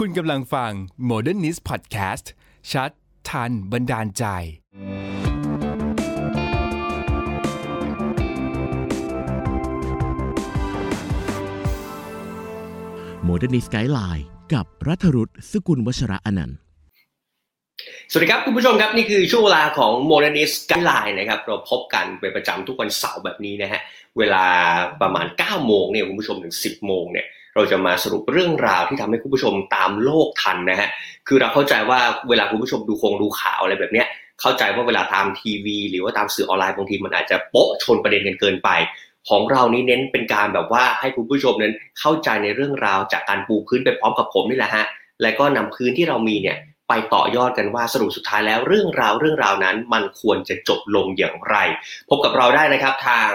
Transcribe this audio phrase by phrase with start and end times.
[0.00, 0.72] คุณกำลังฟัง
[1.10, 2.26] Modernist Podcast
[2.72, 2.90] ชัด
[3.30, 4.24] ทัน บันดาลใจ
[13.24, 16.58] Modernist Guidelineกับรัฐรุษสกุลวชระอนันต์
[18.10, 23.80] สวัสดีครับ คุณผู้ชมครับ นี่คือช่วงเวลาของ Modernist Guideline นะครับ เราพบกันเป็นประจำทุกวันเสาร์แบบนี้นะฮะ
[24.18, 24.44] เวลา
[25.02, 30.88] ประมาณ 9 โมงเนี่ยคุณผู้ชมถึง 10 โมงเนี่ย เราจะมาสรุปเรื่องราวที่ทำให้คุณผู้ชมตามโลกทันนะฮะ
[31.28, 34.06] คือเราเข้าใจว่าเวลาคุณผู้ชมดูคงดูข่าวอะไรแบบเนี้ย
[34.40, 38.70] เข้าใจว่าเวลาตามทีวี หรือว่าตามสื่อออนไลน์บางทีมันอาจจะโป๊ะชนประเด็นกันเกินไป
[39.28, 44.86] ของเรานี้เน้นเป็นการแบบว่าให้คุณผู้ชมนั้นเข้าใจในเรื่องราวจากการปูพื้นไปพร้อมกับผมนี่แหละฮะ
[45.22, 46.56] และก็นำพื้นที่เรามีเนี่ย
[46.88, 51.56] ไปต่อยอดกันว่าสรุปสุดท้ายแล้วเรื่องราวเรื่องราวนั้นมันควรจะจบลงอย่างไร
[52.08, 53.30] พบกับเราได้นะครับทาง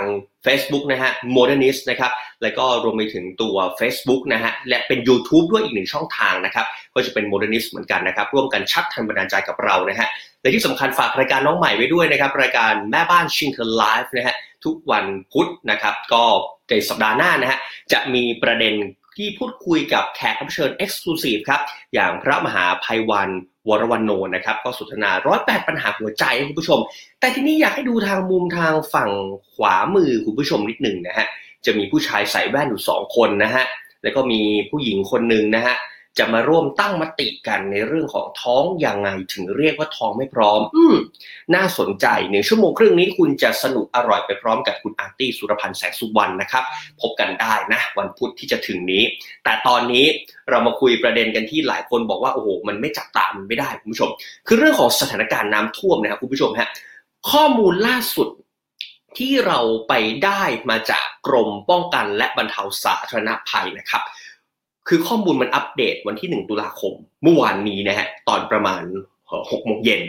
[0.46, 2.12] Facebook นะฮะ Modernist นะครับ
[2.42, 10.08] แล้วก็รวมไปถึงตัว Facebook นะฮะ และเป็น YouTube ด้วยอีกหนึ่งช่องทางนะครับ ก็จะเป็น Modernist เหมือนกันนะครับ ร่วมกันชักทันบันดาลใจกับเรานะฮะ
[10.42, 16.24] และที่สำคัญฝากรายการน้องใหม่ไว้ด้วยนะครับ รายการแม่บ้านชิงเธอไลฟ์นะฮะ ทุกวันพุธนะครับ ก็
[16.70, 17.60] ในสัปดาห์หน้านะฮะ
[17.94, 18.74] จะมีประเด็น
[19.20, 21.62] ที่พูดคุยกับแขกรับเชิญ Exclusive ครับ
[21.94, 23.30] อย่างพระมหาภัยวัน
[23.70, 26.80] วรวันโนนะครับ ก็สนทนาร้อยแปดปัญหาหัวใจคุณผู้ชม
[27.20, 29.10] แต่ที่นี้อยากให้ดูทางมุมทางฝั่ง
[29.54, 31.28] ขวามือคุณผู้ชมนิดหนึ่งนะฮะ
[31.66, 33.66] จะมีผู้ชายใส่แว่นอยู่สองคนนะฮะ
[34.04, 35.76] แล้วก็มีผู้หญิงคนหนึ่งนะฮะ
[36.20, 40.96] จะมาร่วมตั้งมติกันในเรื่องของท้องยังไงถึงเรียกว่าท้องไม่พร้อม อืม
[41.56, 46.64] น่าสนใจหนึ่งชั่วโมงครึ่งนี้คุณจะสนุกอร่อยไปพร้อมกับคุณอาร์ตี้สุรพันธ์แสงสุวรรณนะครับ
[47.02, 49.04] พบกันได้นะ วันพุธที่จะถึงนี้
[49.44, 50.06] แต่ตอนนี้
[50.50, 54.10] เรามาคุยประเด็นกันที่หลายคนบอกว่าโอ้โหมันไม่จับตามันไม่ได้คุณผู้ชม
[54.48, 56.70] คือเรื่องของสถานการณ์น้ำท่วมนะครับคุณผู้ชมฮะ
[57.32, 58.30] ข้อมูลล่าสุด
[59.18, 64.04] ที่เราไปได้มาจากกรมป้องกันและบรรเทาสาธารณภัยนะครับ
[64.90, 68.84] คือข้อมูลมันอัปเดตวันที่ 1 ตุลาคม เมื่อวานนี้นะฮะตอนประมาณ
[69.26, 70.02] 6โมงเย็น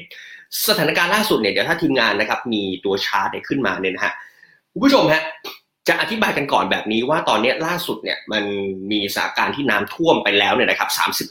[0.68, 4.12] สถานการณ์ล่าสุดเนี่ยเดี๋ยวถ้าทีมงานนะครับมีตัวชาร์ตขึ้นมาเนี่ยนะฮะ
[4.72, 5.22] คุณผู้ชมฮะ
[5.88, 8.44] จะอธิบายกันก่อนแบบนี้ว่าตอนนี้ล่าสุดเนี่ยมัน
[8.90, 10.90] มีสถานการณ์ที่น้ำท่วมไปแล้วเนี่ยนะครับ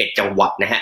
[0.09, 0.81] 31 จังหวัดนะฮะ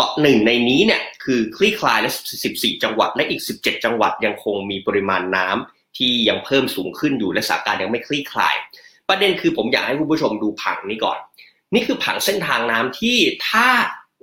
[0.00, 2.10] ต่อหนึ่งในนี้เนี่ยคือคลี่คลายและ
[2.48, 8.56] 14 จังหวัดและอีก 17 จังหวัดยังคงมีปริมาณน้ำที่ยังเพิ่มสูงขึ้นอยู่และสถานการณ์ยังไม่คลี่คลาย
[9.08, 11.18] ประเด็นคือผมอยากให้คุณผู้ชมดูผังนี้ก่อน
[11.74, 13.16] นี่คือผังเส้นทางน้ำที่
[13.48, 13.66] ถ้า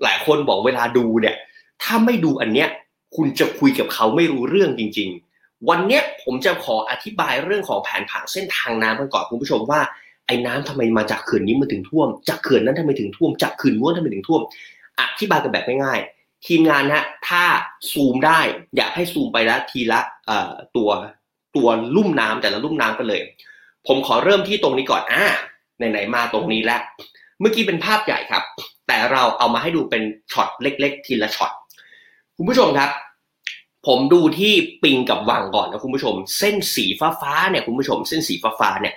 [0.03, 1.35] หลายคนบอกเวลาดูเนี่ย
[1.83, 2.69] ถ้าไม่ดูอันเนี้ย
[3.15, 9.81] คุณจะคุยกับเขาไม่รู้เรื่องจริง ๆ วันเนี้ยผมจะขออธิบายเรื่องของแผนผังเส้นทางน้ำกันก่อนคุณผู้ชมว่า
[10.27, 14.41] ไอ้น้ำทำไมมาจากเขื่อนนี้มาถึงท่วม จากเขื่อนนั้นทำไมถึงท่วม จากเขื่อนนู้นทำไมถึงท่วม
[14.99, 17.43] อธิบายกันแบบง่ายๆ ทีมงานนะถ้า
[17.91, 18.39] ซูมได้
[18.75, 19.99] อยากให้ซูมไปแล้วทีละ
[20.75, 20.89] ตัว
[21.55, 23.21] ตัวลุ่มน้ำแต่ละลุ่มน้ำกันเลย
[23.87, 25.25] ผมขอเริ่มที่ตรงนี้ก่อน อ่า
[25.91, 26.81] ไหนๆมาตรงนี้แล้ว
[27.39, 28.43] เมื่อกี้เป็นภาพใหญ่ครับ
[28.87, 31.51] แต่เราเอามาให้ดูเป็นช็อตเล็ก ๆ ทีละช็อต
[32.37, 32.89] คุณผู้ชมครับ
[33.87, 34.53] ผมดูที่
[34.83, 38.95] ปิงกับวังก่อนนะคุณผู้ชม เส้นสีฟ้าฟ้าๆเนี่ยคุณผู้ชม เส้นสีฟ้าฟ้าๆเนี่ย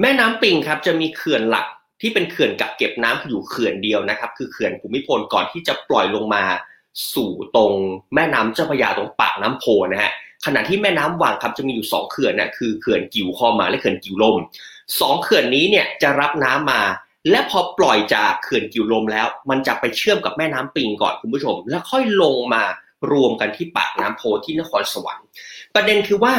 [0.00, 1.66] แม่น้ำปิงครับจะมีเขื่อนหลัก
[2.00, 6.42] ที่เป็นเขื่อนกักเก็บน้ำอยู่เขื่อนเดียวนะครับ คือเขื่อนภูมิพลก่อนที่จะปล่อยลงมา
[7.14, 7.72] สู่ตรง
[8.14, 10.12] แม่น้ำเจ้าพระยาตรงปากน้ำโพนะฮะ
[10.46, 14.36] ขณะที่แม่น้ำวังครับจะมีอยู่สองเขื่อนนะคือเขื่อนกิวคอมาและเขื่อนกิวลม
[15.00, 16.80] สองเขื่อนนี้เนี่ยจะรับน้ำมา
[17.30, 22.64] และพอปล่อยจากเขื่อนกิวลมแล้ว มันจะไปเชื่อมกับแม่น้ำปิงก่อนคุณผู้ชม แล้วค่อยลงมา
[23.12, 25.26] รวมกันที่ปากน้ำโพที่นครสวรรค์
[25.74, 26.34] ประเด็นคือว่า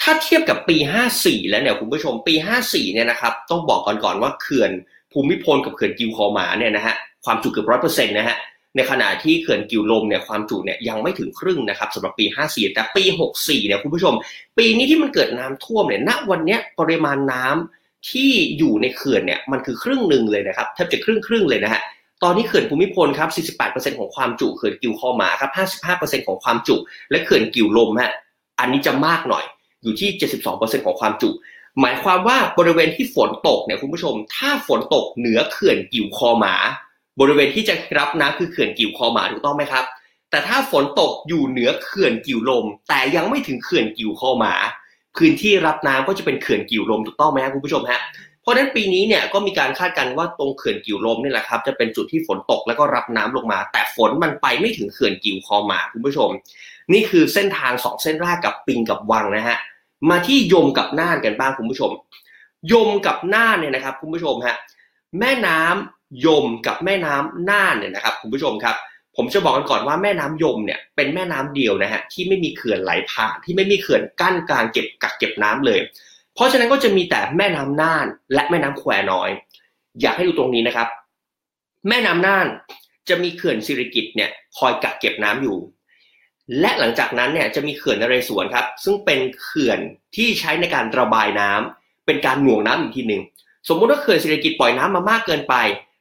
[0.00, 0.76] ถ้าเทียบกับปี
[1.14, 4.70] 54 แล้วเนี่ยคุณผู้ชมปี 54 เนี่ยนะครับต้องบอกก่อนก่อนว่าเขื่อน
[5.12, 6.94] ภูมิพลกับเขื่อนกิวคอมาเนี่ยนะฮะ
[7.24, 8.36] ความจุเกือบร้อยเปอร์เซ็นต์นะฮะ
[8.76, 13.04] ในขณะที่เขื่อนกิวลมเนี่ยความจุเนี่ยยังไม่ถึงครึ่งนะครับสำหรับปี 54 แต่ปี
[13.36, 14.14] 64 เนี่ยคุณผู้ชม
[14.58, 21.82] ปีนี้ที่มันเกิดน้ำท่วมเนี่ยณวันเนี้ยปริมาณน้ำ ที่อยู่ในเขื่อนเนี่ยมันคือครึ่งหนึ่งเลยนะครับแทบจะครึ่งครึ่งเลยนะฮะ
[22.22, 25.50] ตอนนี้เขื่อนภูมิพลครับ 48%ของความจุเขื่อนกิวคอมาครับ
[25.90, 26.76] 55%ของความจุ
[27.10, 28.12] และเขื่อนกิวลมฮะ
[28.60, 29.44] อันนี้จะมากหน่อย
[29.82, 30.10] อยู่ที่
[30.48, 31.30] 72%ของความจุ
[31.80, 36.54] หมายความว่าบริเวณที่ฝนตกเนี่ยคุณผู้ชม ถ้าฝนตกเหนือเขื่อนกิวคอหมา
[37.20, 39.84] บริเวณที่จะรับน้ำคือเขื่อนกิวคอหมาถูกต้องไหมครับ
[40.30, 44.54] แต่ถ้าฝนตกอยู่เหนือเขื่อนกิวลม แต่ยังไม่ถึงเขื่อนกิวคอหมา
[45.16, 48.00] พื้นที่รับน้ำก็จะเป็นเขื่อนกิ่วลมถูกต้องไหมครับคุณผู้ชมฮะ
[48.42, 56.30] เพราะนั้นปีนี้เนี่ยก็มีการคาดการณ์ว่าตรงเขื่อนกิ่วลมนี่แหละครับจะเป็นจุดที่ฝนตกแล้วก็รับน้ำลงมา แต่ฝนมันไปไม่ถึงเขื่อนกิ่วคอหมาคุณผู้ชม
[56.92, 59.58] นี่คือเส้นทางสองเส้นแรกกับปิงกับวังนะฮะ
[60.10, 61.90] มาที่ยมกับน่านกันบ้างคุณผู้ชม
[62.72, 64.56] ยมกับน่านเนี่ยนะครับคุณผู้ชมฮะ
[65.18, 68.76] แม่น้ำยมกับแม่น้ำน่านเนี่ยนะครับคุณผู้ชมครับ
[69.16, 75.80] ผมจะบอกกันก่อนว่าแม่น้ำยมเนี่ยเป็นแม่น้ำเดียวนะฮะที่ไม่มีเขื่อนไหลผ่านที่ไม่มีเขื่อนกั้นกลางเก็บกักเก็บน้ำเลย
[76.34, 79.28] เพราะฉะนั้นก็จะมีแต่แม่น้ำน่านและแม่น้ำแควน้อย
[80.00, 80.88] อยากให้ดูตรงนี้นะครับ
[81.88, 82.46] แม่น้ำน่าน
[83.08, 85.58] จะมีเขื่อนสิริกิตเนี่ยคอยกักเก็บน้ำอยู่
[86.60, 89.78] และหลังจากนั้นเนี่ยจะมีเขื่อนนเรศวรครับ ซึ่งเป็นเขื่อน
[90.16, 93.22] ที่ใช้ในการระบายน้ำเป็นการหน่วงน้ำอีกทีหนึ่ง
[93.68, 95.54] สมมุติว่าเขื่อนสิริกิตปล่อยน้ำมามากเกินไป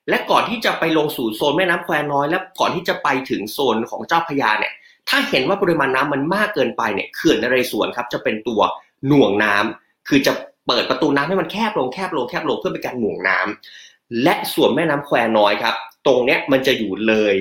[0.10, 4.74] และก่อนที่จะไปลงสู่โซนแม่น้ำแควน้อย และก่อนที่จะไปถึงโซนของเจ้าพยาเนี่ย
[5.10, 8.62] ถ้าเห็นว่าปริมาณน้ำมันมากเกินไปเนี่ยเขื่อนนเรศวรครับจะเป็นตัว
[9.08, 10.34] หน่วงน้ำคือจะ
[10.68, 17.36] เปิดประตูน้ำให้มันแคบลงแคบลงแคบลงเพื่อเป็นการหน่วงน้ำและส่วนแม่น้ำแควน้อยครับ ตรงเนี้ยมันจะอยู่เลย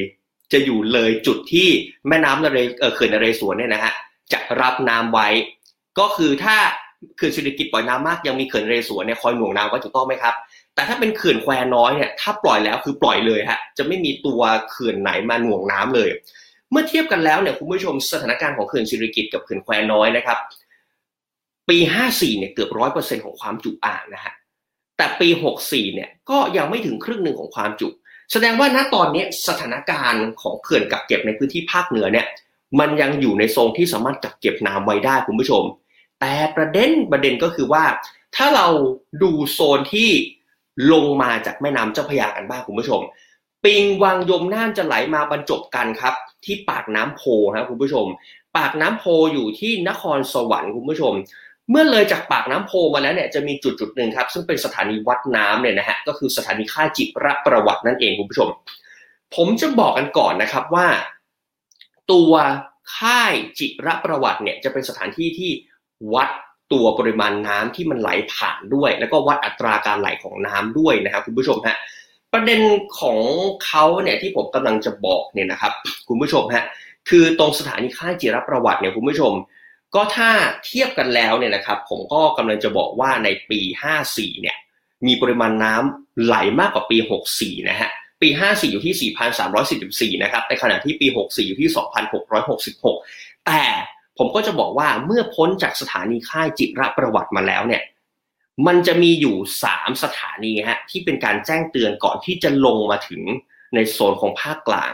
[0.52, 1.68] จะอยู่เลยจุดที่
[2.08, 3.92] แม่น้ำนเรเเขื่อนนเรศวรเนี่ยนะฮะ
[4.32, 5.28] จะรับน้ำไว้
[5.98, 6.56] ก็คือถ้า
[7.16, 10.34] เขื่อนสิริกิตปล่อยน้ำมากยังมีเขื่อนนเรศวรเนี่ยคอยหน่วงน้ำไว้ถูกต้องไหมครับ
[10.74, 14.40] แต่ถ้าเป็นเขื่อนแควน้อยเนี่ยถ้าปล่อยแล้วคือปล่อยเลยฮะจะไม่มีตัว
[14.70, 16.08] เขื่อนไหนมาหน่วงน้ำเลย
[16.70, 20.38] เมื่อเทียบกันแล้วเนี่ยคุณผู้ชมสถานการณ์ของเขื่อนสิริกิตกับเขื่อนแควน้อยนะครับ
[21.68, 21.78] ปี
[22.08, 24.34] 54เนี่ยเกือบร้อยเปอร์เซ็นของความจุอ่างนะฮะ
[24.96, 25.28] แต่ปี
[25.62, 27.88] 64เนี่ยก็ยังไม่ถึงครึ่งหนึ่งของความจุ
[28.32, 32.26] แสดงว่าณตอนนี้สถานการณ์ของเขื่อนกักเก็บในพื้นที่ภาคเหนือเนี่ย
[32.80, 35.62] มันยังอยู่ในโซนที่สามารถกักเก็บน้ำไว้ได้คุณผู้ชม
[36.20, 37.84] แต่ประเด็นประเด็นก็คือว่า
[38.36, 38.66] ถ้าเรา
[39.22, 40.10] ดูโซนที่
[40.92, 43.00] ลงมาจากแม่น้ำเจ้าพระยากันบ้างคุณผู้ชม
[43.64, 46.14] ปิงวังยมน่านจะไหลมาบรรจบกันครับ
[46.44, 47.22] ที่ปากน้ำโพ
[47.54, 48.06] ครับคุณผู้ชม
[48.56, 51.12] ปากน้ำโพอยู่ที่นครสวรรค์คุณผู้ชม
[51.70, 58.48] เมื่อเลยจากปากน้ำโพมาแล้วเนี่ยจะมีจุดจุดหนึ่งครับ ซึ่งเป็นสถานีวัดน้ำเนี่ยนะฮะก็คือสถานีค่ายจิระประวัตินั่นเองคุณผู้ชม
[59.34, 60.86] ผมจะบอกกันก่อนนะครับว่า
[62.12, 62.32] ตัว
[62.96, 65.50] ค่ายจิระประวัติเนี่ยจะเป็นสถานที่ที่
[66.14, 66.28] วัด
[66.72, 71.76] ตัวปริมาณน้ำที่มันไหลผ่านด้วย แล้วก็วัดอัตราการไหลของน้ำด้วยนะครับคุณผู้ชมฮะ
[72.32, 72.60] ประเด็น
[73.00, 73.18] ของ
[73.64, 75.72] เขาเนี่ยที่ผมกำลังจะบอกเนี่ยนะครับ
[76.08, 76.64] คุณผู้ชมฮะ
[77.08, 79.32] คือตรงสถานีค่ายจิรประวัติเนี่ยคุณผู้ชม
[79.94, 80.30] ก็ถ้า
[80.66, 83.60] เทียบกันแล้วเนี่ยนะครับผมก็กำลังจะบอกว่าในปี
[84.00, 84.56] 54 เนี่ย
[85.06, 86.96] มีปริมาณน้ำไหลมากกว่าปี
[87.32, 87.90] 64 นะฮะ
[88.22, 89.12] ปี 54 อยู่ที่
[90.18, 91.70] 4,344 นะครับในขณะที่ปี 64 อยู่ที่
[92.58, 93.62] 2,666 แต่
[94.24, 97.82] ผมก็จะบอกว่าเมื่อพ้นจากสถานีค่ายจิรประวัติมาแล้วเนี่ย
[98.66, 99.36] มันจะมีอยู่
[99.68, 103.22] 3 สถานีฮะที่เป็นการแจ้งเตือนก่อนที่จะลงมาถึง
[103.74, 104.92] ในโซนของภาคกลาง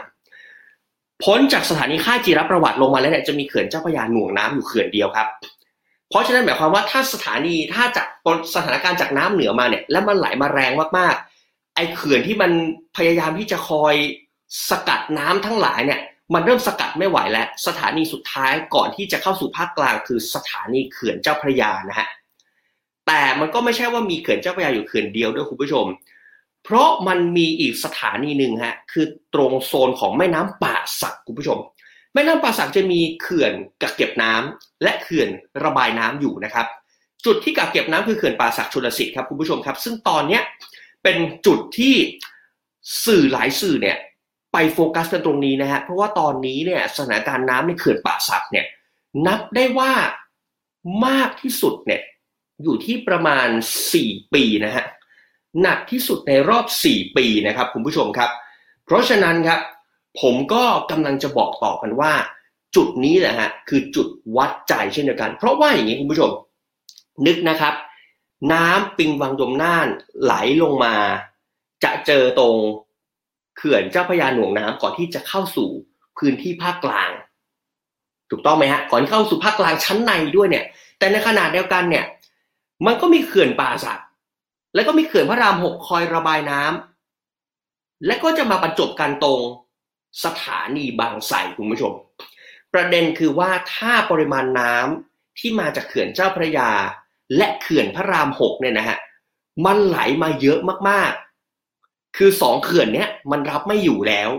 [1.23, 5.27] พ้นจากสถานีค่ายจิรประวัติลงมาแล้วเนี่ยจะมีเขื่อนเจ้าพระยาหน่วงน้ำอยู่เขื่อนเดียวครับ
[6.09, 8.07] เพราะฉะนั้นหมายความว่าถ้าสถานีถ้าจาก
[8.55, 12.51] สถานการณ์จากน้ำเหนือมาเนี่ยแล้วมันไหลมาแรงมากๆไอ้เขื่อนที่มัน
[12.97, 13.95] พยายามที่จะคอย
[14.69, 15.99] สกัดน้ำทั้งหลายเนี่ย
[16.33, 22.07] มันเริ่มสกัดไม่ไหวแล้ว สถานีสุดท้ายก่อนที่จะเข้าสู่ภาคกลางคือสถานีเขื่อนเจ้าพระยานะฮะ
[23.07, 25.85] แต่มันก็ไม่ใช่ว่ามีเขื่อนเจ้าพระยาอยู่เขื่อนเดียวด้วยคุณผู้ชม
[26.63, 31.59] เพราะมันมีอีกสถานีหนึ่งฮะคือตรงโซนของแม่น้ำป่าสักคุณผู้ชม
[32.13, 35.29] แม่น้ำป่าสักจะมีเขื่อนกักเก็บน้ำและเขื่อน
[35.63, 36.65] ระบายน้ำอยู่นะครับ
[37.25, 40.43] จุดที่กักเก็บน้ำคือเขื่อนป่าสักชลสิทธิ์ครับคุณผู้ชมครับ ซึ่งตอนเนี้ย
[41.03, 41.95] เป็นจุดที่
[43.05, 43.97] สื่อหลายสื่อเนี่ย
[44.53, 48.65] ไปโฟกัสกันตรงนี้นะฮะเพราะว่าตอนนี้เนี่ยสถานการณ์น้ำในเขื่อนป่าสักเนี่ย
[49.27, 49.91] นับได้ว่า
[51.05, 52.01] มากที่สุดเนี่ย
[52.63, 53.47] อยู่ที่ประมาณ
[53.91, 54.85] 4 ปีนะฮะ
[55.61, 58.29] หนักที่สุดในรอบ 4 ปีนะครับคุณผู้ชมครับ
[58.85, 59.59] เพราะฉะนั้นครับ
[60.21, 62.13] ผมก็กำลังจะบอกต่อกันว่า
[62.75, 64.07] จุดนี้แหละฮะคือจุด
[64.37, 66.29] วัดใจเช่นเดียวกัน เพราะว่าอย่างนี้คุณผู้ชม
[67.27, 67.73] นึกนะครับ
[68.53, 69.87] น้ำปิงวังยมน่าน
[70.21, 70.95] ไหลลงมา
[71.83, 72.55] จะเจอตรง
[73.59, 75.69] เขื่อนเจ้าพระยาหน่วงน้ำก่อนที่จะเข้าสู่
[76.17, 77.09] พื้นที่ภาคกลาง
[78.29, 80.65] ถูกต้องไหมฮะก่อนเข้าสู่ภาคกลางชั้นในด้วยเนี่ย
[80.99, 82.05] แต่ในขณะเดียวกันเนี่ย
[82.85, 83.99] มันก็มีเขื่อนป่าสัก
[84.75, 89.39] แล้วก็มีเขื่อนพระรามหกคอยระบายน้ำและก็จะมาบรรจบกันตรง
[90.23, 91.93] สถานีบางไทรคุณผู้ชม
[92.73, 96.69] ประเด็นคือว่าถ้าปริมาณน้ำที่มาจากเขื่อนเจ้าพระยา
[97.37, 98.97] และเขื่อนพระรามหกเนี่ยนะฮะ
[99.65, 101.28] มันไหลมาเยอะมากๆ
[102.17, 104.29] คือสองเขื่อนเนี้ยมันรับไม่อยู่แล้ว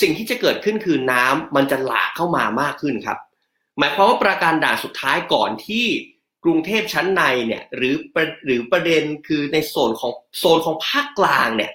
[0.00, 3.18] สิ่งที่จะเกิดขึ้นคือน้ำมันจะหลากเข้ามามากขึ้นครับ
[3.78, 5.84] หมายความว่าประการด่านสุดท้ายก่อนที่
[6.44, 7.96] กรุงเทพชั้นในเนี่ยหรือ
[8.46, 11.72] หรือประเด็นคือในโซนของโซนของภาคกลางเนี่ย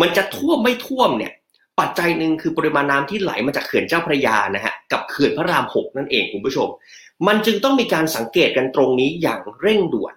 [0.00, 1.32] มันจะท่วมไม่ท่วมเนี่ย
[1.80, 6.68] ปัจจัยหนึ่งคือปริมาณน้ำที่ไหลมาจากเขื่อนเจ้าพระยานะฮะกับเขื่อนพระรามหกนั่นเองคุณผู้ชม
[7.26, 10.14] มันจึงต้องมีการสังเกตกันตรงนี้อย่างเร่งด่วน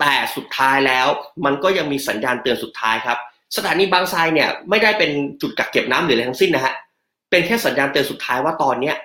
[0.00, 1.06] แต่สุดท้ายแล้ว
[1.44, 3.18] มันก็ยังมีสัญญาณเตือนสุดท้ายครับ
[3.56, 5.10] สถานีบางไทรเนี่ยไม่ได้เป็น
[5.42, 6.74] จุดกักเก็บน้ำหรืออะไรทั้งสิ้นนะฮะ
[7.30, 8.96] เป็นแค่สัญญาณเตือนสุดท้ายว่าตอนเนี้ย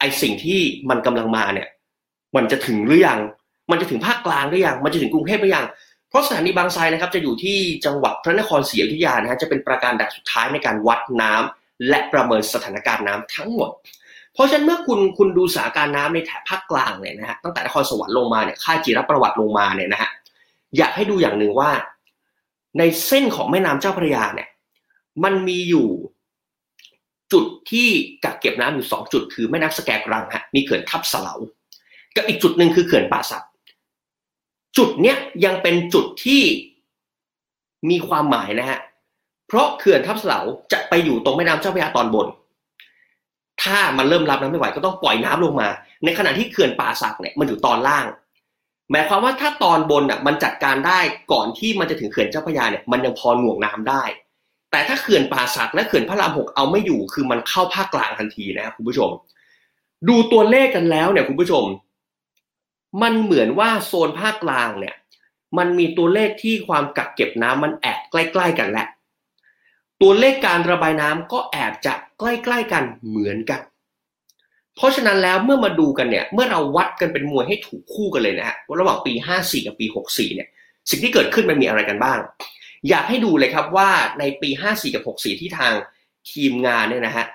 [0.00, 0.60] ไอสิ่งที่
[0.90, 1.68] มันกำลังมาเนี่ย
[2.36, 3.20] มันจะถึงหรือยัง
[3.70, 5.66] มันจะถึงภาคกลางหรือยังมันจะถึงกรุงเทพหรือยัง
[6.08, 13.70] เพราะสถานีบางไทรนะครับจะอยู่ที่จังหวัดพระนครศรีอยุธยานะฮะจะเป็นประการด่านสุดท้ายในการวัดน้ำและประเมินสถานการณ์น้ำทั้งหมด
[14.34, 20.10] เพราะฉะนั้นเมื่อคุณคุณดูสถานการณ์น้ำในแถบภาคกลางเนี่ยนะฮะตั้งแต่นครสวรรค์ลงมาเนี่ยค่าจิรประวัติลงมาเนี่ยนะฮะ
[20.76, 21.70] อยากให้ดูอย่างหนึ่งว่า
[22.78, 24.48] ในเส้นของแม่น้ำเจ้าพระยาเนี่ย
[25.24, 25.88] มันมีอยู่
[27.32, 27.88] จุดที่
[28.24, 31.34] กักเก็บน้ำอยู่สองจุด คือแม่น้ำสแกกรังฮะมีเขื่อนทับสลา
[32.16, 33.44] กับอีกจุดหนึ่งคือเขื่อนป่าสัก
[34.76, 36.42] จุดเนี้ยยังเป็นจุดที่
[37.90, 38.80] มีความหมายนะฮะ
[39.46, 40.38] เพราะเขื่อนทับสลา
[40.72, 42.26] จะไปอยู่ตรงแม่น้ำเจ้าพระยาตอนบน
[43.62, 45.68] ถ้ามันเริ่มรับน้ำไม่ไหวก็ต้องปล่อยน้ำลงมา
[46.04, 48.04] ในขณะที่เขื่อนป่าสักเนี่ยมันอยู่ตอนล่าง
[48.90, 50.98] หมายความว่าถ้าตอนบนอะมันจัดการได้
[51.32, 54.02] ก่อนที่มันจะถึงเขื่อนเจ้าพระยาเนี่ยมันยังพอหน่วงน้ำได้
[54.70, 59.10] แต่ถ้าเขื่อนป่าสักและเขื่อนพระรามหกเอาไม่อยู่คือมันเข้าภาคกลางทันทีนะครับคุณผู้ชม
[60.08, 61.64] ดูตัวเลขกันแล้วเนี่ยคุณผู้ชม
[63.02, 64.94] มันเหมือนว่าโซนภาคกลางเนี่ย
[65.58, 68.86] มันมีตัวเลขที่ความกักเก็บน้ำมันแอบใกล้ ๆ กันแหละ
[70.02, 73.60] ตัวเลขการระบายน้ำก็แอบจะใกล้ ๆ กันเหมือนกัน
[74.76, 80.48] เพราะฉะนั้นแล้วเมื่อมาดูกันเนี่ยเมื่อเราวัดกันเป็นมวยให้ถูกคู่กันเลยนะฮะว่าระหว่างปี 54 กับปี 64 เนี่ย
[80.90, 82.18] สิ่งที่เกิดขึ้นมันมีอะไรกันบ้าง
[82.88, 85.72] อยากให้ดูเลยครับว่าในปี 54 กับ 64 ที่ทาง
[86.30, 87.26] ทีมงานเนี่ยนะฮะ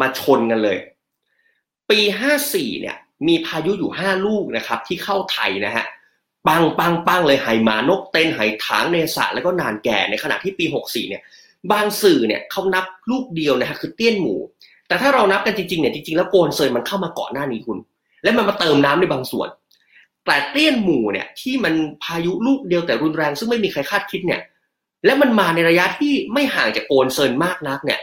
[0.00, 0.78] มาชนกันเลย
[1.90, 2.00] ปี
[2.40, 2.96] 54 เนี่ย
[3.28, 5.84] มีพายุอยู่ 5 ลูกนะครับที่เข้าไทยนะฮะ
[6.48, 11.22] ปังปังปังเลยไหหมานกเต้นไหถางเนสะแล้วก็นานแก่ในขณะที่ปี 64 เนี่ย
[11.72, 14.36] บางสื่อเนี่ยเขานับลูกเดียวนะฮะคือเตี้ยนหมู
[14.92, 17.78] แต่ถ้าเรานับกันจริงๆเนี่ยจริงๆแล้วโกนเซยมันเข้ามาก่อนหน้านี้คุณ
[18.22, 19.48] และมันมาเติมน้ำในบางส่วน
[20.26, 24.40] แต่เตี้ยนหมู่เนี่ยที่มันพายุลูกเดียวแต่รุนแรง ซึ่งไม่มีใครคาดคิดเนี่ย
[25.04, 28.00] และมันมาในระยะที่ไม่ห่างจากโกนเซินมากนักเนี่ย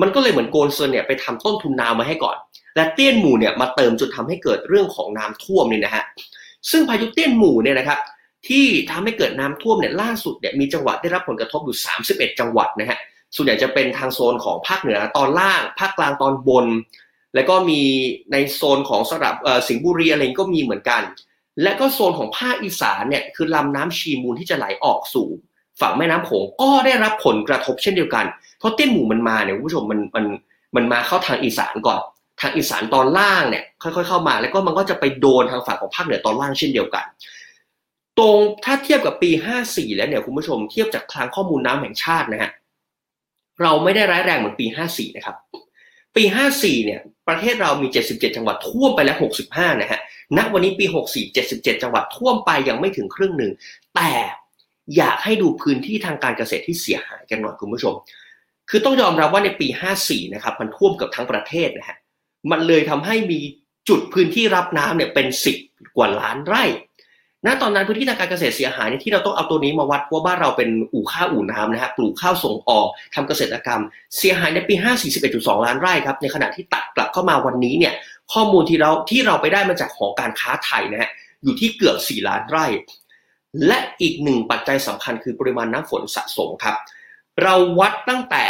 [0.00, 2.36] มันก็เลยเหมือนโกนเซินเนี่ยไปทำต้นทุนน้ำมาให้ก่อน
[2.76, 6.04] และเตี้ยนหมู่เนี่ยมาเติมจนทำให้เกิดเรื่องของน้ำท่วมนี่นะฮะ
[6.70, 7.98] ซึ่งพายุเตี้ยนหมู่เนี่ยนะครับ
[8.48, 11.76] ที่ทำให้เกิดน้ำท่วมเนี่ยล่าสุดเนี่ยมีจังหวัดได้รับผลกระทบอยู่
[12.08, 12.98] 31 จังหวัดนะฮะ
[13.36, 16.66] ส่วนใหญ่จะเป็นทางโซนของภาคเหนือตอนล่าง ภาคกลางตอนบน
[17.34, 17.80] แล้วก็มี
[18.32, 19.30] ในโซนของสระ
[19.68, 21.02] สิงห์บุรีอะไรก็มีเหมือนกัน
[21.62, 25.28] และก็โซนของภาคอีสานเนี่ยคือลำน้ำชีมูลที่จะไหลออกสู่
[25.80, 28.24] ฝั่งแม่น้ำโขงก็ได้รับผลกระทบเช่นเดียวกัน
[28.58, 30.24] เพราะเตี้ยนหมู่มันมาเนี่ยคุณผู้ชมมันมัน
[30.76, 32.00] มันมาเข้าทางอีสานก่อน
[32.40, 37.04] ทางอีสานตอนล่างเนี่ยค่อยๆเข้ามา แล้วก็มันก็จะไปโดนทางฝั่งของภาคเหนือตอนล่างเช่นเดียวกัน
[38.18, 39.30] ตรงถ้าเทียบกับปี
[39.64, 42.50] 54 แล้วเนี่ยคุณผู้ชมเทียบจากคลังข้อมูลน้ำแห่งชาตินะฮะ
[43.62, 45.36] เราไม่ได้ร้ายแรงเหมือนปี 54 นะครับ
[46.16, 49.16] ปี 54 เนี่ย ประเทศเรามี 77 จังหวัดท่วมไปแล้ว
[49.48, 50.00] 65 นะฮะ
[50.36, 53.52] ณ วันนี้ปี 64 77 จังหวัดท่วมไปยังไม่ถึงครึ่งหนึ่ง
[53.94, 54.12] แต่
[54.96, 57.94] อยากให้ดูพื้นที่ทางการเกษตรที่เสียหายกันหน่อยคุณผู้ชม
[58.70, 59.68] คือต้องยอมรับว่าในปี
[60.00, 61.98] 54 นะครับ มันท่วมเกือบทั้งประเทศนะฮะ
[62.50, 63.40] มันเลยทำให้มี
[63.88, 65.26] จุดพื้นที่รับน้ำเนี่ยเป็น
[65.62, 66.64] 10 กว่าล้านไร่
[67.46, 73.80] ณตอนนั้นพื้นที่ทางการเกษตรเสียหายเนี่ยที่เราต้องเอาตัวนี้มาวัดเพราะว่าบ้านเราเป็นอู่ข้าวอู่น้ำนะฮะปลูกข้าวส่งออกทำเกษตรกรรม
[74.16, 77.94] เสียหายในปี 54 11.2 ล้านไร่ครับในขณะที่ตัดกลับเข้ามาวันนี้เนี่ย
[78.32, 81.10] ข้อมูลที่เราที่เราไปได้มาจากหอการค้าไทยนะฮะ
[81.42, 82.66] อยู่ที่เกือบ 4 ล้านไร่
[83.66, 86.76] และอีกหนึ่งปัจจัยสำคัญคือปริมาณน้ำฝนสะสมครับ
[87.42, 88.46] เราวัดตั้งแต่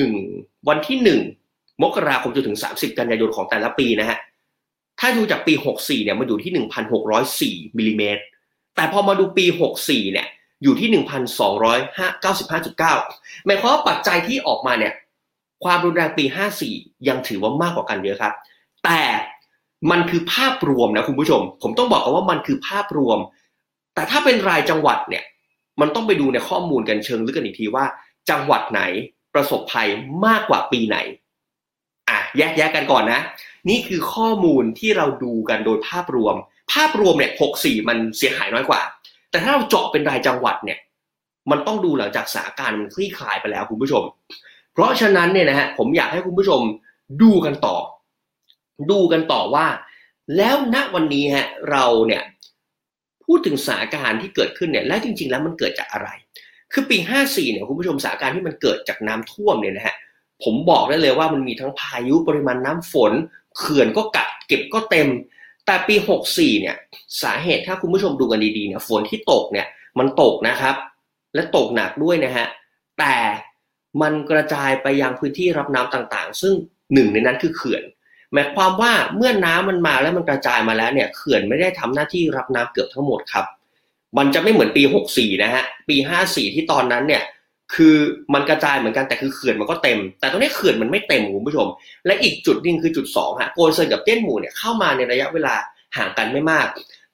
[0.00, 0.98] 1 วันที่
[1.42, 4.18] 1 มกราคมจนถึง 30 กันยายนของแต่ละปีนะฮะ
[5.04, 6.52] ถ้าดูจากปี 64 เนี่ยมันอยู่ที่
[7.60, 8.22] 1,604มิลลิเมตร
[8.76, 9.46] แต่พอมาดูปี
[9.78, 10.26] 64 เนี่ย
[10.62, 14.92] อยู่ที่ 1,295.9 หมายความว่าปัจจัยที่ออกมาเนี่ย
[15.64, 16.24] ความรุนแรงปี
[16.66, 18.32] 54 ยังถือว่ามากกว่ากันเยอะครับ
[18.84, 19.02] แต่
[19.90, 23.18] มันคือภาพรวมนะคุณผู้ชม ผมต้องบอกกันว่ามันคือภาพรวม
[23.94, 25.24] แต่ถ้าเป็นรายจังหวัดเนี่ย
[25.80, 27.84] มันต้องไปดูในข้อมูลกันเชิงลึกกันอีกทีว่า
[28.30, 28.82] จังหวัดไหน
[29.34, 29.88] ประสบภัย
[30.26, 30.96] มากกว่าปีไหน
[32.08, 33.20] อะแยกแยกกันก่อนนะ
[33.68, 36.36] นี่คือข้อมูลที่เราดูกันโดยภาพรวม
[36.72, 38.80] ภาพรวมเนี่ย64มันเสียหายน้อยกว่า
[39.30, 40.78] แต่ถ้าเราเจาะเป็นรายจังหวัดเนี่ย
[41.50, 44.02] มันต้องดูหลังจากสถานการณ์มันคลี่คลายไปแล้วคุณผู้ชม
[44.72, 46.60] เพราะฉะนั้นเนี่ยนะฮะผมอยากให้คุณผู้ชม
[47.22, 47.76] ดูกันต่อ
[48.90, 49.66] ดูกันต่อว่า
[50.36, 52.22] แล้วณวันนี้ฮะเราเนี่ย
[53.24, 56.08] พูดถึงสถานการณ์ที่เกิดขึ้นเนี่ยและจริง ๆ แล้วมันเกิดจากอะไร
[56.72, 59.96] คือปี 54เนี่ยคุณผู้ชมสถานการณ์ที่มันเกิดจากน้ำท่วมเนี่ยนะฮะ
[60.42, 63.12] ผมบอกได้เลยว่ามันมีทั้งพายุปริมาณน้ำฝน
[63.58, 65.08] เขื่อนก็กัดเก็บก็เต็ม
[65.66, 65.94] แต่ปี
[66.28, 66.76] 64 เนี่ย
[67.22, 69.66] สาเหตุถ้าคุณผู้ชมดูกันดีๆเนี่ยฝนที่ตกเนี่ย
[69.98, 70.74] มันตกนะครับ
[71.34, 72.46] และตกหนักด้วยนะฮะ
[72.98, 73.14] แต่
[74.02, 76.54] มันกระจายไปยังพื้นที่รับน้ำต่างๆ ซึ่ง
[76.92, 77.82] หนึ่งในนั้นคือเขื่อน
[78.32, 83.46] หมายความว่าเมื่อน้ำมันมาแล้วมันกระจายมาแล้วเนี่ยเขื่อนไม่ได้ทำหน้าที่รับน้ำเกือบทั้งหมดครับ
[84.18, 84.82] มันจะไม่เหมือนปี
[85.12, 85.96] 64 นะฮะปี
[86.26, 87.22] 54 ที่ตอนนั้นเนี่ย
[87.74, 87.96] คือ
[88.34, 91.66] มันกระจายเหมือนกันแต่คือเขื่อนมันก็เต็ม แต่ตรงนี้เขื่อนมันไม่เต็มคุณผู้ชม
[92.06, 95.54] และอีกจุดนึงคือจุด2ฮะโกนเซินกับเตี้ยนหมู่เนี่ยเข้ามาในระยะเวลา
[95.96, 96.66] ห่างกันไม่มาก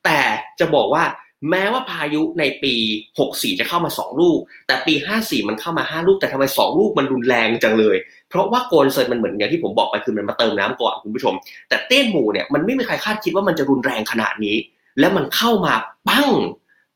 [0.05, 0.19] แต่
[0.61, 1.05] จะบอกว่า
[1.51, 2.75] แม้ว่าพายุในปี
[3.17, 7.97] 64 จะเข้ามา 2 ลูก แต่ปี 54 มันเข้ามา 5 ลูกแต่ทำไม 2 ลูกมันรุนแรงจังเลย
[8.29, 11.35] เพราะว่าโกนเซินมันเหมือนอย่างที่ผมบอกไปคือมันมาเติมน้ำก่อนคุณผู้ชม
[11.69, 14.57] แต่เตี้ยนหมู่เนี่ยมันไม่มีใครคาดคิดว่ามันจะรุนแรงขนาดนี้
[15.01, 15.75] แล้วมันเข้ามา
[16.09, 16.29] ปั้ง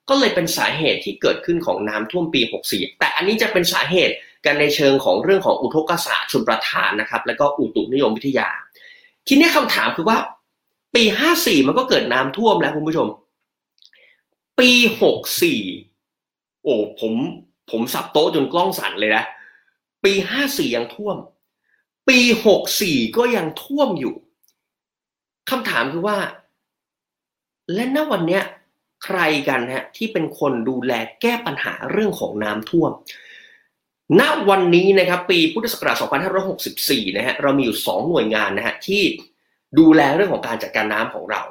[0.09, 2.41] ก็เลยเป็นสาเหตุที่เกิดขึ้นของน้ำท่วมปี
[2.71, 8.49] 64 แต่อันนี้จะเป็นสาเหตุกันในเชิงของเรื่องของอุทกศาสตร์ชนประทานนะครับ แล้วก็อุตุนิยมวิทยา
[9.29, 10.19] ทีนี้คำถามคือว่า
[10.95, 13.09] ปีห้าสี่มันก็เกิดน้ำท่วมแล้วคุณผู้ชม
[14.61, 14.71] ปี
[15.03, 15.61] หกสี่
[16.63, 17.13] โอ้ผม
[17.71, 19.25] ผมสับโต๊ะจนกล้องสั่นเลยนะ
[20.05, 21.17] ปีห้าสี่ยังท่วม
[22.09, 24.15] ปีหกสี่ก็ยังท่วมอยู่
[25.51, 26.19] คำถามคือว่า
[27.75, 28.43] และณวันเนี้ย
[29.05, 29.19] ใคร
[29.49, 32.91] กันฮะที่เป็นคนดูแลแก้ปัญหาเรื่องของน้ำท่วม
[34.21, 35.97] ณ วันนี้นะครับปีพุทธศักราช
[36.59, 39.03] 2564 นะฮะเรามีอยู่ 2 หน่วยงานนะฮะที่
[39.79, 41.43] ดูแลเรื่องของการจัดการน้ำของเรา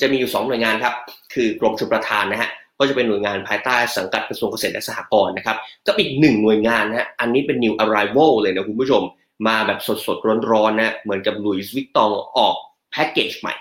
[0.00, 0.94] จะมีอยู่ 2 หน่วยงานครับ
[1.34, 9.02] คือกรมชลประทานนะฮะก็จะเป็นหน่วยงานภายใต้สังกัดกระทรวงเกษตรและสหกรณ์นะครับก็อีกหนึ่งหน่วยงานนะฮะอันนี้เป็น new arrival เลยนะคุณผู้ชม
[9.46, 12.54] มาแบบสดๆ ร้อนๆนะเหมือนกับลุยส์วิกตองออก
[12.90, 13.54] แพ็กเกจใหม่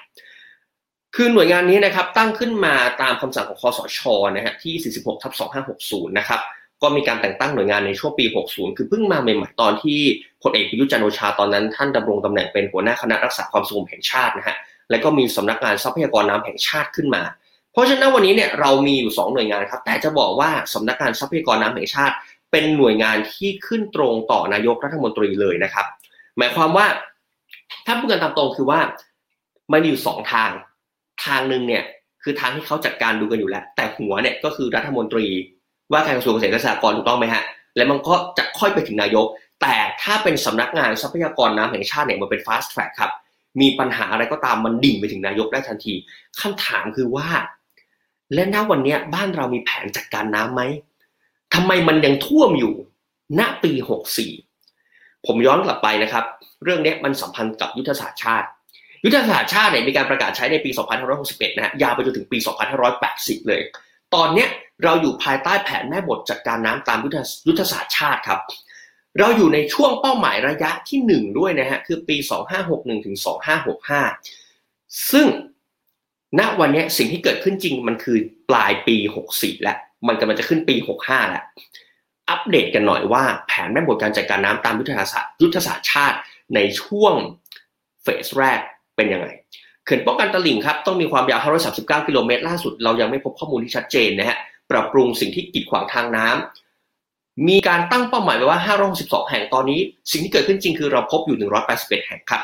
[1.15, 3.99] คือหน่วยงานนี้นะครับตั้งขึ้นมาตามคำสั่งของคอสช
[4.35, 5.33] นะฮะที่ 46ทับ
[5.75, 6.41] 2560 นะครับ
[6.81, 9.99] ก็มีการแต่งตั้งหน่วยงานในช่วงปี 60 คือเพิ่งมาใหม่ๆตอนที่
[10.43, 14.55] พลเอกประยุจันโอชาตอนนั้นท่านดำรงตำแหน่งเป็นหัวหน้าคณะรักษาความสงบแห่งชาตินะฮะ
[14.89, 17.23] แล้วก็มีสำนักงานทรัพยากรน้ำแห่งชาติขึ้นมา
[17.71, 22.15] เพราะฉะนั้นวันนี้เนี่ยเรามีอยู่ 2 หน่วยงานครับ แต่จะบอกว่าสำนักงานทรัพยากรน้ำแห่งชาติ
[22.51, 25.85] เป็นหน่วยงานที่ขึ้นตรงต่อนายกรัฐมนตรีเลยนะครับ
[26.37, 26.85] หมายความว่า
[27.85, 28.79] ถ้าพูดกันตามตรงคือว่า
[29.71, 30.51] มันอยู่สองทาง
[31.25, 31.83] ทางหนึ่งเนี่ย
[32.23, 35.25] คือทางที่เขาจัดการดูกันอยู่แล้ว แต่หัวเนี่ยก็คือรัฐมนตรี
[35.91, 37.43] ว่าการกระทรวงเกษตรและสหกรณ์ถูกต้องไหมฮะ
[37.75, 39.25] แล้วมันก็จะค่อยไปถึงนายก
[39.61, 43.11] แต่ถ้าเป็นสำนักงานทรัพยากรน้ำแห่งชาติเนี่ยมันเป็น fast track ครับ
[43.61, 45.93] มีปัญหาอะไรก็ตามมันดิ่งไปถึงนายกได้ทันที
[46.41, 47.27] คำถามคือว่า
[48.33, 50.61] และณวันนี้บ้านเรามีแผนจัดการน้ำไหม
[51.53, 52.73] ทำไมมันยังท่วมอยู่
[53.39, 53.71] ณปี
[54.49, 56.25] 64 ผมย้อนกลับไปนะครับ
[56.63, 58.47] เรื่องนี้มันสัมพันธ์กับยุทธศาสตร์ชาติ
[59.03, 60.69] ยุทธศาสตร์ชาติเนี่ยมีการประกาศใช้ในปี
[61.13, 62.37] 2561 นะฮะยาวไปจนถึงปี
[62.93, 63.61] 2580 เลย
[64.15, 64.49] ตอนเนี้ย
[64.83, 68.39] เราอยู่ภายใต้แผนแม่บทจัดการน้ำตามยุทธศาสตร์ชาติครับ
[69.19, 72.17] เราอยู่ในช่วงเป้าหมายระยะที่ 1 ด้วยนะฮะคือปี
[72.61, 73.15] 2561 ถึง
[73.95, 75.27] 2565 ซึ่ง
[76.39, 78.17] ณวันนี้สิ่งที่เกิดขึ้นจริงมันคือ
[78.49, 78.95] ปลายปี
[79.29, 81.43] 64 แล้ว มันกำลังจะขึ้นปี 65 แล้ว
[82.29, 86.17] อัปเดตกันหน่อยว่าแผนแม่บทการจัดการน้ำตามยุทธศาสตร์ยุทธศาสตร์ชาติ
[86.55, 87.13] ในช่วง
[88.03, 88.59] เฟสแรก
[88.97, 89.27] เป็นยังไง
[89.85, 94.37] เขื่อนป้องกันตลิ่งครับต้องมีความยาว 539 กิโลเมตรล่าสุดเรายังไม่พบข้อมูลที่ชัดเจนนะฮะ
[94.71, 98.59] ปรับปรุงสิ่งที่กีดขวางทางน้ำมีการตั้งเป้าหมายไว้ว่า
[98.95, 99.79] 562 แห่งตอนนี้
[100.11, 101.37] สิ่งที่เกิดขึ้นจริงคือเราพบอยู่
[101.73, 102.41] 181 แห่งครับ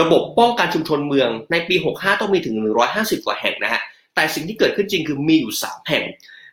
[0.00, 2.54] ระบบป้องกันชุมชนเมืองในปี 65 ต้องมีถึง
[2.90, 3.82] 150 กว่าแห่งนะฮะ
[4.14, 6.04] แต่สิ่งที่เกิดขึ้นจริงคือมีอยู่ 3 แห่ง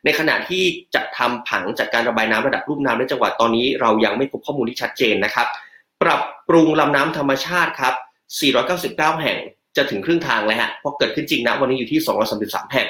[0.05, 0.63] ในขณะที่
[0.95, 5.47] จัดทำผังจัดการระบายน้ำระดับรุ่มน้ำในจังหวัดตอนนี้เรายังไม่พบข้อมูลที่ชัดเจนนะครับ
[6.03, 7.93] ปรับปรุงลำน้ำธรรมชาติครับ
[8.37, 9.37] 499 แห่ง
[9.77, 11.99] จะถึงครึ่งทางแล้วฮะเพราะเกิดขึ้นจริงนะวันนี้อยู่ที่
[12.37, 12.87] 233 แห่ง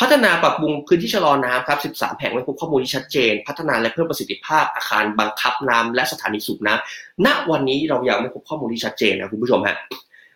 [0.00, 9.76] พัฒนาปรับปรุงพื้นที่ชะลอน้ำครับ 13 แห่งไม่พบข้อมูลที่ชัดเจน พัฒนาและเพิ่มประสิทธิภาพอาคารบังคับน้ำและสถานีสูบน้ำณวันนี้เรายังไม่พบข้อมูลที่ชัดเจนนะคุณผู้ชมฮะ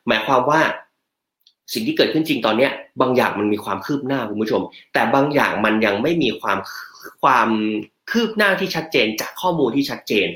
[0.09, 0.61] หมายความว่า
[1.73, 2.69] สิ่งที่เกิดขึ้นจริงตอนเนี้
[3.01, 6.59] บางอย่างมันมีความคืบหน้าคุณผู้ชม แต่บางอย่างมันยังไม่มีความ
[7.23, 7.49] ความ
[8.11, 10.29] คืบหน้าที่ชัดเจนจากข้อมูลที่ชัดเจน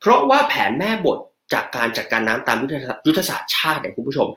[0.00, 1.18] เพราะว่าแผนแม่บท
[1.54, 2.56] จากการจัดการน้ำตาม
[3.06, 4.28] ยุทธศาสตร์ชาติเนี่ยคุณผู้ชม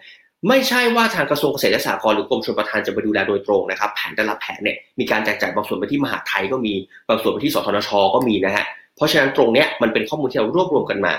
[0.47, 6.73] ไม่ใช่ว่าทางกระทรวงเกษตรและสหกรณ์หรือกรมชลประทานจะไปดูแลโดยตรงนะครับ แผนแต่ละแผนเนี่ยมีการแจกจ่ายบางส่วนไปที่มหาดไทยก็มี
[7.09, 11.13] บางส่วนไปที่สทนชก็มีนะฮะเพราะฉะนั้นตรงเนี้ยมันเป็นข้อมูลที่เรารวบรวมกันมา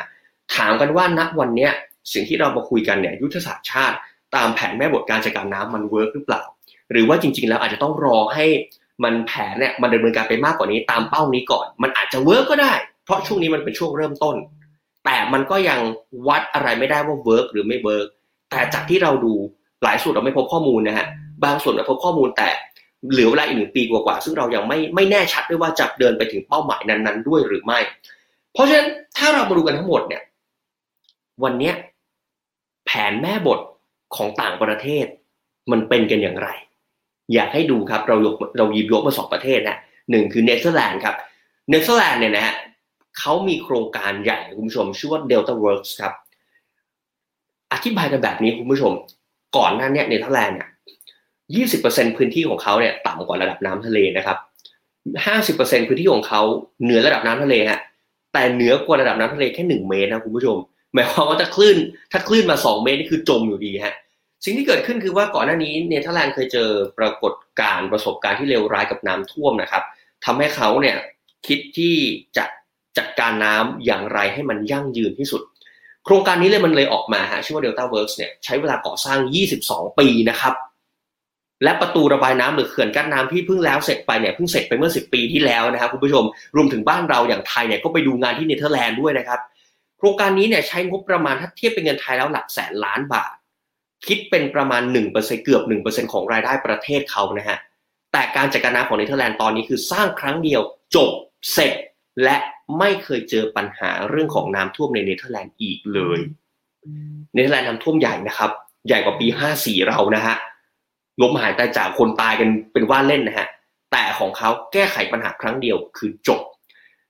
[0.56, 1.72] ถามกันว่าณวันเนี้ย
[2.12, 3.96] สิ่งที่เรามาคุยกันเนี่ยยุทธศาสตร์ชาติ
[4.37, 6.42] ตามแผนแม่บทการจัดการน้ำมัน work หรือเปล่า
[6.92, 8.46] หรือว่าจริง ๆ แล้วอาจจะต้องรอให้
[9.04, 12.72] มันแผนเนี่ยมันดำเนินการไปมากกว่านี้ตามเป้านี้ก่อน มันอาจจะ work ก็ได้
[13.04, 14.37] เพราะช่วงนี้มันเป็นช่วงเริ่มต้น
[15.07, 15.81] แต่มันก็ยัง
[16.29, 18.07] วัดอะไรไม่ได้ว่า work หรือไม่ work
[18.51, 19.35] แต่จากที่เราดู
[19.83, 21.07] หลายส่วนเราไม่พบข้อมูลนะฮะ
[21.45, 22.49] บางส่วนเราพบข้อมูลแต่
[23.12, 27.79] เหลือเวลาอีกหนึ่งปีกว่าๆซึ่งเรายังไม่ไม่แน่ชัดด้วยว่าจะเดินไปถึงเป้าหมายนั้นๆ ด้วยหรือไม่
[28.53, 30.23] เพราะฉะนั้นถ้าเรามาดูกันทั้งหมดเนี่ย
[31.45, 31.75] วันเนี้ย
[32.87, 33.61] แผนแม่บท
[34.16, 35.07] ของต่างประเทศ
[35.71, 36.49] มันเป็นกันอย่างไร
[37.35, 39.77] อยากให้ดูครับเรายกเราหยิบยกมาสองประเทศนะ
[40.11, 41.16] หนึ่งคือเนเธอร์แลนด์ครับ
[41.71, 42.55] เนเธอร์แลนด์เนี่ยนะฮะ
[43.18, 46.12] เขามีโครงการใหญ่คุณผู้ชม ชื่อว่า Delta Works ครับ
[47.72, 48.92] อธิบายกันแบบนี้คุณผู้ชม
[49.57, 50.68] ก่อนหน้านี้เนเธอร์แลนด์เนี่ย
[51.55, 54.38] ยี่สิบเปอร์เซ็นพื้นที่ของเขาเนี่ยต่ำกว่าระดับน้ำทะเลนะครับ
[55.26, 56.42] ห้าสิบเปอร์เซ็นพื้นที่ของเขา
[56.83, 57.81] เหนือระดับน้ำทะเลฮะ
[58.33, 60.57] แต่เหนือกว่าระดับน้ำทะเลแค่หนึ่งเมตรนะคุณผู้ชม
[60.92, 61.76] หมายความว่าถ้าคลื่น
[62.12, 63.94] ถ้าคลื่นมาสองเมตรนี่คือจมอยู่ดีฮะ
[64.44, 69.83] สิ่งที่เกิดขึ้นคือว่าก่อนหน้านี้เนเธอร์แลนด์เคยเจอปรากฏการณ์ประสบการณ์ที่เลวร้ายกับน้ำท่วมนะครับ
[70.24, 70.96] ทำให้เขาเนี่ย
[71.46, 71.94] คิดที่
[72.37, 72.44] จะ
[72.98, 75.42] จัดการน้ำอย่างไรให้มันยั่งยืนที่สุด
[76.04, 79.18] โครงการนี้เลยมันเลยออกมาฮะชื่อว่า Delta Works เนี่ยใช้เวลาก่อสร้าง
[79.59, 80.54] 22 ปีนะครับ
[81.64, 86.24] และประตูระบายน้ำหรือเขื่อนกั้นน้ำที่เพิ่งแล้วเสร็จไปเนี่ยเพิ่งเสร็จไปเมื่อสิปีที่แล้วนะครับคุณผู้ชม
[86.56, 89.40] รวมถึงบ้านเราอย่างไทยเนี่ยก็ไปดูงานที่เนเธอร์แลนด์ด้วยนะครับ
[89.98, 93.32] โครงการนี้เนี่ยใช้งบประมาณถ้าเทียบเป็นเงินไทยแล้วหลักแสนล้านบาท
[94.06, 94.82] คิดเป็นประมาณ
[95.12, 97.59] 1%เกือบ1%ของรายได้ประเทศเขานะฮะ
[98.12, 100.61] แต่การจัดการน้ำของเนเธอร์แลนด์ตอนนี้คือสร้างครั้งเดียว
[100.96, 101.11] จบ
[101.52, 101.72] เสร็จ
[102.24, 102.37] และ
[102.79, 106.20] ไม่เคยเจอปัญหาเรื่องของน้ำท่วมในเนเธอร์แลนด์อีกเลย
[107.35, 108.50] เนเธอร์แลนด์น้ำท่วมใหญ่นะครับ
[108.87, 109.26] ใหญ่กว่าปี
[109.59, 110.37] 54 เรานะฮะ
[111.22, 113.48] ล้มหายตายจากคนตายกันเป็นว่าเล่นนะฮะ
[113.92, 116.40] แต่ของเขาแก้ไขปัญหาครั้งเดียวคือจบ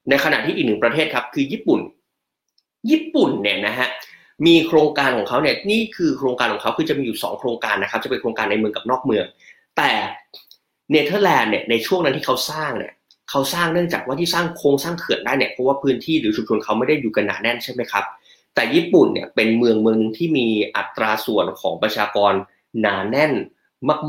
[0.09, 1.81] ในขณะที่อีกหนึ่งประเทศครับ คือญี่ปุ่น
[2.90, 3.88] ญี่ปุ่นเนี่ยนะฮะ
[4.47, 9.25] มีโครงการของเขาเนี่ยนี่คือโครงการของเขาคือจะมีอยู่ 2 โครงการนะครับ จะเป็นโครงการในเมืองกับนอกเมือง
[9.77, 9.90] แต่
[10.90, 12.92] เนเธอร์แลนด์เนี่ยในช่วงนั้นที่เขาสร้างเนี่ย
[13.31, 18.05] เขาสร้างเนื่องจากว่าที่สร้างโครงสร้างเขื่อนได้เนี่ยเพราะว่าพื้นที่หรือชุมชนเขาไม่ได้อยู่กันหนาแน่นใช่ไหมครับ
[18.55, 22.33] แต่ญี่ปุ่นเนี่ยเป็นเมืองเมืองที่มีอัตราส่วนของประชากร
[22.81, 23.33] หนาแน่น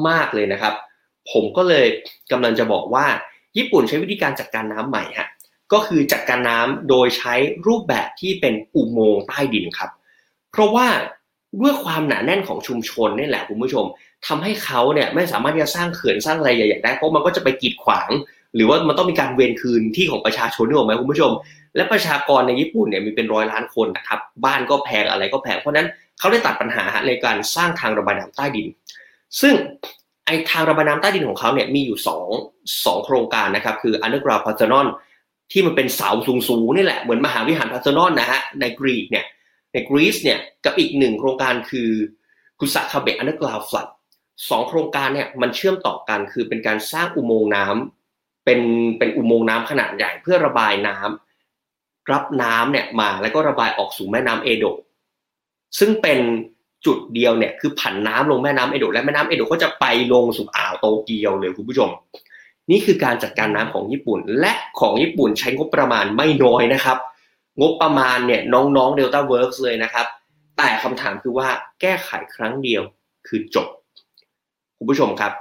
[0.07, 0.73] มาก ๆเลยนะครับ
[1.31, 1.85] ผมก็เลย
[2.31, 3.05] กำลังจะบอกว่า
[3.57, 5.29] ญี่ปุ่นใช้วิธีการจัดการน้ำใหม่ฮะ
[5.73, 7.33] ก็คือจัดการน้ำโดยใช้
[7.67, 9.89] รูปแบบที่เป็นอุโมงค์ใต้ดินครับ
[10.51, 10.87] เพราะว่า
[11.61, 13.85] ด้วยความหนาแน่นของชุมชนนี่แหละคุณผู้ชม
[14.27, 18.09] ทำให้เขาเนี่ยไม่สามารถที่จะสร้างเขื่อนสร้างอะไรใหญ่ๆได้เพราะมันก็จะไปกีดขวาง
[18.55, 21.31] หรือว่ามันต้องมีการเวนคืนที่ของประชาชนนี่หรอไหมคุณผู้ชม
[21.75, 25.87] และประชากรในญี่ปุ่นเนี่ยมีเป็นร้อยล้านคนนะครับบ้านก็แพงอะไรก็แพงเพราะนั้น
[26.19, 28.67] เขาได้ตัดปัญหาในการสร้างทางระบายน้ำใต้ดิน
[29.41, 29.53] ซึ่ง
[30.25, 31.99] ไอทางระบายน้ำใต้ดินของเขาเนี่ยมีอยู่
[32.43, 34.87] 2 2โครงการนะครับคือ Underground p a t h e n o n
[35.51, 36.09] ที่มันเป็นเสา
[36.49, 39.25] สูงๆนี่แหละเหมือนมหาวิหาร p a r t h e n o n นะฮะในกรีกเนี่ย
[39.73, 41.89] ในกรีซเนี่ยกับอีกหนึ่งโครงการคือ
[42.59, 43.87] คุสะคาเบะ Underground Flood
[44.49, 47.96] สองโครงการเนี่ยมันเชื่อมต่อกันคือเป็นการสร้างอุโมงค์น้ำ
[48.47, 48.61] เป็น
[48.99, 54.77] เป็นอุโมงค์น้ำขนาดใหญ่เพื่อระบายน้ำรับน้ำเนี่ยมาแล้วก็ระบายออกสู่แม่น้ำเอโดะ
[55.79, 56.19] ซึ่งเป็น
[56.85, 61.89] จุดเดียวเนี่ยคือผันน้ำลงแม่น้ำเอโดะและแม่น้ำเอโดะก็จะไปลงสู่อ่าวโตเกียวเลยคุณผู้ชม
[62.71, 66.97] นี่คือการจัดการน้ำของญี่ปุ่น และของญี่ปุ่นใช้งบประมาณไม่น้อยนะครับ
[67.61, 70.05] งบประมาณเนี่ยน้องๆ Delta Works เลยนะครับ
[70.57, 71.47] แต่คำถามคือว่า
[71.81, 72.83] แก้ไขครั้งเดียว
[73.27, 73.67] คือจบ
[74.77, 75.31] คุณผู้ชมครับ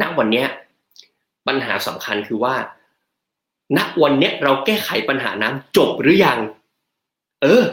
[0.00, 0.44] ณวันนี้
[1.46, 2.56] ปัญหาสำคัญคือว่า
[3.76, 6.38] ณวันนี้เราแก้ไขปัญหาน้ำจบหรือยัง
[7.42, 7.64] เออ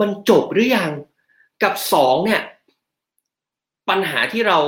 [0.00, 0.90] มันจบหรือยัง
[1.62, 2.42] กับสองเนี่ย
[3.88, 4.58] ปัญหาที่เรา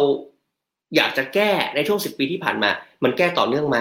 [0.97, 2.71] อยากจะแก้ในช่วงสิบปีที่ผ่านมา
[3.05, 3.79] มันแก้ต่อเนื่องไหม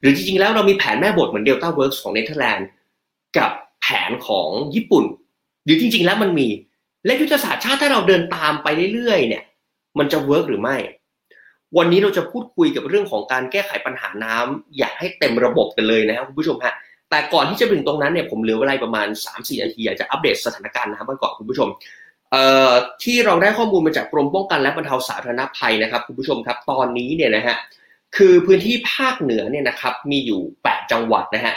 [0.00, 2.68] หรือจริงๆแล้วเรามีแผนแม่บทเหมือน Delta Works ของเนเธอร์แลนด์
[3.38, 3.50] กับ
[3.80, 5.04] แผนของญี่ปุ่น
[5.64, 6.48] หรือจริง ๆ แล้วมันมี
[7.04, 9.42] และยุทธศาสตร์ชาติถ้าเราเดินตามไปเรื่อยๆ เนี่ย
[9.98, 10.76] มันจะ work หรือไม่
[11.76, 16.74] วันนี้เราจะพูดคุยกับเรื่องของการแก้ไขปัญหาน้ำอยากให้เต็มระบบกันเลยนะครับคุณผู้ชมฮะ
[17.10, 21.68] แต่ก่อนที่จะถึงตรงนั้นเนี่ยผมเหลือเวลาประมาณ 3-4นาทีอยากจะอัปเดตสถานการณ์น้ำกันก่อนคุณผู้ชม
[23.02, 27.56] ที่เราได้ข้อมูลมาจากกรมป้องกันและบรรเทาสาธารณภัยนะครับคุณผู้ชมครับตอนนี้เนี่ยนะฮะ
[28.16, 31.54] คือพื้นที่ภาคเหนือเนี่ยนะครับมีอยู่ 8 จังหวัดนะฮะ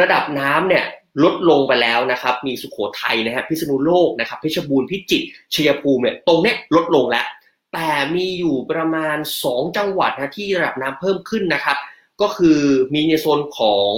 [0.00, 0.84] ระดับน้ำเนี่ย
[1.24, 7.26] ลดลงไปแล้วนะครับมีสุโขทัยนะฮะพิษณุโลกนะครับเพชรบูรณ์พิจิตรชัยภูมิเนี่ยตรงเนี้ยลดลงแล้ว
[7.72, 11.76] แต่มีอยู่ประมาณ 2 จังหวัดนะที่ระดับน้ำเพิ่มขึ้นนะครับ
[12.20, 12.58] ก็คือ
[12.94, 13.92] มีในโซนของ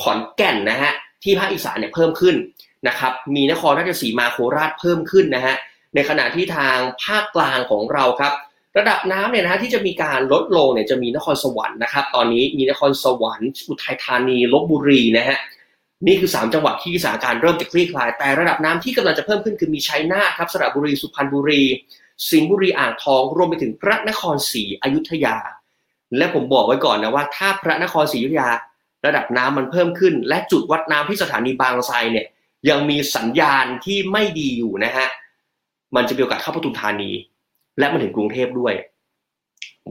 [0.00, 0.92] ขอนแก่นนะฮะ
[1.22, 2.36] ที่ภาคอีสานเนี่ยเพิ่มขึ้น
[2.88, 5.54] นะครับ มีนครราชสีมาโคราชเพิ่มขึ้นนะฮะ
[5.94, 8.32] ในขณะที่ทางภาคกลางของเราครับ
[8.78, 15.38] ระดับน้ำเนี่ยนะที่จะมีการลดลงเนี่ยจะมีนครสวรรค์นะครับ ตอนนี้มีนครสวรรค์อุทัยธานีลบบุรีนะฮะ
[16.06, 21.62] นี่คือ 3 จังหวัดที่สถานการณ์เริ่มจะคลี่คลาย แต่ระดับน้ำที่กำลังจะเพิ่มขึ้นคือมีชัยนาทครับสระบุรีสุพรรณบุรี
[22.30, 25.36] สิงห์บุรีอ่างทองรวมไปถึงพระนครศรีอยุธยา
[26.16, 28.48] และผมบอกไว้ก่อนนะว่า ถ้าพระนครศรีอยุธยา
[29.06, 32.26] ระดับน้ำมันเพิ่มขึ้น และจุดวัดน้ำที่สถานีบางไทรเนี่ย
[32.68, 35.06] ยังมีสัญญาณที่ไม่ดีอยู่นะฮะ
[35.96, 37.10] มันจะมีโอกาสเข้าปทุมธานี
[37.78, 38.74] และมาถึงกรุงเทพด้วย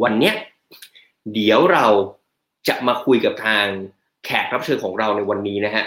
[0.03, 0.33] วันเนี้ย
[1.33, 1.87] เดี๋ยวเรา
[2.67, 3.65] จะมาคุยกับทาง
[4.25, 5.83] แขกรับเชิญของเราในวันนี้นะฮะ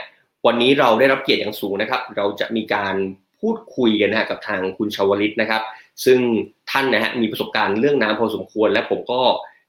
[0.46, 2.94] วันนี้เราได้รับเกียรติอย่างสูงนะครับ เราจะมีการ
[3.40, 5.62] พูดคุยกันนะฮะกับทางคุณชาวลิตนะครับ
[6.04, 6.18] ซึ่ง
[6.70, 9.22] ท่านนะฮะมีประสบการณ์เรื่องน้ำพอสมควร และผมก็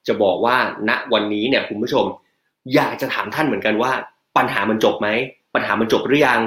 [0.06, 0.56] จะบอกว่า
[0.88, 2.04] ณวันนี้เนี่ยคุณผู้ชม
[2.74, 3.92] อยากจะถามท่านเหมือนกันว่า
[4.36, 5.08] ปัญหามันจบไหม
[5.54, 6.40] ปัญหามันจบหรือยัง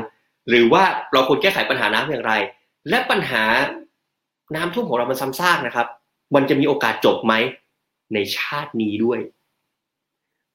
[0.50, 0.84] หรือว่า
[1.14, 2.34] เราควรแก้ไขปัญหาน้ำอย่างไร
[2.90, 3.44] และปัญหา
[4.56, 5.88] น้ำท่วมของเรามันซ้ำซากนะครับ
[6.36, 7.34] มันจะมีโอกาสจบไหม
[8.14, 9.20] ในชาตินี้ด้วย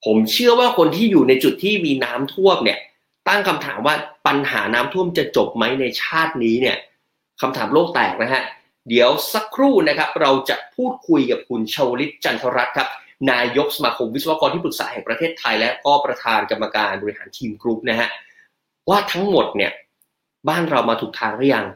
[0.05, 2.79] ผมเชื่อว่าคนที่อยู่ในจุดที่มีน้ำท่วมเนี่ย
[3.29, 3.95] ตั้งคำถามว่า
[4.27, 6.77] ปัญหาน้ำท่วมจะจบไหมในชาตินี้เนี่ย
[7.41, 8.43] คำถามโลกแตกนะฮะ
[8.89, 12.89] เดี๋ยวสักครู่นะครับเราจะพูดคุยกับคุณชวลิตจันทรัตน์ครับ
[13.31, 18.09] นายกสมาคมวิศวกรที่ปรึกษาแห่งประเทศไทย และก็ประธานกรรมการบริหารทีมกรุ๊ปนะฮะ
[18.89, 19.73] ว่าทั้งหมดเนี่ย
[20.49, 21.67] บ้านเรามาถูกทางหรือยัง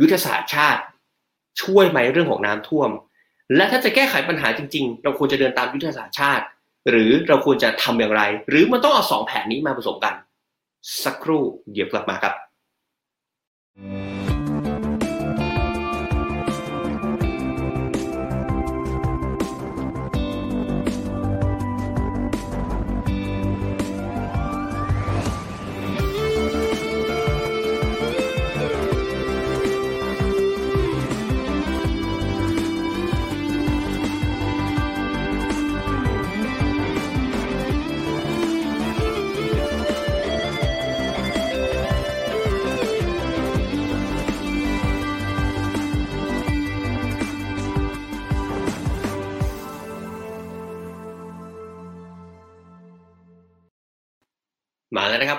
[0.00, 0.82] ยุทธศาสตร์ชาติ
[1.62, 2.90] ช่วยไหมเรื่องของน้ำท่วม
[3.56, 6.44] และถ้าจะแก้ไขปัญหาจริง ๆ เราควรจะเดินตามยุทธศาสตร์ชาติ
[6.90, 10.14] หรือเราควรจะทำอย่างไร หรือมันต้องเอาสองแผนนี้มาผสมกัน
[11.04, 12.34] สักครู่เดี๋ยวกลับมาครับ
[13.80, 14.25] มา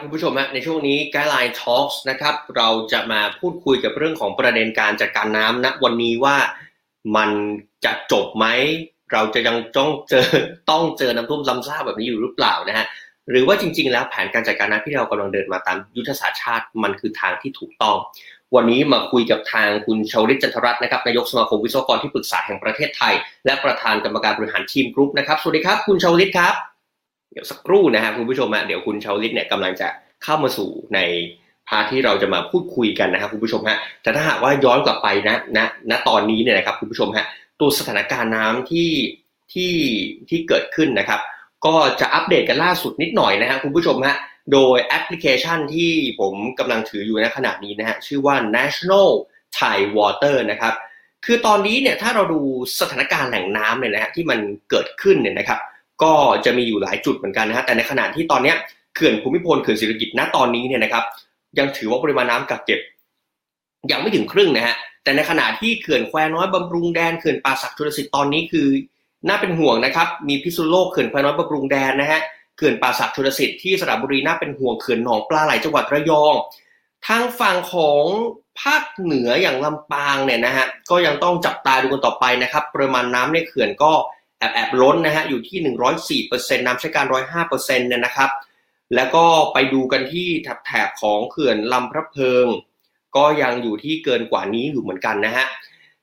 [0.07, 6.37] คุณผู้ชมฮะในช่วงนี้ Guideline Talks นะครับ เราจะมาพูดคุยกับเรื่องของประเด็นการจัดการน้ำณวันนี้ว่า
[7.15, 7.29] มัน
[7.85, 8.45] จะจบไหม
[9.13, 10.27] เราจะยังต้องเจอ
[10.71, 12.85] ต้องเจอน้ำท่วมซ้ำซากแบบนี้อยู่หรือเปล่านะฮะ
[13.29, 17.95] หรือว่าจริง ๆ แล้วแผนการจัดการน้ำที่เรากำลังเดินมาตามยุทธศาสตร์ชาติมันคือทางที่ถูกต้อง
[18.55, 23.13] วันนี้มาคุยกับทางคุณชาวลิตจันทรัตน์นะครับนายกสมาคมวิศวกรที่ปรึกษาแห่งประเทศไทย
[23.45, 26.55] และประธานกรรมการบริหารทีมกรุ๊ปนะครับสวัสดีครับ คุณชาวลิตครับ
[27.31, 29.87] เดี๋ยวสักครู่นะฮะคุณผู้ชมฮะเดี๋ยวคุณชาวลิตเนี่ยกำลังจะ
[30.23, 30.99] เข้ามาสู่ใน
[31.67, 35.59] part ที่เราจะมาพูดคุยกันนะครับคุณผู้ชมฮะแต่ถ้าหากว่าย้อนกลับไปนะณ
[35.89, 37.25] ณตอนนี้เนี่ยนะครับคุณผู้ชมฮะ
[37.59, 38.91] ตัวสถานการณ์น้ำที่
[39.53, 39.73] ที่
[40.29, 41.19] ที่เกิดขึ้นนะครับ
[41.65, 44.15] ก็จะอัปเดตกันล่าสุดนิดหน่อยนะฮะคุณผู้ชมฮะ
[44.53, 49.09] โดยแอปพลิเคชันที่ผมกำลังถืออยู่ในขณะนี้นะฮะชื่อว่า National
[49.59, 50.73] Thai Water นะครับ
[51.25, 52.39] คือตอนนี้เนี่ยถ้าเราดู
[52.79, 55.59] สถานการณ์แหล่งน้ำเนี่ยนะฮะที่มันเกิดขึ้นเนี่ยนะครับ
[56.03, 56.13] ก็
[56.45, 58.53] จะมีอยู่หลายจุดเหมือนกันนะฮะแต่ในขณะที่ตอนนี้
[58.95, 61.03] เขื่อนภูมิพลเขื่อนศิริกิติ์ณตอนนี้เนี่ยนะครับ
[61.57, 62.79] ยังถือว่าปริมาณน้ำกักเก็บ
[63.91, 68.67] ยังไม่ถึงครึ่งนะฮะแต่ในขณะที่เขื่อนแควน้อยบำรุงแดนเขื่อนป่าสักชลสิทธิ์ตอนนี้คือ
[69.27, 72.21] น่าเป็นห่วงนะครับ มีพิษณุโลกเขื่อนแควน้อยบำรุงแดนนะฮะ
[72.57, 76.35] เขื่อนป่าสักชลสิทธิ์ที่สระบุรีน่าเป็นห่วงเขื่อนหนองปลาไหลจังหวัดระยอง
[77.07, 78.03] ทางฝั่งของ
[78.61, 83.91] ภาคเหนืออย่างลำปางเนี่ยนะฮะก็ยังต้องจับตาดูกันต่อไปนะครับปริมาณน้ำในเขื่อนก็
[84.39, 87.05] แอบแอบล้นนะฮะอยู่ที่ 104%น้ำใช้การ
[87.43, 88.29] 105%เนี่ยนะครับ
[88.95, 92.45] แล้วก็ไปดูกันที่แถบแถบของเขื่อนลำพระเพิง
[93.15, 95.45] ก็ยังอยู่ที่เกินกว่านี้อยู่เหมือนกันนะฮะ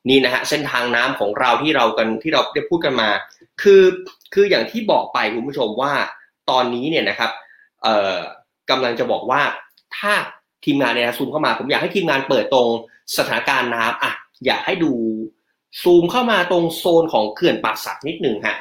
[0.09, 3.09] นี่นะฮะเส้นทางน้ำของเราที่เรากันที่เราได้พูดกันมา
[3.63, 3.83] คือ
[4.35, 5.93] คืออย่างที่บอกไปคุณผู้ชมว่า
[6.51, 7.31] ตอนนี้เนี่ยนะครับ
[7.83, 8.19] เอ่อ
[8.71, 9.43] กำลังจะบอกว่า
[9.97, 10.13] ถ้า
[10.65, 12.69] ทีมงานเนี่ยซูมเข้ามา ผมอยากให้ทีมงานเปิดตรง
[13.17, 14.13] สถานการณ์น้ำอะ
[14.47, 14.93] อยากให้ดู
[15.83, 18.57] ซูมเข้ามาตรงโซนของเขื่อนป่าสักนิดหนึ่งฮะ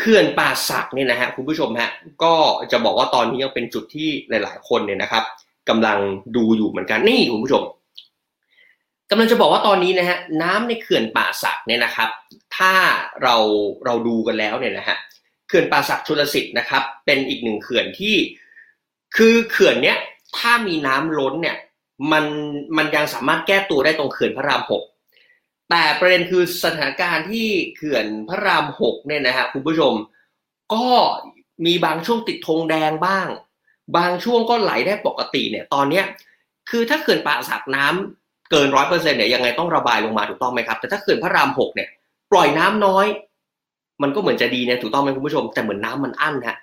[0.00, 1.90] เขื่อนป่าสักเนี่ยนะฮะคุณผู้ชมฮะ
[2.22, 2.34] ก็
[2.72, 5.24] จะบอกว่าตอนนี้ยังเป็นจุดที่หลาย ๆ คนเนี่ยนะครับ
[5.68, 5.98] กำลัง
[6.36, 7.62] ดูอยู่เหมือนกันนี่คุณผู้ชม
[9.10, 12.08] กำลังจะบอกว่าตอนนี้นะฮะน้ำในเขื่อนป่าสักเนี่ยนะครับ
[12.56, 12.72] ถ้า
[13.22, 13.36] เรา
[13.84, 14.96] เราดูกันแล้วเนี่ยนะฮะ
[15.48, 18.16] เขื่อนป่าสักชลสิทธิ์นะครับ เป็นอีกหนึ่งเขื่อนที่
[19.16, 19.98] คือเขื่อนเนี้ย
[20.38, 21.56] ถ้ามีน้ำล้นเนี่ย
[22.12, 22.24] มัน
[22.76, 24.82] มันยังสามารถแก้ตัวได้ตรงเขื่อนพระรามหก
[25.70, 29.92] แต่ประเด็นคือสถานการณ์ที่เขื่อนพระรามหกเนี่ยนะฮะคุณผู้ชม
[30.74, 30.86] ก็
[31.66, 33.28] มีบางช่วงติดธงแดงบ้าง
[33.96, 36.04] บางช่วงก็ไหลได้ปกติเนี่ยตอนเนี้ย
[36.70, 41.88] คือถ้าเขื่อนป่าสักน้ำเกินร้อยเปอร์เซ็นต์เนี่ยยังไงต้องระบายลงมาถูกต้องไหมครับแต่ถ้าเขื่อนพระรามหกเนี่ย
[42.32, 43.06] ปล่อยน้ำน้อย
[44.02, 46.56] มันก็เหมือนจะดีเนี่ยถูกต้องไหมคุณผู้ชม แต่เหมือนน้ามันอั้นฮะ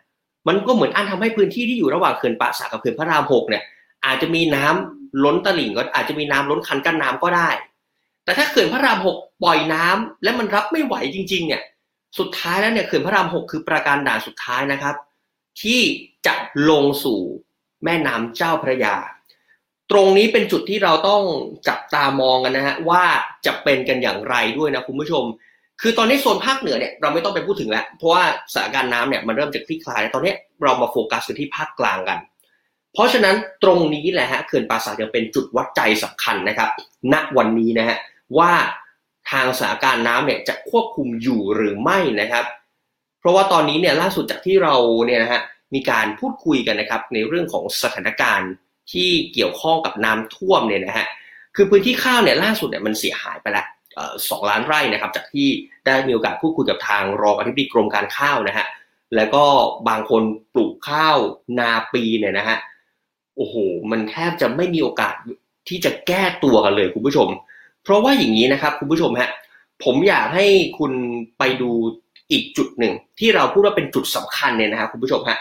[0.48, 3.63] มันก็เหมือนอั้นทำให้พื้นที่ที่อยู่ระหว่างเขื่อนป่าสักกับเขื่อนพระรามหกเนี่ย
[4.06, 7.50] อาจจะมีน้ำล้นตลิ่งก็อาจจะมีน้ำล้นคันกั้นน้ำก็ได้
[8.23, 11.62] แต่ถ้าเขื่อนพระรามหกปล่อยน้ำและมันรับไม่ไหวจริง ๆ เนี่ย
[12.19, 14.95] สุดท้ายแล้วเนี่ยเขื่อนพระรามหกคือประการด่านสุดท้ายนะครับ
[15.62, 15.81] ที่
[16.27, 16.36] จะ
[16.69, 17.19] ลงสู่
[17.83, 18.95] แม่น้ำเจ้าพระยา
[19.91, 21.21] ตรงนี้เป็นจุดที่เราต้อง
[21.67, 23.03] จับตามองกันนะฮะว่า
[23.45, 25.23] จะเป็นกันอย่างไรด้วยนะคุณผู้ชม
[25.81, 30.33] คือตอนนี้โซนภาคเหนือเนี่ยเราไม่ต้องไปพูดถึงแล้ว เพราะว่าสถานการณ์น้ำเนี่ยมันเริ่มจะคลี่คลายแล้วตอนนี้
[30.63, 32.19] เรามาโฟกัสกันที่ภาคกลางกัน
[32.93, 36.69] เพราะฉะนั้นตรงนี้แหละฮะเขื่อนป่าสักยังเป็นจุดวัดใจสำคัญนะครับ
[37.13, 37.97] ณวันนี้นะฮะ
[38.38, 38.54] ว่า
[39.32, 42.46] ทางสถานการณ์น้ำเนี่ยจะควบคุมอยู่หรือไม่นะครับ
[43.19, 45.41] เพราะว่าตอนนี้เนี่ยล่าสุดจากที่เราเนี่ยนะฮะ
[45.74, 48.52] มีการพูดคุยกันนะครับในเรื่องของสถานการณ์
[48.91, 51.08] ที่เกี่ยวข้องกับน้ำท่วมเนี่ยนะฮะ
[51.56, 53.65] คือพื้นที่ข้าวเนี่ยล่าสุดเนี่ยมันเสียหายไปล้ว
[54.30, 55.48] สองล้านไร่นะครับ จากที่
[55.86, 58.65] ได้มีโอกาสพูดคุยกับทางรองอธิบดีกรมการข้าวนะฮะ
[59.15, 59.46] แล้วก็
[59.89, 60.22] บางคน
[60.54, 61.17] ปลูกข้าว
[61.60, 62.58] นาปีเนี่ยนะฮะ
[63.36, 63.56] โอ้โห
[63.91, 65.15] มันแทบจะไม่มีโอกาส
[65.67, 67.30] ที่จะแก้ตัวกันเลยคุณผู้ชม
[67.84, 69.30] เพราะว่าอย่างนี้นะครับคุณผู้ชมฮะ
[69.84, 70.46] ผมอยากให้
[70.78, 70.91] คุณ
[71.38, 71.72] ไปดู
[72.32, 75.39] อีกจุดหนึ่ง ที่เราพูดว่าเป็นจุดสำคัญเนี่ยนะครับคุณผู้ชมฮะ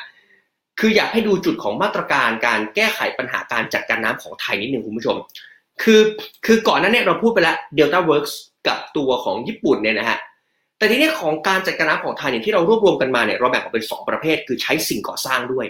[0.81, 5.17] คืออยากให้ดูจุดของมาตรการการแก้ไขปัญหาการจัดการน้ำของไทยนิดหนึ่งคุณผู้ชม
[5.83, 6.01] คือ
[6.47, 8.33] คือก่อนหน้านี้เราพูดไปแล้ว Delta Works
[8.67, 10.19] กับตัวของญี่ปุ่นเนี่ยนะฮะ
[10.79, 15.67] แต่ทีนี้ของการจัดการน้ำของไทยเนี่ยที่เรารวบรวมกันมาเนี่ยเราแบ่งออกเป็นสองประเภท คือใช้สิ่งก่อสร้างด้วย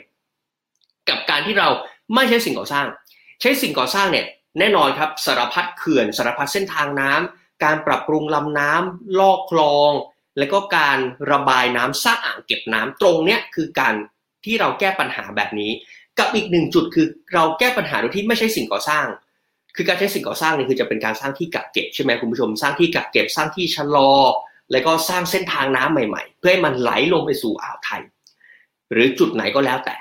[1.09, 1.69] กับการที่เรา
[2.15, 2.87] ไม่ใช้สิ่งก่อสร้าง
[3.41, 4.25] ใช้สิ่งก่อสร้างเนี่ย
[4.59, 9.93] แน่นอนครับสารพัดเขื่อนสารพัดเส้นทางน้ำการปรับปรุงลำน้ำลอกคลอง
[10.39, 10.99] แล้วก็การ
[11.33, 13.95] ระบายน้ำสร้างอ่างเก็บน้ำตรงเนี้ยคือการ
[14.45, 15.71] ที่เราแก้ปัญหาแบบนี้
[16.19, 19.07] กับอีกหนึ่งจุดคือเราแก้ปัญหาโดยที่ไม่ใช่สิ่งก่อสร้าง
[19.77, 24.13] คือการใช้สิ่งก่อสร้างนี่คือจะเป็นการสร้างที่กักเก็บใช่ไหมคุณผู้ชมสร้างที่กักเก็บสร้างที่ชะลอ
[24.73, 28.03] แล้วก็สร้างเส้นทางน้ำใหม่ ๆ เพื่อให้มันไหลลงไปสู่อ่าวไทย
[28.93, 29.97] หรือจุดไหนก็แล้วแต่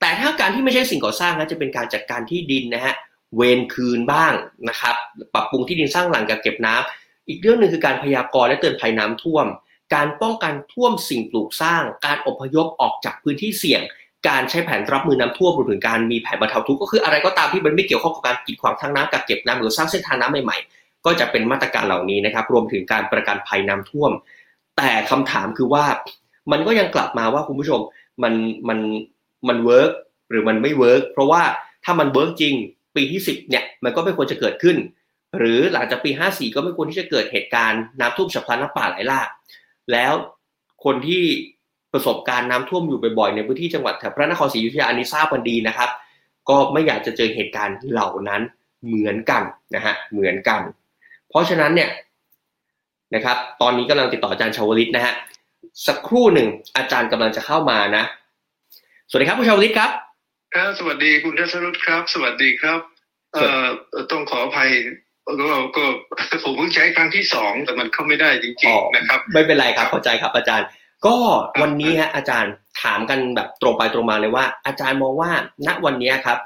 [0.00, 2.94] แต่ถ้าการที่ไม่ใช่สิ่งก่อสร้างนะจะเป็นการจัดการที่ดินนะฮะ
[3.36, 4.32] เวรคืนบ้าง
[4.68, 4.94] นะครับ
[5.34, 9.46] ปรับปรุงที่ดินสร้างหลังกักเก็บน้ำอีกเรื่องหนึ่งคือการพยากรณ์และเตือนภัยน้ำท่วม
[9.94, 13.82] การป้องกันท่วมสิ่งปลูกสร้าง การอพยพออกจากพื้นที่เสี่ยง
[14.28, 24.10] การใช้แผนรับมือน้ำท่วมรวมถึงการมีแผนบรรเทาทุกข์ก็คืออะไรก็ตามที่มันไม่เกี่ยวข้องกับการกีดขวางทางน้ำกักเก็บน้ำหรือสร้างเส้นทางน้ำใหม่ๆ ก็จะเป็นมาตรการเหล่านี้นะครับ รวมถึงการประกันภัยน้ำท่วม
[24.76, 25.84] แต่คำถามคือว่า
[26.52, 27.80] มันก็ยังกลับมาว่าคุณผู้ชม
[28.22, 28.34] มัน
[28.68, 28.78] มัน
[29.48, 29.90] มัน work
[30.30, 31.42] หรือมันไม่ work เพราะว่า
[31.84, 32.54] ถ้ามัน work จริง
[32.96, 34.76] ปีที่สิบเนี่ยมันก็ไม่ควรจะเกิดขึ้น
[35.38, 39.28] หรือหลังจากปี 54 ก็ไม่ควรที่จะเกิดเหตุการณ์น้ำท่วมฉับพลันน้ำป่าไหลหลาก
[39.92, 40.12] แล้ว
[40.84, 41.22] คนที่
[41.92, 45.90] ประสบการณ์น้ำท่วมอยู่บ่อยๆในพื้นที่จังหวัดแถบพระนครศรีอยุธยาอันนี้ทราบกันดีนะครับ
[46.48, 48.42] ก็ไม่อยากจะเจอเหตุการณ์เหล่านั้น
[48.86, 49.42] เหมือนกัน
[49.74, 50.60] นะฮะเหมือนกัน
[51.28, 51.90] เพราะฉะนั้นเนี่ย
[53.14, 55.14] นะครับ ตอนนี้กำลังติดต่ออาจารย์ชาวลิตนะฮะ
[55.86, 58.04] สักครู่หนึ่งอาจารย์กำลังจะเข้ามานะ
[59.08, 59.90] สวัสดีครับคุณชาวลิตครับ
[60.54, 62.80] ครับสวัสดีคุณทัศนุชครับ สวัสดีครับ
[63.34, 63.64] เอ่อ
[64.10, 64.70] ต้องขออภัย
[65.40, 65.84] ก็ก็
[66.44, 70.66] ผมเพิ่งใช้ครั้งที่สองแต่มันเข้าไม่ได้จริอ๋งอๆนะครับ ไม่เป็นไรครับเข้าใจครับอาจารย์
[71.06, 71.16] ก็
[71.62, 75.30] วันนี้ฮะอาจารย์ถามกันแบบตรงไปตรงมาเลยว่า อาจารย์มองว่า
[75.66, 76.38] ณวันนี้ครับ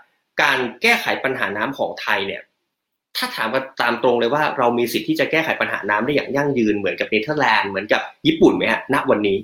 [0.42, 2.42] การแก้ไขปัญหาน้ำของไทยเนี่ย
[3.16, 9.38] ถ้าถามกันตามตรงเลยว่าเรามีสิทธิ์ที่จะแก้ไขปัญหาน้ำได้อย่างยั่งยืนเหมือนกับเนเธอร์แลนด์เหมือนกับญี่ปุ่นไหมฮะณวันนี้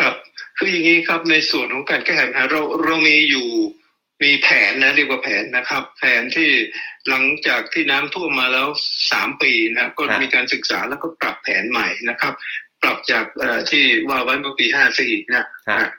[0.00, 0.14] ครับ
[0.56, 3.48] คืออย่างนี้ครับในส่วนของการแก้ไขปัญหาเราเรามีอยู่
[4.22, 6.50] มีแผนนะเรียกว่าแผนนะครับ แผนที่
[7.08, 8.68] หลังจากที่น้ำท่วมมาแล้ว
[9.12, 12.32] สามปีนะก็ครับมีการศึกษาแล้วก็ปรับแผนใหม่นะครับ
[12.82, 15.90] ปรับจากเอ่อที่ว่าไว้เมื่อปีห้าสี่นะฮะอะ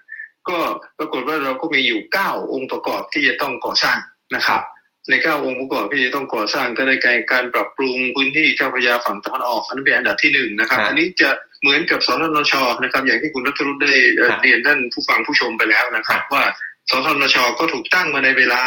[0.49, 0.57] ก็
[0.97, 3.99] ปรากฏว่าเราก็มีอยู่เก้าองค์ประกอบที่จะต้องก่อสร้าง
[4.35, 4.61] นะครับ
[5.09, 11.29] ในเก้าองค์ประกอบที่จะต้องก่อสร้างก็ได้แก่การปรับปรุงพื้นที่เจ้าพระยาฝั่งตะวันออกอันนั้นเป็นอันดับที่หนึ่งนะครับครับอันนี้จะ
[11.61, 16.43] เหมือนกับสนนชนะครับ อย่างที่คุณรัตรุได้เอ่อครับเรียนท่านผู้ฟังผู้ชมไปแล้วนะครับ ว่า
[16.89, 18.61] สนนชก็ถูกตั้งมาในเวลา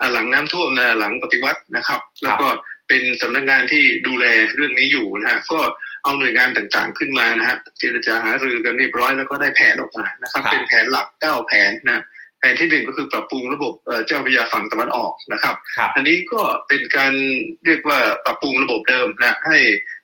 [0.00, 2.48] อ่าหลังน้ำท่วมนะหลังปฏิวัตินะครับ แล้วก็
[2.88, 4.26] เป็นสำนักงานที่ดูแล
[4.56, 5.60] เรื่องนี้อยู่นะฮะก็
[6.02, 12.02] เอาหน่วยงานต่างๆขึ้นมานะฮะเจรจาหารือกันเรียบร้อยแล้วก็ได้แผนออกมานะครับครับเป็นแผนหลักเก้าแผนนะ
[12.44, 17.12] แผนที่หนึ่งก็คือปรับปรุงระบบเอ่อเจ้าพระยาฝั่งตะวันออกนะครับครับอันนี้ก็เป็นการ
[17.64, 19.58] เรียกว่าปรับปรุงระบบเดิมนะให้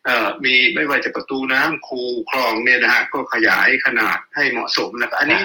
[0.04, 2.00] เอ่อมีไม่ว่าจะประตูน้ำคู
[2.30, 5.42] คลองเนี่ยนะฮะก็ขยายขนาดให้เหมาะสมนะครับอันนี้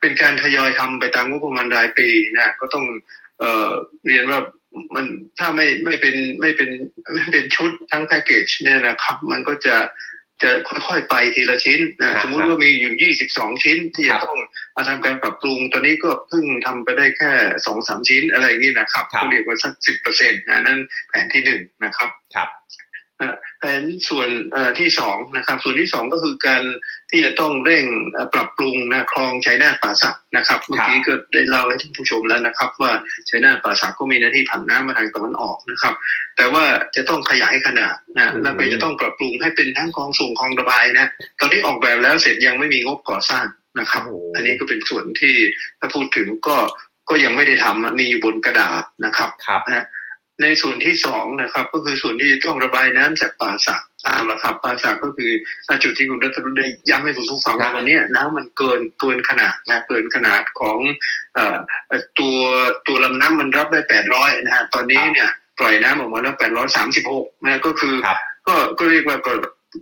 [0.00, 2.84] เป็นการทยอยทำไปตามงบประมาณรายปีนะก็ต้อง
[3.38, 3.70] เอ่อ
[4.06, 4.40] เรียนว่า
[4.94, 5.06] มัน
[5.38, 6.70] ถ้าไม่ไม่เป็นไม่เป็น
[7.14, 9.76] ไม่เป็นชุดทั้งแพ็กเกจเนี่ยนะครับ มันก็จะ
[10.42, 14.38] จะค่อยๆไปทีละชิ้นครันะบสมมุติว่ามีอยู่ 22 ชิ้น ที่ครัจะบต้อง
[14.76, 17.30] มาทำการปรับปรุง ตอนนี้ก็เพิ่งทำไปได้แค่
[17.66, 20.78] สองสามชิ้นอะไรอย่างนี้นะครับครับก็เรียกว่าสักสิบเปอร์เซ็นต์นะนั่น
[21.08, 22.48] แผนที่หนึ่งนะครับครับ
[23.58, 26.62] แผนส่วนเอ่อที่สองนะครับ ส่วนที่สองก็คือการ
[27.10, 32.92] ที่จะต้องเร่งเอ่อปรับปรุงนะคลองชัยนาทป่าสักนะครับเมื่อกี้ก็ได้เล่าให้ท่านผู้ชมแล้วนะครับ ว่า
[33.28, 35.94] ชัยนาทป่าสักก็มีหน้าที่ผันน้ำมาทางตะวันออกนะครับ
[36.36, 36.64] แต่ว่า
[36.96, 41.06] จะต้องขยายขนาดนะอืมแล้วก็จะต้องปรับปรุงให้เป็นทั้งคลองส่งคลองระบายนะ
[41.40, 43.46] ตอนนี้ออกแบบแล้วเสร็จยังไม่มีงบก่อสร้าง
[43.78, 45.34] นะครับโอ้โหอันนี้ก็เป็นส่วนที่
[45.78, 46.56] ถ้าพูดถึงก็
[47.08, 49.60] ก็ยังไม่ได้ทำอะมีอยู่บนกระดาษนะครับครับ
[50.42, 55.30] ในส่วนที่สองนะครับ ก็คือส่วนที่ต้องระบายน้ำจากป่าสักตามระครับป่าสักก็คือ
[55.68, 60.78] อ่าจุดที่คุณรัตนุได้ย้ำให้คุณผู้ฟังครัว่าบวันเนี้ยน้ำมันเกินเกินขนาดนะเกินขนาดของ
[61.34, 62.36] เอ่อเอ่อตัว
[62.86, 68.18] ตัวลำน้ำมันรับได้แปดร้อยนะฮะตอนนี้เนี่ยปล่อยน้ำออกมาแล้วแปดร้อยสามสิบหกนะก็คือครับ
[68.48, 69.32] ก็ก็เรียกว่าก็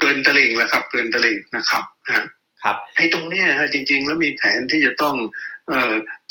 [0.00, 2.14] เกินตลิ่งแล้วครับ เกินตลิ่งนะครับนะ
[2.62, 5.16] ครับไอ้ตรงเนี้ยฮะจริง ๆ แล้วมีแผนที่จะต้อง
[5.59, 5.59] เอ่อ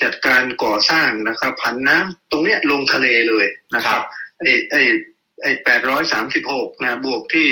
[0.02, 4.02] จัดการก่อสร้างนะครับผันน้ำตรงเนี้ยลงทะเลเลยนะครับ
[4.40, 4.82] ไอ้ไอ้
[5.44, 7.48] ไอ้แปดร้อยสามสิบหกนะบวกที่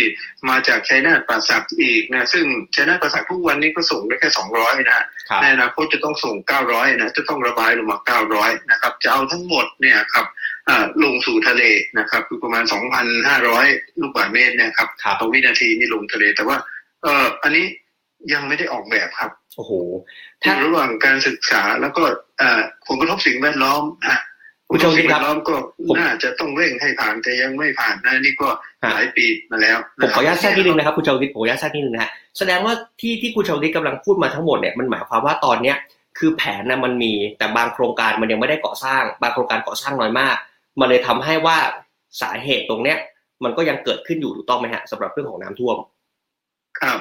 [0.49, 10.25] มาจากชัยนาทป่าสักอีกนะซึ่งชัยนาทป่าสักทุกวันนี้ก็ส่งได้แค่สองร้อยนะฮะครับในอนาคตจะต้องส่งเก้าร้อยนะจะต้องระบายลงมาเก้าร้อยนะครับจะเอาทั้งหมดเนี่ยครับ
[10.69, 11.63] อ่าลงสู่ทะเล
[11.99, 13.67] นะครับคือประมาณสองพันห้าร้อย
[13.99, 16.57] ลูกบาศก์เมตรเนะครับครับต่อวินาทีนี่ลงทะเลแต่ว่า
[17.03, 17.65] เอ่ออันนี้
[18.33, 19.71] ยังไม่ได้ออกแบบครับ โอ้โห
[20.41, 22.03] อยู่ระหว่างการศึกษาแล้วก็
[22.37, 24.17] เอ่อผลกระทบสิ่งแวดล้อมอะ
[24.69, 25.55] คุณชมสิ่คิงดแวครับดล้อมก็
[25.87, 28.47] ผมน่าจะต้องเร่งให้ผ่านแต่ยังไม่ผ่านนะนี่ก็
[28.83, 35.77] ฮะหลายปีมาแล้วผมขออนุญาตแทรกนิดนึงนะครับคุณชาวลิตผมขออนุญาตแทรกนิดนึงนะฮะแสดงว่าที่ที่คุณชาวลิตกำลังพูดมาทั้งหมดเนี่ยมันหมายความว่าตอนเนี้ย
[36.17, 40.35] คือแผนนะมันมีแต่บางโครงการมันยังไม่ได้ก่อสร้าง บางโครงการก่อสร้างน้อยมาก
[40.79, 41.57] มันเลยทำให้ว่า
[42.21, 42.97] สาเหตุตรงเนี้ย
[43.43, 45.77] มันก็ยังเกิดขึ้นอยู่ถูกต้องไหมฮะสำหรับเรื่องของน้ำท่วม
[46.79, 46.99] ครับ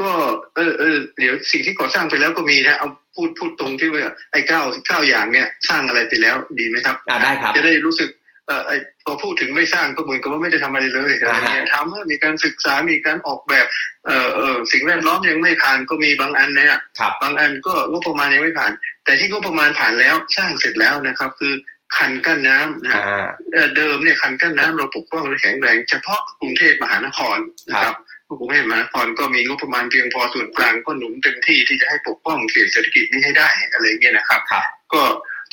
[0.00, 0.10] ก็
[0.56, 8.10] เออเออเดี๋ยวสิ่งที่ก่อสร้างไปแล้วก็มีนะเอาพูดพูดตรงที่ว่าไอ้เก้าเก้าอย่างเนี่ยสร้างอะไรไปแล้วดีไหมครับอ่าได้ครับ จะได้รู้สึก
[8.46, 13.66] เออไอ้พอพูดถึงไม่สร้างก็เหมือนกับว่าไม่ได้ทำอะไรเลยอะไรอ่าฮะเงี้ยทำให้มีการศึกษามีการออกแบบ
[14.06, 16.68] เออเออสิ่งแวดล้อมยังไม่ผ่านก็มีบางอันเนี่ย
[16.98, 18.72] ครับบางอันก็งบประมาณยังไม่ผ่าน
[19.04, 21.54] แต่ที่งบประมาณผ่านแล้วสร้างเสร็จแล้วนะครับ คือ
[21.96, 27.38] คันกั้นน้ำนะอ่าเอ่อเดิมเนี่ยคันกั้นน้ำเราปกป้องและแข็งแรงเฉพาะกรุงเทพมหานคร
[27.68, 27.94] นะครับ
[28.28, 35.02] กรุงเทพมหานครก็มีงบประมาณเพียงพอส่วนกลางก็หนุนเต็มที่ที่จะให้ปกป้องเขตเศรษฐกิจนี้ให้ได้อะไรเงี้ยนะครับครับก็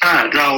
[0.02, 0.50] ถ้าเรา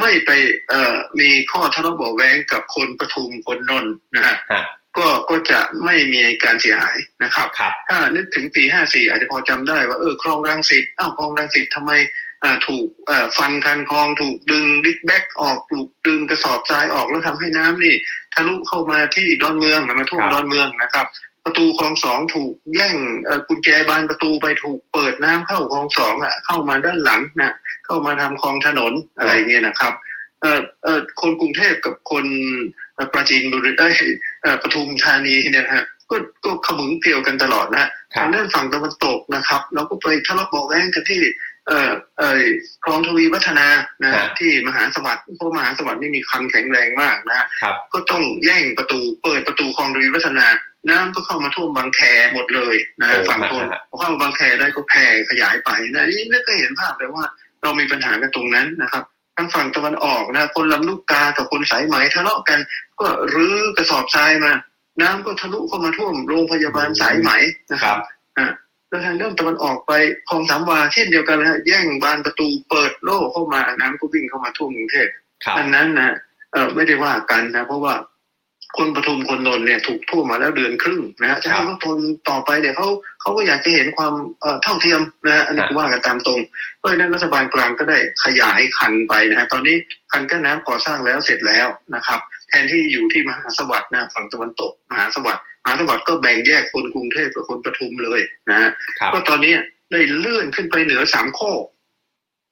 [0.00, 0.30] ไม่ไป
[0.68, 4.64] เอ่อมีข้อทะเลาะเบาะแว้งกับคนปทุมคนนนท์นะฮะฮะ
[4.98, 11.92] ก็ก็จะไม่มีการเสียหายนะครับครับถ้านึกถึงปี54อาจจะพอจำได้ว่าเออคลองรังสิตอ้าวคลองรังสิตทำไม
[12.42, 17.94] อ่าถูกเอ่อฟันคันคลองถูกดึง big bag ออกถูกดึงกระสอบทรายออกแล้วทำให้น้ำนี่
[18.34, 21.06] ทะลุเข้ามาที่ดอนเมืองมาท่วมครับดอนเมืองนะครับ
[21.44, 27.54] ประตูคลองสองถูกแย่งเอ่อกุญแจบานประตูไปถูกเปิดน้ำเข้าคลองสองอะ เข้ามาด้านหลังนะ
[27.86, 29.92] เข้ามาทำคลองถนนอะไรเงี้ยนะครับ
[30.40, 32.24] เอ่อเอ่อคนกรุงเทพกับคน
[32.94, 33.94] เอ่อปราจีนบุรีเอ้ย
[34.42, 41.20] เอ่อปทุมธานีเนี่ยนะฮะก็ก็ขมึงเกลียวกันตลอดนะฮะครับทางด้านฝั่งตะวันตกนะครับ เราก็ไปทะเลาะเบาะแว้งกันที่
[41.68, 42.42] เอ่อเอ่อ
[42.84, 43.66] คลองทวีวัฒนา
[44.02, 50.46] นะครัฮะบที่มหาสวัสดิ์เพราะมหาสวัสดิ์นี่มีคันแข็งแรงมากนะฮะครับ ก็ต้องแย่งประตูเปิดประตูคลองทวีวัฒนา
[50.90, 52.00] น้ำก็เข้ามาท่วมบางแค
[52.32, 57.24] หมดเลยนะโอ้ฝั่งทนฮะ พอเข้ามาบางแคได้ก็แผ่ขยายไปนะนี่นี่ก็เห็นภาพเลยว่า
[57.62, 59.04] เรามีปัญหากันตรงนั้นนะครับ
[59.36, 62.58] ทางฝั่งตะวันออกนะคนลำลูกกากับคนสายไหมทะเลาะกัน
[63.00, 64.52] ก็รื้อกระสอบทรายมา
[65.02, 67.30] น้ำก็ทะลุเข้ามาท่วมโรงพยาบาลสายไหม
[67.72, 67.96] นะครับ
[68.38, 68.52] อะ
[68.88, 69.92] แล้วทางด้านตะวันออกไป
[70.28, 75.08] คลองสามวาเช่นเดียวกันนะฮะแย่งบานประตูเปิดโล่เข้ามาน้ำก็วิ่งเข้ามาท่วมกรุงเทพ
[75.44, 76.10] ครับอันนั้นนะ
[76.52, 77.94] เออไม่ได้ว่ากันนะ เพราะว่า
[78.78, 82.88] คนปทุมคนนนท์เนี่ยถูกท่วมมาแล้วเดือนครึ่งนะฮะจะให้เขาทนต่อไปเนี่ยเขา
[83.20, 86.40] เขาก็อยากจะเห็นความเอ่อเท่าเทียมนะฮะอันนี้ครับว่ากันตามตรง
[86.78, 89.76] เพราะฉะนั้นรัฐบาลกลางก็ได้ขยายคันไปนะฮะตอนนี้
[90.12, 99.54] คันกั้นน้ำก่อสร้างแล้วเสร็จแล้วนะครับ แทนที่อยู่ที่มหาสวัสดิ์นะฝั่งตะวันตกมหาสวัสดิ์มหาสวัสดิ์ก็แบ่งแยกคนกรุงเทพกับคนปทุมเลยนะฮะครับก็ตอนนี้
[99.92, 101.64] ได้เลื่อนขึ้นไปเหนือสามโคก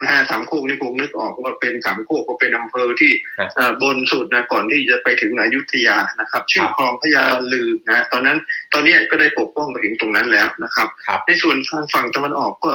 [0.03, 8.39] นะฮะสามโคกนี่คงนึกออกว่าเป็นสามโคกก็เป็นอำเภอที่ครับเอ่อบนสุดนะก่อนที่จะไปถึงอยุธยานะครับ ชื่อคลองพญาลือนะตอนนั้น
[8.73, 12.73] ตอนนี้ก็ได้ปกป้องไปถึงตรงนั้นแล้วนะครับครับในส่วนทางฝั่งตะวันออกก็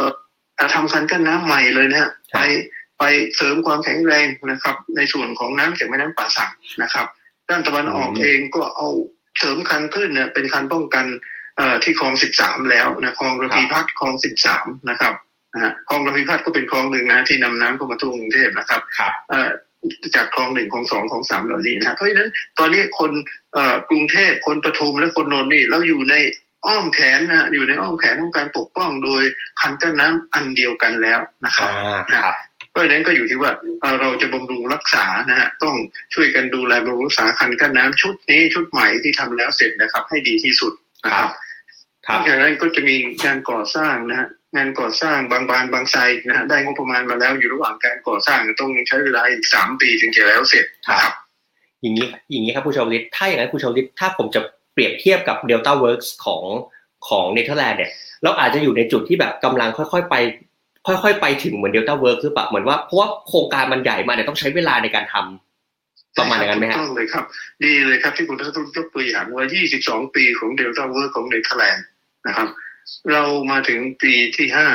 [0.76, 2.48] ทำคันกั้นน้ำใหม่เลยนะฮะครับไป
[3.02, 6.50] ไปเสริมความแข็งแรงนะครับ ในส่วนของน้ำจากแม่น้ำป่าสัก
[6.84, 7.06] นะครับ
[7.50, 8.90] ด้านตะวันออกอืมเองก็เอา
[9.40, 11.06] เสริมคันขึ้นเนี่ยเป็นคันป้องกัน
[11.58, 15.14] เอ่อที่คลองสิบสามแล้วนะคลองระพีพัฒน์คลองสิบสามนะครับ
[15.54, 19.50] นะฮะคลองระพีพัฒน์ก็เป็นคลองหนึ่งนะที่นำน้ำเข้ามาท่วมกรุงเทพนะครับครับเอ่อ
[20.16, 22.30] จากคลองหนึ่งคลองสองคลองสามเหล่านี้นะฮะเพราะฉะนั้น
[22.60, 23.12] ตอนนี้คน
[23.54, 26.16] เอ่อกรุงเทพคนปทุมและคนนนท์นี่เราอยู่ใน
[26.68, 29.24] อ้อมแขนนะฮะอยู่ในอ้อมแขนของการปกป้องโดย
[29.60, 32.36] คันกั้นน้ำอันเดียวกันแล้วนะครับอ่าครับ
[32.72, 33.52] เพราะฉะนั้นก็อยู่ที่ว่า
[33.82, 35.76] เอ่อเราจะบำรุงรักษานะฮะต้อง
[36.14, 40.74] ช่วยกันดูแลบำรุงรักษาคันกั้นน้ำชุดนี้ชุดใหม่ที่ทำแล้วเสร็จนะครับ ให้ดีที่สุด
[41.06, 41.30] นะครับ
[42.08, 51.14] ครับนอกจากนั้นก็จะมีงานก่อสร้างนะฮะงานก่อสร้างบางบานบางไทรนะฮะได้งบประมาณมาแล้วอยู่ระหว่างการก่อสร้างต้องใช้เวลาอีกสามปีถึงจะแล้วเสร็จนะครับ
[51.82, 54.42] อย่างนี้อย่างนี้ครับคุณชาวลิตถ้าอย่างนั้นคุณชาวลิตถ้าผมจะ
[54.74, 56.44] เปรียบเทียบกับ Delta Works ของ
[57.10, 57.92] ของเนเธอร์แลนด์เนี่ย
[58.24, 60.16] เราอาจจะอยู่ในจุดที่แบบกำลังค่อย ๆ ไป
[60.88, 67.26] ค่อยๆ ไปถึงเหมือน Delta Works หรือเปล่าเหมือนว่าเพราะว่าโครงการมันใหญ่มากเนี่ยต้องใช้เวลาในการทำประมาณอย่างนั้นไหมถูกฮะต้องเลยครับ
[67.64, 69.46] ดีเลยครับที่คุณทัศน์ยกตัวอย่างว่า
[69.80, 71.86] 22 ปีของ Delta Works ของเนเธอร์แลนด์
[72.28, 72.48] นะครับ
[73.12, 74.68] เรามาถึงปีที่ห้า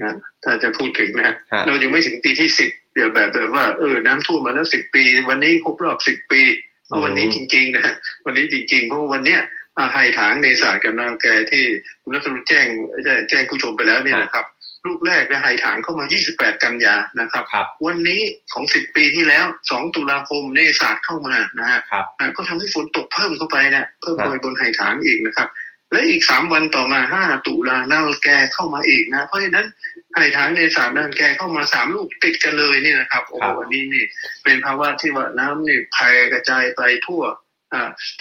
[0.00, 1.34] นะถ้าจะพูดถึงนะฮะ
[1.66, 6.42] เรายังไม่ถึงปีที่สิบเดี๋ยวแบบแบบว่าเออน้ำท่วมมาแล้วสิบปี วันนี้ครบรอบสิบปี
[6.86, 7.94] เอาวันนี้จริงๆนะฮะ
[8.24, 9.40] วันนี้จริงๆเพราะว่าวันเนี้ย
[9.76, 11.64] อ่าไฮถางในศาสตร์กับนางแกที่
[12.02, 12.66] คุณนัทรุแจ้ง
[13.04, 14.46] แจ้งแจ้งผู้ชมไปแล้วเนี่ยนะครับ
[14.86, 16.04] ลูกแรกเนี่ยไฮถางเข้ามา
[16.34, 18.20] 28 กันยานะครับครับวันนี้
[18.52, 25.48] ของ 10 ปีที่แล้ว 2 ตุลาคมเนศาสตร์เข้ามานะฮะครับอ่าก็ทำให้ฝนตกเพิ่มเข้าไปนะเพิ่มครับเข้าไปบนไหถางอีกนะครับ
[25.92, 29.66] และอีก 3 วันต่อมา 5 ตุลานาแกเข้ามาอีกนะ เพราะฉะนั้น
[30.14, 34.04] ไหถางในศาสตร์นาแกเข้ามา3ลูกติดกันเลยนี่นะครับโอ้โหวันนี้นี่
[34.44, 37.36] เป็นภาวะที่ว่าน้ำนี่แผ่กระจายไปทั่วอ่า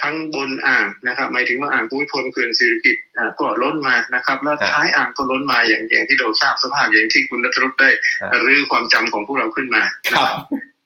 [0.01, 7.89] ทั้งบนอ่างนะครับ หมายถึงว่าอ่างภูมิพลเขื่อนสิริกิติ์อ่าก็ล้นมานะครับ แล้วครับท้ายอ่างก็ล้นมาอย่างอย่างที่เราทราบสภาพอย่างที่คุณนัทรุตได้
[8.19, 9.83] ครับรื้อความจำของพวกเราขึ้นมา
[10.13, 10.27] ครับ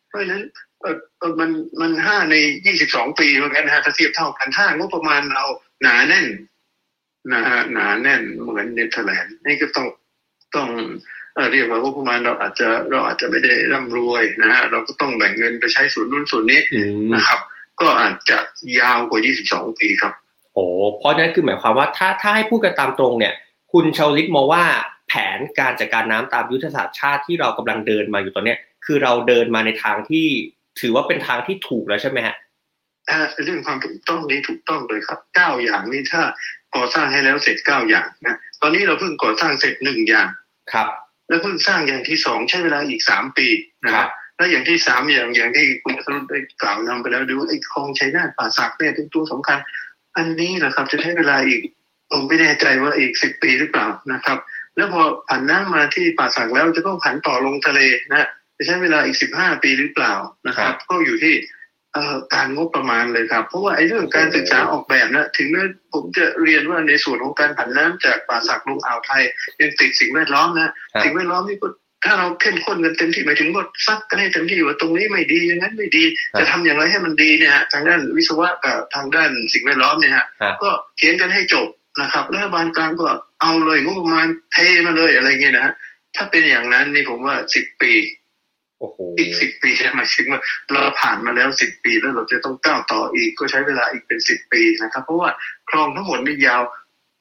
[0.10, 0.44] เพราะฉะนั้น
[0.82, 1.50] เออเออมัน
[1.82, 2.36] มันห้าใน
[2.66, 5.46] ยี่สิบสองปีเหมือนกันนะฮะถ้าเทียบเท่ากันห้างบประมาณเรา
[5.82, 6.28] หนาแน่น
[7.34, 9.88] นะฮะหนาแน่นเหมือนเนเธอร์แลนด์นี่ก็ต้อง
[10.56, 10.70] ต้อง
[11.36, 17.40] เอ่อเรียกว่างบประมาณเราอาจจะเราอาจจะไม่ได้ร่ำรวยนะฮะเราก็ต้องแบ่งเงินไปใช้ส่วนนู้นส่วนนี้อืมนะครับ
[17.84, 18.38] ก็อาจจะ
[18.80, 20.14] ยาวกว่า 22 ปีครับ
[20.54, 20.66] โอ้
[21.00, 23.34] เพราะฉะนั้นคือหมายความว่าถ้าถ้าให้พูดกันตามตรงเนี่ย
[23.74, 24.64] คุณชาวลิตมองว่า
[25.08, 30.28] แผนการจัดการน้ำตามยุทธศาสตร์ชาติที่เรากำลังเดินมาอยู่ตอนเนี้ย คือเราเดินมาในทางที่
[30.80, 32.36] ถือว่าเป็นทางที่ถูกแล้วใช่ไหมฮะ
[33.10, 36.22] ถ้าเรื่องความถูกต้องนี้ถูกต้องเลยครับเก้าอย่างนี้ถ้า
[36.76, 40.28] ก่อสร้างให้แล้วเสร็จเก้าอย่างนะตอนนี้เราเพิ่งก่อสร้างเสร็จหนึ่งอย่าง
[40.74, 40.88] ครับ
[41.30, 43.48] แล้วเพิ่งสร้างอย่างที่สองใช้เวลาอีกสามปี
[43.86, 49.60] นะคครัรับบ แล้วอย่างที่สามอย่างอย่างที่คุณสรุปได้กล่าวนำไปแล้วดูไอ้คลองชัยนาทป่าสักเนี่ยเป็นตัวสำคัญ
[50.18, 51.62] อันนี้นะครับจะใช้เวลาอีก
[52.12, 54.38] ผมไม่แน่ใจว่าอีกสิบปีหรือเปล่านะครับ
[54.76, 57.80] แล้วพอผันน้ำมาที่ป่าสักแล้วจะต้องผันต่อลงทะเล
[58.12, 58.28] นะ
[58.58, 60.14] จะใช้เวลาอีกสิบห้าปีหรือเปล่า
[60.48, 61.36] นะครับ ก็อยู่ที่
[61.94, 65.64] เอ่อการงบประมาณเลยครับ เพราะว่าไอ้เรื่องการศึกษาออกแบบนะถึงแม้
[65.94, 69.24] ผมจะเรียนว่าในส่วนของการผันน้ำจากป่าสักลงอ่าวไทย
[69.60, 71.68] ยังติดสิ่งแวดล้อมนะครับสิ่งแวดล้อมนี่ก็
[72.04, 76.04] ถ้าเราเข้มข้นกันเต็มที่หมายถึงว่าซักกันให้เต็มที่ว่าตรงนี้ไม่ดีอย่างนั้นไม่ดี
[76.40, 81.68] จะทำอย่างไรให้มันดีเนี่ยฮะทางด้านวิศวะกับทางด้านสิ่งแวดล้อมเนี่ยฮะครับก็เขียนกันให้จบ
[82.02, 83.08] นะครับรัฐบาลกลางก็
[83.42, 85.74] เอาเลยงบประมาณเทมาเลยอะไรเงี้ยนะฮะ
[86.16, 87.94] ถ้าเป็นอย่างนั้นนี่ผมว่าสิบปี
[88.80, 90.42] โอ้โหอีกสิบปีหมายถึงว่า
[90.72, 95.30] เราผ่านมาแล้วสิบปีแล้วเราจะต้องก้าวต่ออีกก็ใช้เวลาอีกเป็นสิบปีนะครับ เพราะว่า
[95.70, 96.62] คลองทั้งหมดนี่ยาว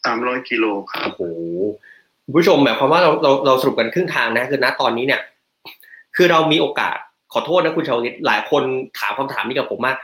[0.05, 1.23] สามร้อยกิโลครับโอ้โห
[2.33, 5.21] คุณผู้ชมหมายความว่าเราเราเราสรุปกันครึ่งทางนะคือณตอนนี้เนี่ย
[6.17, 6.97] คือเรามีโอกาส
[7.33, 8.63] ขอโทษนะคุณชาวลิตหลายคน
[8.99, 9.97] ถามคำถามนี้กับผมมาก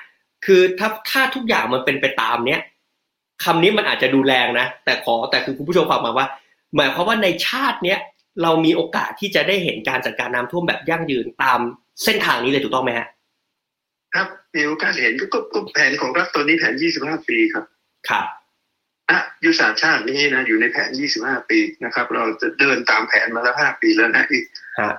[0.46, 2.60] คือถ้าถ้าทุกอย่างมันเป็นไปตามเนี้ย
[3.44, 6.26] คำนี้มันอาจจะดูแรงนะ แต่ขอแต่คือคุณผู้ชมฟังมาว่า
[6.76, 7.98] หมายความว่าในชาติเนี้ย
[8.42, 11.60] เรามีโอกาสที่จะได้เห็นการจัดการน้ำท่วมแบบยั่งยืนตาม
[12.04, 13.06] เส้นทางนี้เลยถูกต้องไหมฮะ
[14.14, 17.64] ครับมีโอกาสเห็นก็ก็ก็แผนของรัฐตัวนี้แผน 25 ปีครับ
[18.08, 18.26] ครับ
[19.10, 20.90] อะยุทธศาสตร์ชาตินี้นะอยู่ในแผน
[21.20, 24.44] 25 ปีนะครับ เราจะเดินตามแผนมาแล้ว 5 ปีแล้วนะอีก
[24.80, 24.92] ฮะ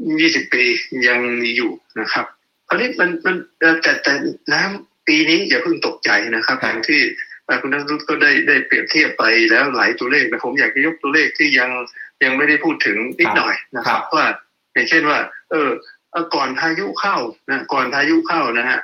[0.00, 0.64] 20 ปี
[1.08, 2.26] ยังมีอยู่นะครับ
[2.68, 4.12] คราวนี้มันมันเอ่อแต่แต่
[4.52, 7.00] น้ำปีนี้อย่าเพิ่งตกใจนะครับครับอย่างที่
[7.46, 11.70] เอ่อคุณนัทรุตก็ได้ได้เปรียบเทียบไปแล้วหลายตัวเลขนะผมอยากจะยกตัวเลขที่ยัง
[12.24, 14.26] ยังไม่ได้พูดถึงนิดหน่อยนะครับ ว่า
[14.72, 15.18] อย่างเช่นว่า
[15.50, 15.70] เออ
[16.10, 17.16] เอ่อก่อนพายุเข้า
[17.50, 18.78] นะก่อนพายุเข้านะฮะ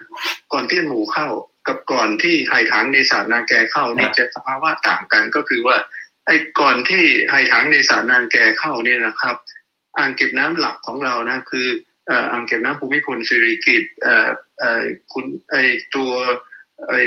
[0.52, 1.28] ก่อนเตี้ยนหมูเข้า
[1.68, 5.76] กับก่อนที่ไห่ถังในสาดนาแกเข้านี่จะสภาวะต่างกันก็คือว่า
[6.26, 9.36] ไอ้ก่อนที่ไห่ถังในสาดนางแกเข้าเนี่ยนะครับ
[9.98, 11.66] อ่างเก็บน้ำหลักของเรานะคือ
[12.06, 15.62] เอ่ออ่างเก็บน้ำภูมิพลสิริกิตเอ่อเอ่อคุณไอ้
[15.94, 16.10] ตัว
[16.88, 17.00] ไอ้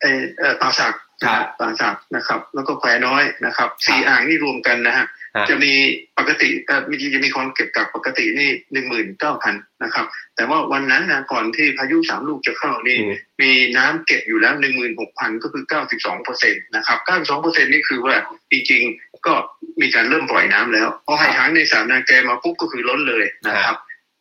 [0.00, 5.06] ไอ้เอ่อป่าสักนะฮะป่าสักนะครับ แล้วก็แควน้อยนะครับสี่อ่างนี่รวมกันนะฮะฮะ
[5.50, 5.72] จะมี
[6.18, 18.14] ปกติเอ่อมีจะมีความเก็บกักปกตินี่หนึ่งหมื่นเก้าพันนะครับ แต่ว่าวันนั้นนะก่อนที่พายุสามลูกจะเข้านี่อืมมีน้ำเก็บอยู่แล้วหนึ่งหมื่นหกพันก็คือเก้าสิบสองเปอร์เซ็นต์นะครับเก้าสิบสองเปอร์เซ็นต์นี่คือว่า
[18.52, 19.34] จริงๆก็
[19.80, 23.76] มีการเริ่มปล่อยน้ำแล้วพอไห่ถางเนสาดนาลแกมาปุ๊บก็คือล้นเลยนะครับ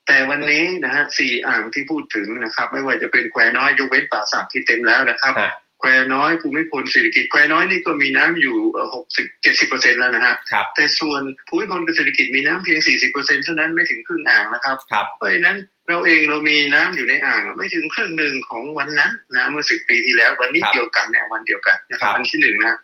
[0.08, 8.58] แต่วันนี้นะฮะสี่อ่างที่พูดถึงนะครับ ไม่ว่าจะเป็นแควน้อยยกเว้นป่าสักที่เต็มแล้วนะครับฮะ แควน้อยภูมิพลสิริกิติ์แควน้อยนี่ก็มีน้ำอยู่
[8.96, 15.58] หกสิบเจ็ดสิบเปอร์เซ็นต์แล้วนะฮะครับแต่ส่วนภูมิพลสิริกิติ์มีน้ำเพียงสี่สิบเปอร์เซ็นต์เท่านั้นไม่ถึงครึ่งอ่างนะครับครับเพราะฉะนั้น
[15.88, 22.78] เราเองเรามีน้ำอยู่ในอ่างไม่ถึงครึ่งหนึ่งของวันนั้นนะเมื่อสิบปีที่แล้ววันนี้ครับเดียวกันเนี่ยวันเดียวกันนะครัครับบวันที่หนึ่งนะ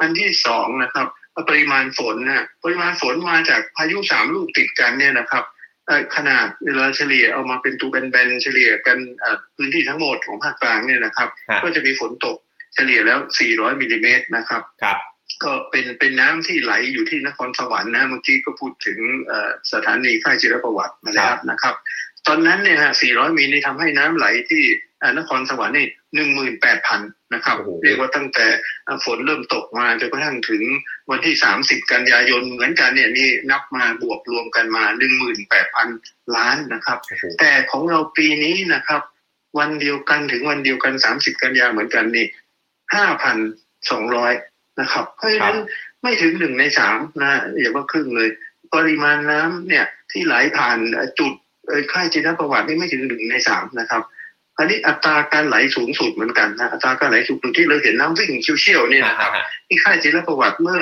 [0.00, 1.06] วันที่สองนะครับ
[1.48, 5.59] ปริมาณฝนนะปริมาณฝนมาจากพายุสามลูกติดกันเนี่ยนะครับเอ่อ
[6.16, 12.36] ขนาดเวลาเฉลี่ยเอามาเป็นตัวแบนๆเฉลี่ยกันเอ่อพื้นที่ทั้งหมดของภาคกลางเนี่ยนะครับฮะก็จะมีฝนตก
[12.74, 13.18] เฉลี่ยแล้ว
[13.50, 14.98] 400มิลลิเมตรนะครับครับ
[15.44, 21.74] ก็เป็นเป็นน้ำที่ไหลอยู่ที่นครสวรรค์นะเมื่อกี้ก็พูดถึงเอ่อสถานีค่ายจิรประวัติมาแล้วนะครับ
[22.26, 25.86] ตอนนั้นเนี่ยฮะ400มิลนี่ทำให้น้ำไหลที่เอ่อ นครสวรรค์นี่
[26.64, 28.46] 18,000นะครับโอ้โหเรียกว่าตั้งแต่
[29.04, 30.62] ฝนเริ่มตกมาจนกระทั่งถึง
[31.10, 34.84] วันที่30กันยายนเหมือนกันเนี่ยนี่นับมาบวกรวมกันมา
[35.60, 39.00] 18,000ล้านนะครับโอ้โหแต่ของเราปีนี้นะครับ
[39.58, 42.26] วันเดียวกันถึงวันเดียวกัน30กันยาเหมือนกันนี่
[43.08, 45.58] 5,200นะครับ เพราะฉะนั้น
[46.02, 48.28] ไม่ถึงหนึ่งในสามนะอย่าว่าครึ่งเลย
[48.74, 50.78] ปริมาณน้ำเนี่ยที่ไหลผ่าน
[51.18, 51.32] จุด
[51.66, 54.02] เอ่อค่ายจินประวัตินี่ไม่ถึงหนึ่งในสามนะครับ
[54.60, 60.78] อันนี้อัตราการไหลสูงสุดเหมือนกันนะอัตราการไหลสูงสุดที่เราเห็นน้ำวิ่งเชี่ยวๆเนี่ยนะครับฮะที่ค่ายจินประวัติเมื่อ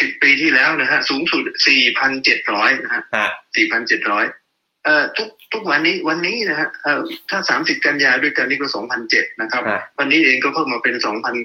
[0.00, 1.42] สิบปีที่แล้วนะฮะสูงสุด
[2.08, 3.30] 4,700นะฮะฮะ
[4.26, 7.00] 4,700เอ่อทุกทุกวันนี้วันนี้นะฮะเอ่อ
[7.30, 8.68] ถ้า30กันยาด้วยกันนี่ก็
[9.04, 10.94] 2,007นะครับฮะวันนี้เองก็เพิ่มมาเป็น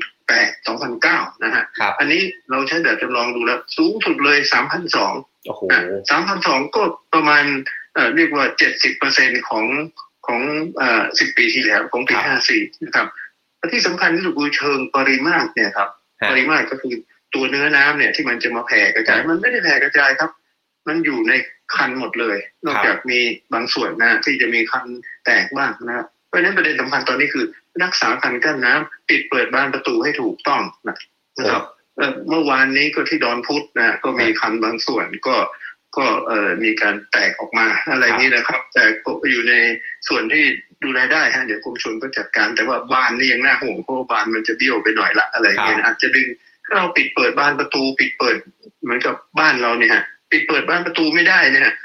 [0.09, 2.21] 2,008 2,009นะฮะครับอันนี้
[2.51, 4.37] เราใช้แบบจำลองดูแล้ว สูงสุดเลย
[4.93, 5.61] 3,002โอ้โห
[6.23, 6.81] 3,002ก็
[7.13, 7.43] ประมาณ
[7.93, 9.65] เอ่อเรียกว่าเจ็ดสิบเปอร์เซ็นของ
[10.27, 10.41] ของ
[10.77, 13.07] เอ่อสิบปีที่แล้วของปีครับห้าสี่นะครับ
[13.57, 15.89] และที่สำคัญที่สุดคือเชิงปริมาตรเนี่ยครับ
[16.21, 16.93] ฮะปริมาตรก็คือ
[17.33, 20.29] ตัวเนื้อน้ำเนี่ยที่มันจะมาแผ่กระจายครับมันไม่ได้แผ่กระจายครับ
[20.87, 21.33] มันอยู่ใน
[21.75, 23.19] คันหมดเลย นอกครับจากมี
[23.53, 24.85] บางส่วนนะที่จะมีคัน
[25.25, 27.45] แตกบ้างนะเพราะฉะนั้นประเด็นสำคัญตอนนี้คือ
[27.83, 30.97] รักษาคันกั้นน้ำปิดเปิดบานประตูให้ถูกต้องนะ
[31.39, 31.63] นะครับ
[31.97, 35.35] เอ่อเมื่อวานนี้ก็ที่ดอนพุธนะก็มีคันบางส่วนก็
[35.97, 39.53] ก็เอ่อมีการแตกออกมาอะไรนี้นะครับ แต่ก็อยู่ใน
[40.07, 40.43] ส่วนที่
[40.83, 46.27] ดูแลได้ฮะเดี๋ยวกรมชลก็จัดการแต่ว่าบ้านนี่ยังน่าห่วงเพราะว่าบ้านมันจะเบี้ยวไปหน่อยละอะไรอย่างเงี้ยนะอาจจะดึง
[46.65, 48.35] ถ้าเราปิดเปิดบ้านประตู ปิดเปิด
[48.83, 51.75] เหมือนกับบ้านเราเนี่ยฮะปิดเปิดบ้านประตูไม่ได้เนี่ยฮะ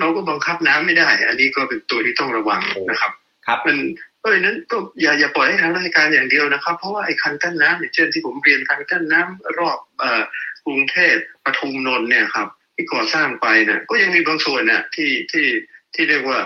[0.00, 2.60] เราก็บังคับน้ำไม่ได้ อันนี้ก็เป็นตัวที่ต้องระวัง
[2.90, 3.12] นะครับ
[3.46, 3.76] ครับมัน
[4.18, 10.22] เพราะฉะนั้นก็อย่าอย่าปล่อยให้ทางราชการอย่างเดียวนะครับ เพราะว่าไอ้คันกั้นน้ำอย่างเช่นที่ผมเรียนคันกั้นน้ำรอบเอ่อ
[10.66, 11.14] กรุงเทพ
[11.44, 12.48] ปทุมนนท์เนี่ยครับ
[12.78, 15.46] ที่ก่อสร้างไปเนี่ยก็ยังมีบางส่วนเนี่ยที่ที่
[15.94, 16.40] ที่เรียกว่า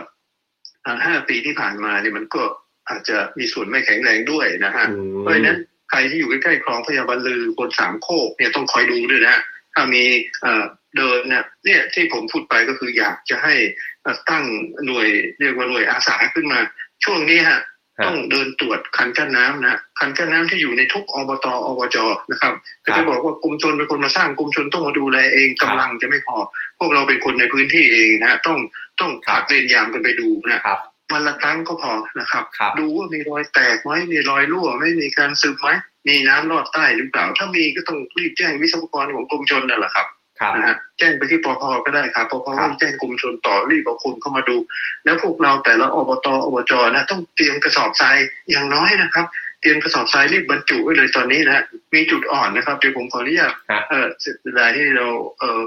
[0.85, 2.43] อ่าห้าปีที่ผ่านมาเนี่ยมันก็
[2.89, 5.59] อาจจะมีส่วนไม่แข็งแรงด้วยนะฮะอืมเพราะฉะนั้น
[5.91, 9.37] ใครที่อยู่ใกล้ๆคลองพญาบัลลือบนสามโคกเนี่ยต้องคอยดูด้วยนะ
[9.75, 10.05] ถ้ามี
[10.43, 10.65] เอ่อ
[10.97, 13.55] เดินเนี่ยเนี่ยที่ผมพูดไปก็คืออยากจะให้
[14.03, 14.45] เอ่อตั้ง
[14.87, 15.09] หน่วย
[15.39, 16.59] เรียกว่าหน่วยอาสาขึ้นมา
[17.05, 17.63] ช่วงนี้ฮะครับ
[18.05, 21.97] ต้องเดินตรวจคันกั้นน้ำนะคันกั้นน้ำที่อยู่ในทุกอบตอบจ
[22.31, 26.37] นะครับจะไปบอกว่ากรมชนเป็นคนมาสร้างกรมชนต้องมาดูแลเองกำลังจะไม่พอ
[26.79, 28.59] พวกเราเป็นคนในพื้นที่เองนะต้อง
[29.01, 30.79] ต้องครับผักเรียนยามกันไปดูนะครับ
[31.13, 35.69] วันละครั้งก็พอนะครับครับดูว่ามีรอยแตกไหมมีรอยรั่วไหม่มีการซึมไหม
[36.09, 40.22] มีน้ำลอดใต้หรือเปล่า ถ้ามีก็ต้องรีบแจ้งวิศวกรของกรมชนนั่นแหละครับครับ
[40.55, 44.57] นะฮะแจ้งไปที่ปพก็ได้ครับปพครัก็บแจ้งกรมชนต่อรีบเอาคนเข้ามาดู
[45.05, 48.17] แล้วพวกเราแต่ละอบตอบจนะต้องเตรียมกระสอบทราย
[48.51, 49.27] อย่างน้อยนะครับ
[49.61, 51.65] เตรียมกระสอบทรายรีบบรรจุไว้เลยตอนนี้นะ
[51.95, 55.07] มีจุดอ่อนนะครับเดี๋ยวผมขออนุญาตฮะเออเสียดายที่เรา
[55.39, 55.63] เออ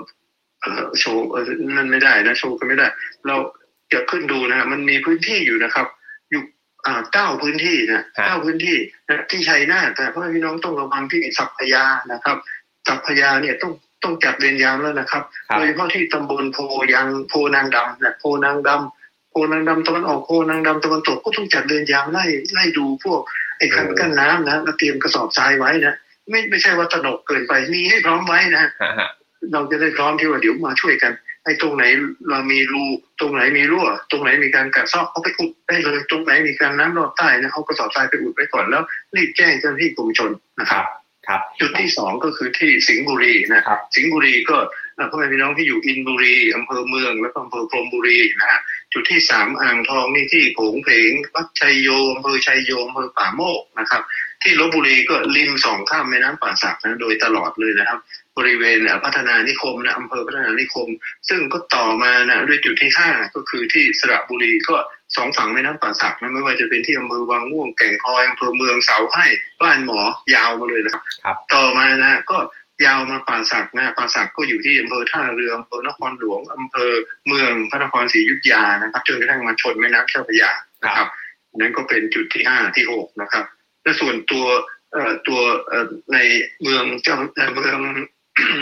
[0.62, 1.44] เออโชว์เออ
[1.76, 2.88] นั่นไม่ได้นะโชว์กันไม่ได้
[3.28, 3.36] เรา
[3.94, 5.88] จะขึ้นดูนะฮะมันมีพื้นที่อยู่นะครับ
[6.32, 6.42] อยู่
[6.86, 12.38] อ่าเก้าพื้นที่นะฮะเก้าพื้นที่นะที่ชัยนาทแต่พ่อพี่น้องต้องระวังที่สัพพยานะครับ
[12.88, 13.74] สัพพยาเนี่ยต้อง
[14.06, 16.58] ต้องจัดเรียนยามแล้วนะครับครับโดยเฉพาะที่ตำบลโพ
[16.94, 23.20] ยังโพนางดำนะโพนางดำโพนางดำตะวันออกโพนางดำตะวันตกก็ต้องจัดเรียนยามไล่ไล่ดูพวก
[23.58, 25.96] ไอ้คันกั้นน้ำนะแล้วเตรียมกระสอบทรายไว้นะ
[26.30, 29.10] ไม่ไม่ใช่ว่าตระหนกเกินไปมีให้พร้อมไว้นะฮะฮะ
[29.52, 31.84] เราจะได้พร้อมที่ว่าเดี๋ยวมาช่วยกันไอ้ตรงไหน
[32.30, 32.84] เรามีรู
[33.20, 38.84] ตรงไหนมีรั่ว ตรงไหนมีการกัดเซาะเอาไปอุดได้เลยตรงไหนมีการน้ำรอดใต้นะเอากระสอบทรายไปอุดไว้ก่อนแล้ว
[39.16, 44.58] รีบแจ้งเจ้าหน้าที่กรมชนนะคครัรับบ ครับจุดที่สองก็คือที่สิงห์บุรีนะครับ สิงห์บุรีก็
[44.96, 48.60] เอ่อพ่อแม่พี่น้องที่อยู่อินบุรีอำเภอเมือง แล้วก็อำเภอพรหมบุรีนะฮะ
[48.94, 54.02] จุดที่สามอ่างทองนี่ที่โผงเพงวัดชัยโยอำเภอชัยโยอำเภอป่าโมกนะครับ
[54.44, 58.00] ที่ลบบุรีก็ริมสองข้ามแม่น้ำป่าสักนะโดยตลอดเลยนะครับ
[58.38, 60.88] บริเวณเอ่อพัฒนานิคมนะอำเภอพัฒนานิคม
[61.30, 64.76] ซึ่งก็ต่อมานะด้วยจุดที่ห้าก็คือที่สระบุรีก็
[65.18, 69.26] สองฝั่งแม่น้ำป่าสักนะไม่ว่าจะเป็นที่อำเภอวังม่วงแก่งคอยอำเภอเมืองเสาให้
[69.62, 70.00] บ้านหมอ
[70.36, 72.38] ยาวมาเลยนะครับครับต่อมานะก็
[72.86, 76.92] ยาวมาป่าสักนะป่าสักก็อยู่ที่อำเภอท่าเรืออำเภอนครหลวงอำเภอ
[77.28, 80.52] เมืองพระนครศรีอยุธยานะครับจนกระทั่งมาชนแม่น้ำเจ้าพระยา
[80.84, 81.08] นะครับ
[81.58, 83.46] นั่นก็เป็นจุดที่ห้าที่หกนะครับ
[83.84, 84.46] และส่วนตัว
[84.94, 86.18] เอ่อตัวเอ่อใน
[86.62, 87.78] เมืองเจ้าเอ่อเมือง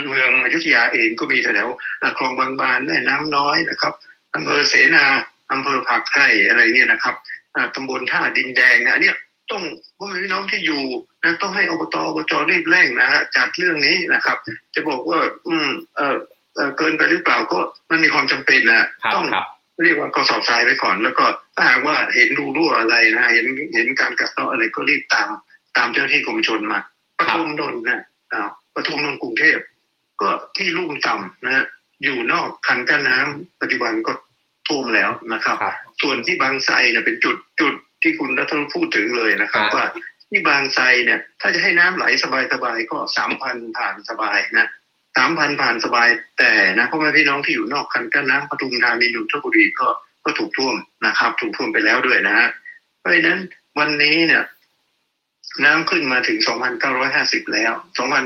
[0.08, 3.94] เมืองอยุธยาเองก็มีแถวๆอะคลองบางบานแม่น้ำน้อยนะครับ
[4.34, 5.06] อำเภอเสนา
[5.52, 7.14] อำเภอผักไห่อะไรเนี่ยนะครับ
[7.54, 9.16] อ่าตำบลท่าดินแดงนะอันเนี้ย
[9.52, 9.62] ต้อง
[9.98, 10.82] พ่อแม่พี่น้องที่อยู่
[11.22, 14.36] นะต้องให้อบตอบจรีบเร่งนะฮะจัดเรื่องนี้นะครับ
[14.74, 16.16] จะบอกว่า อืมเออ
[16.54, 17.58] เอ่อเกินไปหรือเปล่าก็
[17.90, 19.46] มันมีความจำเป็นนะครับต้องครับ
[19.84, 21.24] เรียกว่ากระสอบทรายไว้ก่อน แล้วก็
[21.56, 25.28] ถ้าหากว่าเห็นรูรั่วอะไรนะเห็นเห็นการกัดเซาะอะไรก็รีบตาม
[25.76, 26.78] ตามเจ้าหน้าที่กรมชนมา
[27.18, 29.58] ปทุมนนท์นะอ้าวปทุมนนท์กรุงเทพ
[30.20, 31.64] ก็ที่ลุ่มต่ำนะฮะ
[32.02, 34.12] อยู่นอกคันกั้นน้ำปัจจุบันก็
[34.68, 39.86] ท่วมแล้วนะครับครับ ส่วนที่บางไทรเนี่ยเป็นจุดจุดที่คุณรัฐนพูดถึงเลยนะครับครับว่า
[40.30, 42.24] ที่บางไทรเนี่ย ถ้าจะให้น้ำไหลส
[42.64, 44.68] บายๆก็สามพันผ่านสบายนะ
[45.16, 46.08] สามพันผ่านสบาย
[46.38, 49.88] แต่นะพ่อแม่พี่น้องที่อยู่นอกคันกั้นน้ำปทุมธานีนนทบุรีก็
[50.24, 52.48] ก็ถูกท่วมนะครับ ถูกท่วมไปแล้วด้วยนะฮะ
[53.00, 53.40] เพราะฉะนั้น
[53.78, 54.42] วันนี้เนี่ย
[55.64, 56.38] น้ำขึ้นมาถึง
[56.96, 57.72] 2,950 แล้ว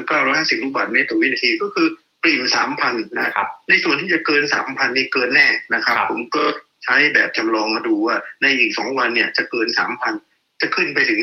[0.05, 1.89] 2,950 ลูกบาศก์เมตรต่อวินาทีก็คือ
[2.23, 2.43] ปริ่ม
[2.81, 6.45] 3,000นะครับ ในส่วนที่จะเกิน3,000นี่เกินแน่นะครับครับผมก็
[6.85, 9.69] ใช้แบบจำลองมาดูว่า ในอีก2วันเนี่ยจะเกิน
[10.15, 11.21] 3,000จะขึ้นไปถึง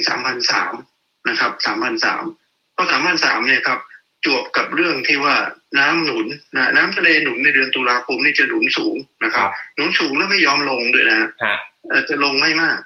[0.64, 1.52] 3,003นะครับ
[2.14, 2.88] 3,003เพราะ
[3.18, 3.80] 3,003เนี่ยครับ
[4.26, 5.36] จวบกับเรื่องที่ว่า
[5.80, 6.26] น้ำหนุน
[6.56, 11.30] นะน้ำทะเลหนุนในเดือนตุลาคมนี่จะหนุนสูงนะครับ หนุนสูงแล้วไม่ยอมลงด้วยนะฮะ
[11.90, 12.78] เอ่อจะลงไม่มาก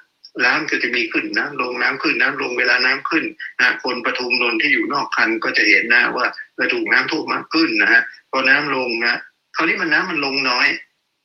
[0.44, 3.24] น้ำก็จะมีขึ้นน้ำลงน้ำขึ้นน้ำลงเวลาน้ำขึ้น
[3.58, 6.26] นะคนปทุมนนท์ที่อยู่นอกคันก็จะเห็นนะว่า
[6.58, 9.18] จะถูกน้ำท่วมมากขึ้นนะฮะพอน้ำลงนะ
[9.56, 10.66] คราวนี้มันน้ำมันลงน้อย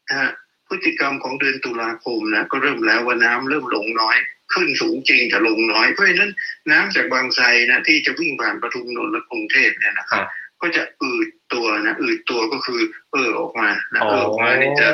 [0.09, 0.29] นะฮะ
[0.67, 4.17] พฤติกรรมของเดือนตุลาคมนะก็เริ่มแล้วว่าน้ำเริ่มลงน้อย
[4.53, 6.31] ขึ้นสูงจริงแต่ลงน้อยเพราะฉะนั้น
[6.71, 10.23] น้ำจากบางไทรนะที่จะวิ่งผ่านปทุมนนท์และกรุงเทพเนี่ยนะครับ
[10.61, 12.81] ก็จะอืดตัวนะอืดตัวก็คือ
[13.11, 14.87] เออออกมานะเออออกมานี่จะ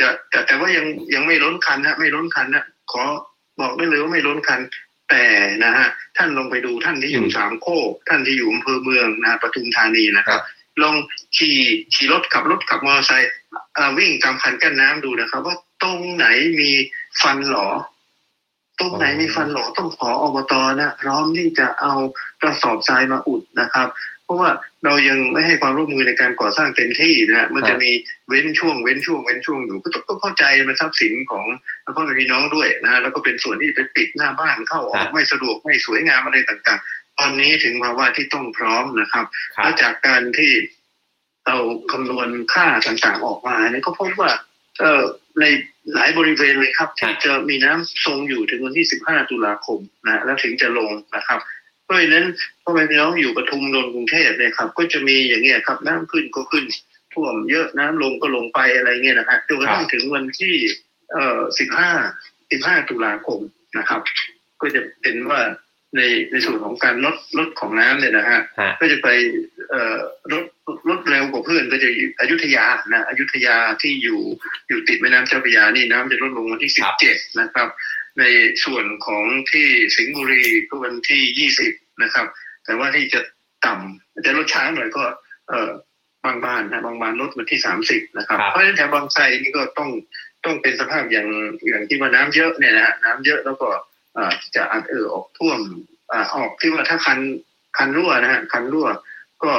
[0.00, 3.02] จะแต่แต่ว่ายังยังไม่ล้นคันนะไม่ล้นคันนะขอ
[3.60, 4.60] บอกได้เลยว่าไม่ล้นคัน
[5.10, 5.24] แต่
[5.64, 10.40] นะฮะท่านลองไปดูท่านที่อยู่สามโคกท่านที่อยู่อำเภอเมืองนะปทุมธานีนะครับ
[10.82, 10.96] ลอง
[11.36, 11.58] ขี่
[11.94, 13.30] ขี่รถขับรถขับมอเตอร์ไซค์
[13.76, 16.26] อ่าวิ่งตามคันกั้นน้ำดูนะครับ ว่าตรงไหน
[16.60, 16.70] มี
[17.22, 17.68] ฟันหลอ
[18.78, 21.94] ตรงไหนมีฟันหลอต้องขออบตนะพร้อมที่จะเอา
[22.42, 23.88] กระสอบทรายมาอุดนะครับ
[24.24, 24.50] เพราะว่า
[24.84, 27.90] เรายังไม่ให้ความร่วมมือในการก่อสร้างเต็มที่นะฮะมันจะมี
[28.28, 31.44] เว้นช่วงเว้นช่วงเว้นช่วงอยู่ก็ต้องเข้าใจมันทรัพย์สินของ
[31.96, 39.24] พ่อแม่พี่น้องด้วยนะแล้วก็เป็นส่วนที่ไปปิดหน้าบ้านเข้าออกไม่สะดวกไม่สวยงามอะไรต่างๆ ตอนนี้ถึงภาวะที่ต้องพร้อมนะครับ
[39.56, 40.52] ครับแล้วจากการที่
[41.46, 41.56] เรา
[41.92, 44.30] คำนวณค่าต่างๆออกมาเนี่ยก็พบว่า
[44.80, 45.02] เออ
[45.40, 45.44] ใน
[45.94, 51.61] หลายบริเวณเลยครับที่จะมีน้ำทรงอยู่ถึงวันที่ 15 ตุลาคมนะแล้วถึงจะลงนะครับเพ
[51.92, 52.26] ราะฉะนั้น
[52.62, 56.64] พ่อแม่พี่น้องอยู่ปทุมนนท์กรุงเทพเนี่ยครับ ก็จะมีอย่างเงี้ยครับ น้ำขึ้นก็ขึ้น
[57.14, 60.54] ท่วมเยอะน้ำลงก็ลงไปอะไรเงี้ยนะฮะจนกระทั่งถึงวันที่
[61.12, 61.40] เอ่อ
[62.10, 63.40] 15 15ตุลาคม
[63.78, 64.00] นะครับ
[64.60, 65.40] ก็จะเป็นว่า
[65.96, 69.08] ในในส่วนของการลดลดของน้ำเนี่ยนะฮะฮะก็จะไป
[69.70, 69.98] เอ่อ
[70.32, 70.44] ลด
[70.88, 74.20] ลดเร็วกว่าเพื่อนก็จะอยู่อยุธยานะอยุธยาที่อยู่
[74.68, 77.68] อยู่ติดแม่น้ำเจ้าพระยานี่น้ำจะลดลงวันที่ครับ17นะครับ
[78.18, 78.24] ใน
[78.64, 82.26] ส่วนของที่สิงห์บุรีก็วันที่20 นะครับ
[82.64, 83.20] แต่ว่าที่จะ
[83.66, 85.04] ต่ำจะลดช้าหน่อยก็
[85.48, 85.70] เอ่อ
[86.24, 89.90] บางบ้านนะบางบ้านลดวันที่30นะครับครับ เพราะฉะนั้นแถวบางไทรนี่ก็ต้อง
[90.44, 91.28] ต้องเป็นสภาพอย่าง
[91.68, 93.68] อย่างที่ว่าน้ำเยอะเนี่ยนะฮะน้ำเยอะแล้วก็
[94.14, 95.58] เอ่อจะอัดเออออกท่วม
[96.12, 97.18] อ่าออกที่ว่าถ้าคัน
[97.78, 98.88] คันรั่วนะฮะคันรั่ว
[99.44, 99.52] ก็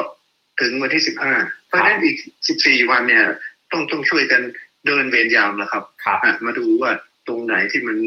[0.61, 1.03] ถึงวันที่
[1.35, 2.17] 15เพราะฉะนั้นอีก
[2.53, 3.23] 14วันเนี่ย
[3.71, 4.41] ต้องต้องช่วยกัน
[4.85, 6.91] เดินเวรยามนะครับครับอะมาดูว่า
[7.27, 7.97] ตรงไหนที่มัน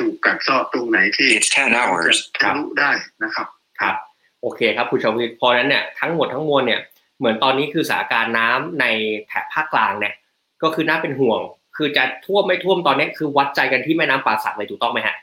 [0.00, 2.16] ถูกกัดเซาะตรงไหนที่ It's 10 hours.
[2.34, 2.90] จะทะลุได้
[3.24, 3.46] นะครับ
[3.80, 3.94] ครับ
[4.42, 6.80] โอเคครับคุณชาววิทย์เพราะนั้นเนี่ยทั้งหมดทั้งมวลเนี่ย
[7.18, 8.84] เหมือนตอนนี้คือสถานการณ์น้ำใน
[9.28, 10.14] แถบภาคกลางเนี่ย
[10.62, 11.40] ก็คือน่าเป็นห่วง
[11.76, 15.16] คือจะท่วมไม่ท่วมตอนนี้คือวัดใจกันที่แม่น้ำป่าสักเลยถูกต้องไหมฮะ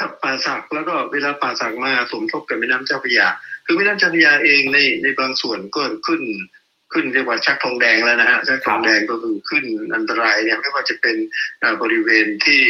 [0.00, 3.26] กับป่าสักแล้วก็เวลาป่าสักมาสมทบกับแม่น้ำเจ้าพระยา
[3.66, 6.22] คือแม่น้ำเจ้าพระยาเองในในบางส่วนก็ขึ้น
[6.92, 11.16] ขึ้นเรียกว่าชักธงแดงแล้วนะฮะชักธงแดงก็คือขึ้นอันตรายเนี่ยไม่ว่าจะเป็น
[11.82, 12.62] บริเวณที่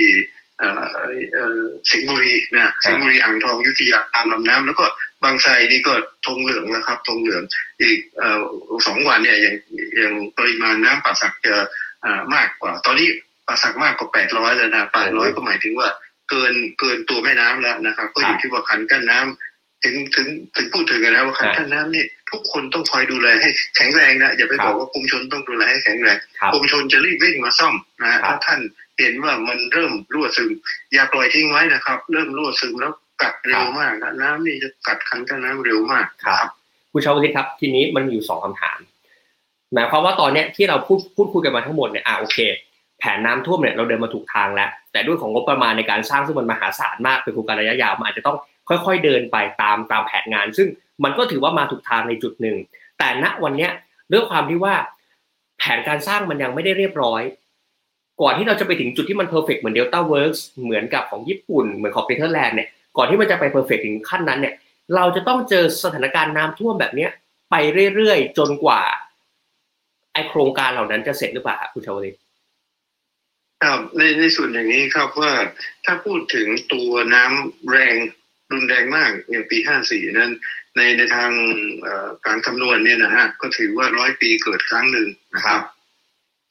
[1.90, 4.86] สิงห์บุรีนะสิงห์บุรีอ่างทองอยุธยาตามลำน้ำแล้วก็
[5.24, 5.94] บางไทรนี่ก็
[6.26, 7.42] ธงเหลืองนะครับธงเหลือง
[7.82, 8.42] อีกเอ่อ
[8.86, 9.56] สองวันเนี่ยอย่าง
[9.96, 11.54] อย่างปริมาณน้ำป่าสักจะ
[12.04, 13.08] อ่ามากกว่า ตอนนี้
[13.46, 15.88] ป่าสักมากกว่าแปดร้อยแล้วนะแปดร้อยก็หมายถึงว่า
[16.30, 28.60] เกินเกินตัวแม่น้ำแล้วนะครับ ก็อยู่ที่ว่าขันกั้นน้ำถึงถึงถึงพูดถึงกันแล้วว่าขันกั้นน้ำนี่ทุกคนต้องคอยดูแลให้แข็งแรงนะอย่าไปบอกว่ากรมชนต้องดูแลให้แข็งแรงครับกรมชนจะรีบวิ่งมาซ่อมนะฮะครับถ้าท่าน
[28.98, 30.50] เห็นว่ามันเริ่มรั่วซึม
[30.92, 32.92] อย่าปล่อยทิ้งไว้นะครับ เริ่มรั่วซึมแล้ว
[33.22, 36.46] กัดเร็วมากนะน้ำนี่จะกัดขันกั้นน้ำเร็วมากครับ
[36.92, 38.78] คุณชาววิทย์ครับ ทีนี้มันมีอยู่สองคำถาม
[39.72, 42.38] หมายความว่าตอนเนี้ยที่เราพูดพูดคุยกันมาทั้งหมดเนี่ยอ่าโอเค
[42.98, 48.36] แผนน้ำท่วมเนี่ยเราเดินมาถูกทางแล้ว แต่ด้วยของงบประมาณในการสร้างซึ่งมันมหาศาลมากเป็นโครงการระยะยาวมันอาจจะต้อง
[48.68, 50.68] ค่อย ๆ เดินไปตามตามแผนงาน ซึ่ง
[51.04, 52.56] มันก็ถือว่ามาถูกทางในจุดหนึ่ง
[52.98, 53.70] แต่ณวันเนี้ย
[54.12, 54.74] ด้วยความที่ว่า
[55.58, 57.22] แผนการสร้างมันยังไม่ได้เรียบร้อย
[58.20, 64.54] ก่อนที่เราจะไปถึงจุดที่มัน perfect เหมือน Delta Works เหมือนกับของญี่ปุ่น เหมือนของเ e เ e อร์แลนด์เนี่ยก่อนที่มันจะไป perfect ถึงขั้นนั้นเนี่ย
[64.96, 67.10] เราจะต้องเจอสถานการณ์น้ำท่วมแบบเนี้ย
[67.50, 67.54] ไป
[67.94, 68.82] เรื่อยๆ จนกว่า
[70.12, 72.16] ไอโครงการเหล่านั้นจะเสร็จหรือเปล่าครับคุณชาวลิต
[73.62, 75.32] ครับในในส่วนอย่างนี้ครับว่า
[75.84, 77.94] ถ้าพูดถึงตัวน้ำแรง
[78.52, 80.30] รุนแรงมากอย่างปี 54 นั้น
[80.76, 81.30] ในในทาง
[82.26, 85.60] การคำนวณเนี่ยนะฮะก็ถือว่าร้อยปีเกิดครั้งหนึ่งนะครับ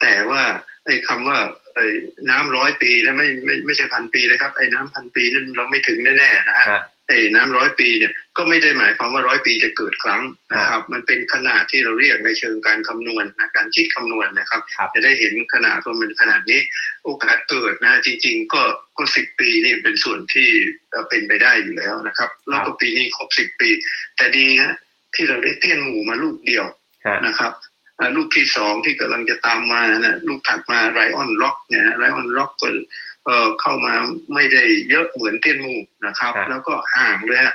[0.00, 0.42] แต่ว่า
[0.86, 1.38] ไอ้คำว่า
[1.74, 1.86] ไอ้
[2.30, 10.22] น้ำร้อยปีนะไม่ไม่ไม่ใช่พันปีนะครับ ไอ้น้ำพันปีนั้นเราไม่ถึงแน่ๆนะฮะฮะไอ้น้ำร้อยปีเนี่ยก็ไม่ได้หมายความว่าร้อยปีจะเกิดครั้ง
[10.52, 16.60] นะครับ มันเป็นขนาดที่เราเรียกในเชิงการคำนวณนะการคิดคำนวณนะครับครับจะได้เห็นขนาดว่ามันขนาดนี้
[17.04, 18.62] โอกาสเกิดนะจริง ๆ ก็
[18.98, 20.48] ก็สิบปีนี่เป็นส่วนที่
[20.90, 23.70] เอ่อเป็นไปได้อยู่แล้วนะครับแล้วก็ปีนี้ครบสิบปี
[24.16, 24.76] แต่ดีนะ
[25.14, 26.64] ที่เราได้เตี้ยนหมูมาลูกเดียว
[27.06, 27.72] ฮะนะครับอ่า
[28.16, 32.68] ลูกที่สองที่กำลังจะตามมานะลูกถัดมาไรออนล็อกเนี่ยไรออนล็อกก็
[33.26, 33.94] เอ่อเข้ามา
[34.34, 35.74] ไม่ได้เยอะเหมือนเตี้ยนหมู่
[36.06, 37.54] นะครับครับ แล้วก็ห่างเลยฮะ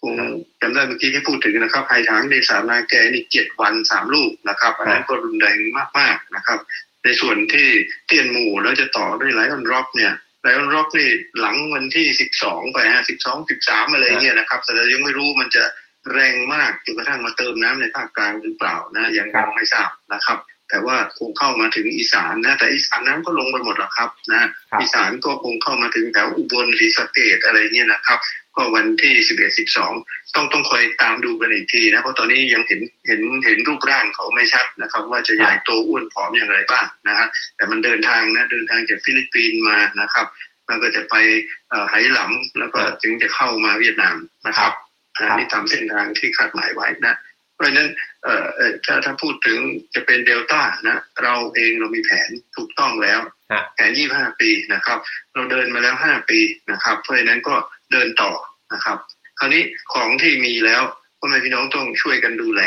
[0.00, 0.14] คง
[0.60, 5.56] จำได้เมื่อกี้ที่พูดถึงนะครับไห่ถางเนสาดนาลแกนี่เจ็ดวันสามลูกนะครับอันนั้นก็รุนแรง
[5.98, 6.58] มากๆนะครับ
[7.04, 7.68] ในส่วนที่
[8.06, 10.12] เตี้ยนหมู่แล้วจะต่อด้วยไลออนร็อกเนี่ย
[10.42, 11.08] ไลออนร็อกนี่
[11.40, 15.64] หลังวันที่สิบสองไปฮะสิบสองสิบสามอะไรเงี้ยนะครับ แต่เรายังไม่รู้มันจะ
[16.12, 20.38] แรงมากจนกระทั่งมาเติมน้ำในภาคกลางหรือเปล่านะยังครับยังไม่ทราบนะครับ
[20.68, 24.50] แต่แต่ว่าคงเข้ามาถึงอีสานนะแต่อีสานน้ำก็ลงไปหมดแล้วครับนะครับ
[24.80, 28.18] อีสานก็คงเข้ามาถึงแถวอุบลศรีสะเกดอะไรเนี่ยนะครับ
[28.56, 29.92] ก็วันที่สิบเอ็ดสิบสอง
[30.34, 37.26] ต้องต้องคอยตามดูกันอีกทีนะเพราะตอนนี้ยังเห็นเห็นเห็นรูปร่างเขาไม่ชัดนะครับ ว่าจะใหญ่โตอ้วนผอมอย่างไรบ้างนะฮะ
[37.56, 40.26] แต่มันเดินทางนะเดินทางจากฟิลิปปินส์มานะครับ
[40.66, 41.14] แล้วก็จะไป
[41.70, 44.72] เอ่อไหหลำแล้วก็ถึงจะเข้ามาเวียดนามนะครับ
[45.16, 47.14] อันนี้ตามเส้นทางที่คาดหมายไว้นะ
[47.54, 47.88] เพราะฉะนั้น
[48.24, 49.58] เอ่อเอ่อถ้าถ้าพูดถึง
[49.94, 53.20] จะเป็นเดลต้านะเราเองเรามีแผนถูกต้องแล้ว
[53.52, 54.98] ฮะแผน 25 ปีนะครับ
[55.34, 56.40] เราเดินมาแล้ว 5 ปี
[56.70, 57.54] นะครับ เพราะฉะนั้นก็
[57.92, 58.32] เดินต่อ
[58.72, 58.98] นะครับ
[59.38, 59.62] คราวนี้
[59.94, 60.82] ของที่มีแล้ว
[61.18, 62.62] พ่อแม่พี่น้องต้องช่วยกันดูแล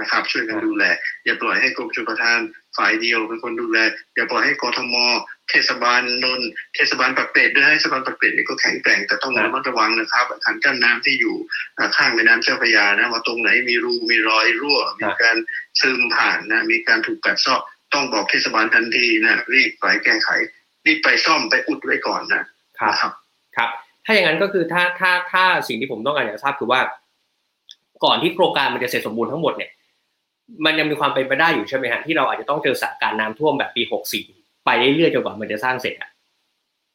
[0.00, 0.84] นะครับ ช่วยกันดูแล
[1.24, 2.40] อย่าปล่อยให้กรมชลประทาน
[2.76, 3.78] ฝ่ายเดียวเป็นคนดูแล
[4.14, 4.94] อย่าปล่อยให้กทม
[5.50, 11.36] เทศบาลนนท์เทศบาลปักเกร็ดด้วยให้เทศบาลปักเกร็ดนี่ก็แข็งแกร่งแต่ต้องครับระมัดระวังนะครับคันกั้นน้ำที่อยู่
[11.78, 15.36] อ่าข้างแม่น้ำเจ้าพระยานะว่าตรงไหนมีรูมีรอยรั่ว มีการ
[15.80, 17.62] ซึมผ่านนะมีการถูกกัดเซาะ
[17.94, 20.28] ต้องบอกเทศบาลทันทีนะรีบไปแก้ไข
[20.86, 22.42] รีบไปซ่อมไปอุดไว้ก่อนนะ
[22.78, 23.12] ครับนะครับ
[23.56, 23.70] ครับ
[24.04, 26.80] ถ้าอย่างนั้นก็คือถ้าถ้าถ้าสิ่งที่ผมต้องการอยากทราบคือว่า
[28.04, 29.70] ก่อนที่โครงการมันจะเสร็จสมบูรณ์ทั้งหมดเนี่ย
[30.64, 34.24] มันยังมีความเป็นไปได้อยู่ใช่ไหมฮะที่เราอาจจะต้องเจอสถานการณ์น้ำท่วมแบบปีหกสี่
[34.64, 36.10] ไปเรื่อยๆจนกว่ามันจะสร้างเสร็จอะ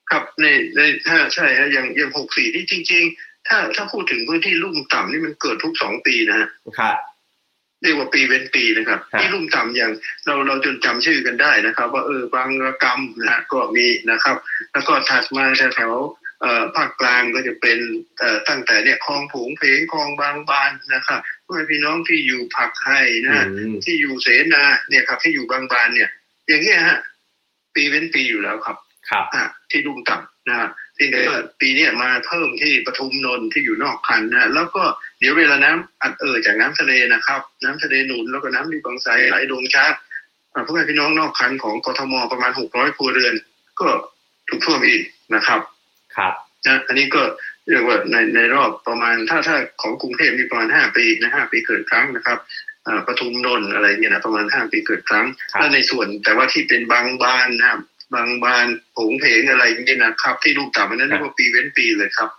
[0.10, 0.46] ครับใน
[0.76, 6.48] ในถ้าใช่ฮะอย่างอย่างหกสี่ที่จริง ๆ ถ้าถ้าพูดถึงพื้นที่ลุ่มต่ำนี่มันเกิดทุกสองปีนะฮะ
[6.80, 6.98] ครับ
[7.82, 9.92] เรียกว่าปีเว้นปีนะครับครับที่ลุ่มต่ำอย่าง
[10.26, 14.36] เราเราจนจำชื่อกันได้นะครับ ว่าเออบางระกรรมนะฮะก็มีนะครับ
[14.74, 16.25] แล้วก็ถัดมาแถวๆเอ่อ
[16.76, 17.80] ภาคกลางก็จะเป็น
[18.20, 26.10] เอ่อตั้งแต่เนี่ยคลองผงเพงคลองบางบานนะครับพ่อแม่พี่น้องที่อยู่ผักไห่นะฮะอืมที่อยู่เสนาเนี่ยครับ ที่อยู่บางบานเนี่ย
[26.48, 26.98] อย่างเงี้ยฮะ
[27.76, 28.78] ปีเว้นปีอยู่แล้วครับ
[29.10, 34.84] ครับอะที่ลุ่มต่ำนะฮะที่เดียวาปีเนี้ยมาเพิ่มที่ปทุมนนท์ที่อยู่นอกคันนะฮะแล้วก็
[35.20, 39.86] เดี๋ยวเวลาน้ำอัดเอ่อจากน้ำทะเลนะครับ น้ำทะเลหนุนแล้วก็น้ำมีบางไทรไหลลงช้า
[40.54, 43.34] อะพ่อแม่พี่น้องนอกคันของกทมประมาณหกร้อยครัวเรือน
[43.80, 43.88] ก็
[44.50, 45.04] ถูกท่วมอีก
[45.36, 45.60] นะครับ
[46.18, 46.34] ครับ
[46.68, 47.22] นะอันนี้ก็
[47.70, 52.38] เรียกว่าในในรอบประมาณถ้าถ้าของกรุงเทพมีประมาณห้าปีนะห้าปีเกิดครั้งนะครับ
[52.88, 57.80] อ่าปทุมนนท์อะไรเงี้ยนะประมาณห้าปีเกิดครั้งครับถ้าในส่วนแต่ว่าที่เป็นบางบานนะครับ
[58.14, 62.30] บางบานผงเพงอะไรเงี้ยนะครับ ที่ลูกต่ำอันนั้นเรียกว่าปีเว้นปีเลยครับ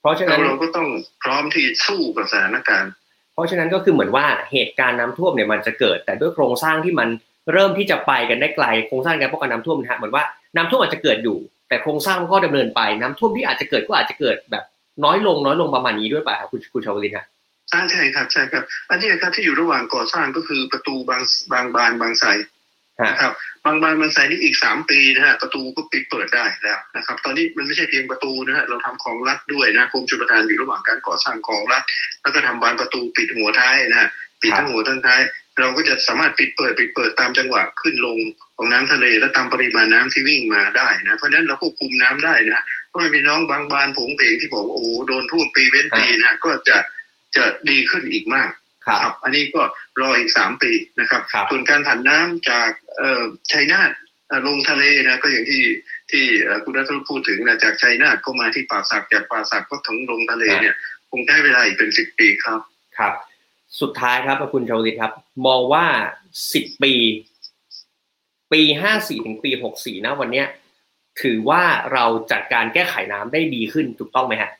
[0.00, 0.88] เพราะฉะเรานั้นเราก็ต้อง
[1.22, 2.92] พร้อมที่สู้กับสถานการณ์
[3.34, 7.08] เพราะฉะนั้นก็คือเหมือนว่าเหตุการณ์น้ำท่วมเนี่ยมันจะเกิด แต่ด้วยโครงสร้างที่มัน
[7.52, 10.24] เริ่มที่จะไปกันได้ไกลโครงสร้างการป้องกันน้ำท่วมนะฮะเหมือนว่า
[10.56, 11.36] น้ำท่วมอาจจะเกิดอยู่
[11.68, 14.64] แต่โครงสร้างมันก็ดำเนินไปน้ำท่วมที่อาจจะเกิดก็อาจจะเกิดแบบ
[15.04, 17.26] น้อยลงน้อยลงประมาณนี้ด้วยป่ะครับคุณคุณชาวลินฮะ
[17.72, 22.28] อ่าใช่ครับใช่ครับ อันนี้ครับที่อยู่ระหว่างก่อสร้างก็คือประตูบางบางบานบางไทร
[23.00, 23.32] ฮะนะครับ
[23.64, 31.82] บางบานบางไทรนี่อีกสามปีนะฮะประตูก็ปิดเปิดได้แล้วนะครับ ตอนนี้มันไม่ใช่เพียงประตูนะฮะเราทำของรัฐด้วยนะกรมชลประทานอยู่ระหว่างการก่อสร้างของรัฐ
[32.22, 34.08] แล้วก็ทำบานประตูปิดหัวท้ายนะฮะ
[34.42, 35.20] ปิดทั้งหัวทั้งท้าย
[35.58, 38.18] เราก็จะสามารถปิดเปิดปิดเปิดตามจังหวะขึ้นลง
[38.56, 46.76] ของน้ำทะเลและตามปริมาณน้ำที่วิ่งมาได้นะเพราะฉะนั้นเราควบคุมน้ำได้นะเพราะมีน้องบางบานผงเพงที่บอกว่าโอ้โหโดนท่วมปีเว้นปีนะก็จะ
[47.36, 48.50] จะดีขึ้นอีกมาก
[48.86, 49.62] ครับครับอันนี้ก็
[50.00, 53.90] รออีกสามปีนะครับครับส่วนการผันน้ำจากเอ่อชัยนาท
[54.28, 55.62] เอ่อลงทะเลนะก็อย่างที่
[56.10, 60.74] ที่เอ่อคุณรัฐพูดถึงนะจากชัยนาทก็มาที่ป่าสักจากป่าสักก็ถึงลงทะเลเนี่ย
[61.10, 62.60] คงใช้เวลาอีกเป็นสิบปีครับ
[62.98, 63.12] ครับ
[63.80, 65.12] สุดท้ายครับคุณชาวลิตครับ
[65.46, 65.86] มองว่า
[66.52, 66.92] สิบปี
[68.52, 70.46] ปีห้าสี่ถึงปีหกสี่นะวันเนี้ย
[71.22, 74.50] ถือว่าเราจัดการแก้ไขน้ำได้ดีขึ้นถูกต้องไหมฮะ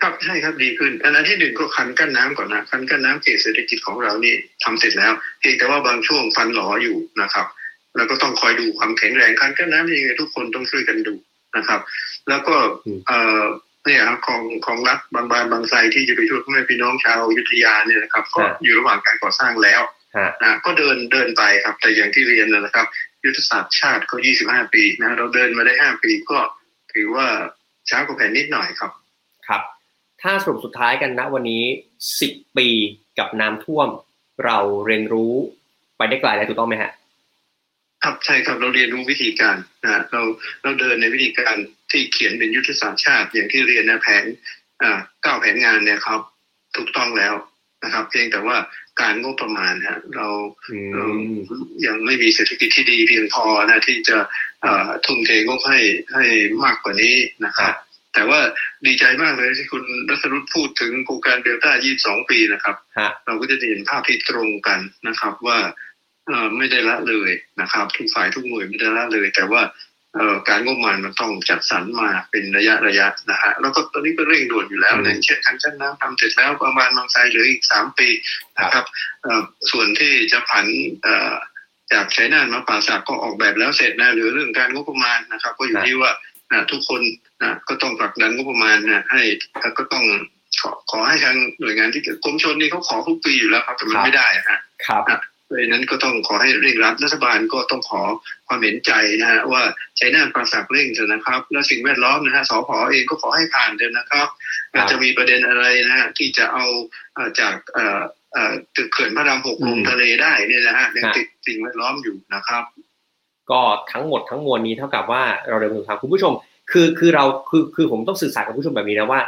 [0.00, 7.46] ครับใช่ครับดีขึ้นอันนั้นที่หนึ่งก็คันกั้นน้ำก่อนนะคันกั้นน้ำเขตเศรษฐกิจของเรานี่ทำเสร็จแล้วเพียงแต่ว่าบางช่วงฟันหลออยู่นะครับ
[7.96, 11.14] แล้วก็ต้องคอยดูความแข็งแรงคันกั้นน้ำยังไงทุกคนต้องช่วยกันดู
[11.56, 11.80] นะครับ
[12.28, 12.56] แล้วก็
[12.86, 13.44] อืมเอ่อ
[13.84, 19.95] เนี่ยครับของของรัฐบางบานบางไทรที่จะไปช่วยพ่อแม่พี่น้องชาวอยุธยาเนี่ยนะครับ ก็อยู่ระหว่างการก่อสร้างแล้วฮะ
[20.42, 22.86] นะก็เดินเดินไปครับ แต่อย่างที่เรียนนะครับ
[23.24, 26.38] ยุทธศาสตร์ชาติก็ 25 ปีนะเราเดินมาได้ 5 ปีก็
[26.92, 27.26] ถือว่า
[27.88, 28.90] ช้ากว่าแผนนิดหน่อยครับ
[29.48, 29.62] ครับ
[30.22, 31.64] ถ้าสรุปสุดท้ายกันนะวันนี้
[32.20, 32.68] สิบปี
[33.18, 33.88] กับน้ำท่วม
[34.44, 35.34] เราเรียนรู้
[35.96, 36.90] ไปได้ไกลแล้วถูกต้องไหมฮะ
[38.02, 40.22] ครับใช่ครับเราเรียนรู้วิธีการนะเรา
[40.62, 41.56] เราเดินในวิธีการ
[41.90, 44.24] ที่เขียนเป็นยุทธศาสตร์ชาติอย่างที่เรียนในแผน
[44.82, 46.20] อ่าเก้าแผนงานเนี่ยครับ
[46.76, 47.34] ถูกต้องแล้ว
[47.84, 48.56] นะครับ เพียงแต่ว่า
[49.00, 50.28] การงบประมาณฮะเรา
[50.70, 51.20] อืเราม
[51.86, 54.18] ยังไม่มีเศรษฐกิจที่ดีเพียงพอนะที่จะ
[54.62, 55.80] เอ่อทุ่มเทงบให้
[56.12, 56.24] ให้
[56.64, 57.72] มากกว่านี้นะครับ
[58.14, 58.40] แต่ว่า
[58.86, 61.72] ดีใจมากเลยที่คุณรัศรุตพูดถึงโครงการเดลต้า
[62.22, 65.58] 22 ปีนะครับฮะเราก็จะเห็นภาพที่ตรงกันนะครับว่า
[66.26, 67.30] เอ่อไม่ได้ละเลย
[67.60, 69.95] นะครับทุกฝ่ายทุกหน่วยไม่ได้ละเลย แต่ว่าเอ่อ
[70.48, 78.08] การงบประมาณมันต้องจัดสรรมาเป็นระยะระยะนะฮะแล้วก็ตอนนี้ก็เร่งด่วนอยู่แล้วอืมอย่างเช่นคันกั้นน้ำทำเสร็จแล้วประมาณบางไทรเหลืออีกสามปี
[78.58, 78.84] นะครับ
[79.22, 80.66] เอ่อส่วนที่จะผัน
[81.02, 81.34] เอ่อ
[81.92, 86.12] จากชัยนาทมาป่าสักก็ออกแบบแล้วเสร็จนะหรือเรื่องการงบประมาณนะครับ ก็อยู่ที่ว่า
[86.52, 87.00] นะทุกคน
[87.42, 89.22] นะก็ต้องผลักดันงบประมาณนะให้
[89.78, 90.04] ก็ต้อง
[90.60, 98.02] ขอขอให้ทางหน่วยงานที่เกี่ยวกรมชนนี่เขาขอทุกปีอยู่แล้วครับแต่มันไม่ได้อะฮะครับ เพราะฉะนั้นก็ต้องขอให้เร่งรัดรัฐบาลก็ต้องขอ
[98.46, 99.62] ความเห็นใจนะฮะว่า
[99.96, 104.28] ใช้น่านปราสักเร่งเถอะนะครับ แล้วสิ่งแวดล้อมนะฮะสพเองก็ขอให้ผ่านเถอะนะครับ
[104.72, 106.66] ครับอาจจะมีประเด็นอะไรนะฮะที่จะเอา
[107.14, 108.00] เอ่อจากเอ่อ
[108.32, 112.64] เอ่อตึกเขื่อนพระรามหกลงทะเลได้เนี่ยนะฮะยังติดสิ่งแวดล้อมอยู่นะครับ
[113.50, 113.60] ก็
[113.92, 116.32] ทั้งหมดทั้งมวลนี้เท่ากับว่าเราเดินทางคุณผู้ชม
[116.72, 119.20] คือคือเราคือคือผมต้องสื่อสารกับผู้ชมแบบนี้นะว่า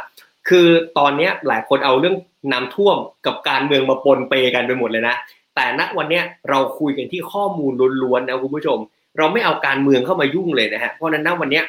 [0.49, 0.67] คือ
[0.97, 2.15] ตอนเนี้ยหลายคนเอาเรื่อง
[2.51, 5.15] น้ำท่วมกับการเมืองมาปนเปกันไปหมดเลยนะ
[5.59, 7.71] แต่ณวันนี้เราคุยกันที่ข้อมูล
[8.03, 8.77] ล้วนๆนะคุณผู้ชม
[9.17, 11.61] เราไม่เอาการเมืองเข้ามายุ่งเลยนะฮะเพราะนั้นณวันนี้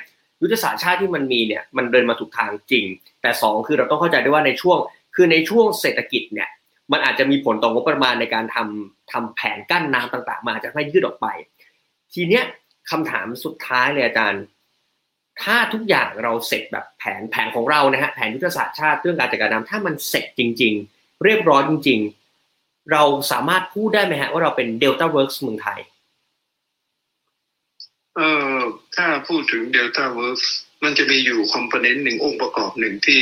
[0.42, 2.84] ยุทธศาสตร์ชาติที่มันมีเนี่ยมันเดินมาถูกทางจริง
[3.22, 4.78] แต่สองคือเราต้องเข้าใจด้วยว่าในช่วง
[5.14, 6.48] คือในช่วงเศรษฐกิจเนี่ย
[6.92, 11.26] มันอาจจะมีผลต่องบประมาณในการทำทำแผนกั้นน้ำต่างๆ มาอาจจะให้ยืดออกไป
[12.12, 12.44] ทีเนี้ย
[12.90, 14.42] คำถามสุดท้ายเลยอาจารย์
[15.42, 22.19] ถ้าทุกอย่างเราเสร็จแบบแผนแผนของเรานะฮะแผนยุทธศาสตร์ชาติเรื่องการจัดการน้ำถ้ามันเสร็จจริง ๆ เรียบร้อยจริง ๆ
[22.92, 25.80] เราสามารถพูดได้ไหมฮะว่าเราเป็น Delta Works เมืองไทย
[28.16, 28.58] เอ่อ
[28.96, 30.44] ถ้าพูดถึง Delta Works
[30.84, 33.20] มันจะมีอยู่คอมโพเนนต์หนึ่งองค์ประกอบหนึ่งที่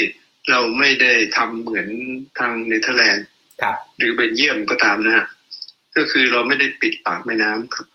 [0.51, 1.89] เราไม่ได้ทำเหมือน
[2.39, 3.27] ทางเนเธอร์แลนด์
[3.63, 5.27] ครับหรือเบลเยียมก็ตามนะฮะ
[5.97, 7.87] ก็คือเราไม่ได้ปิดปากแม่น้ำครับ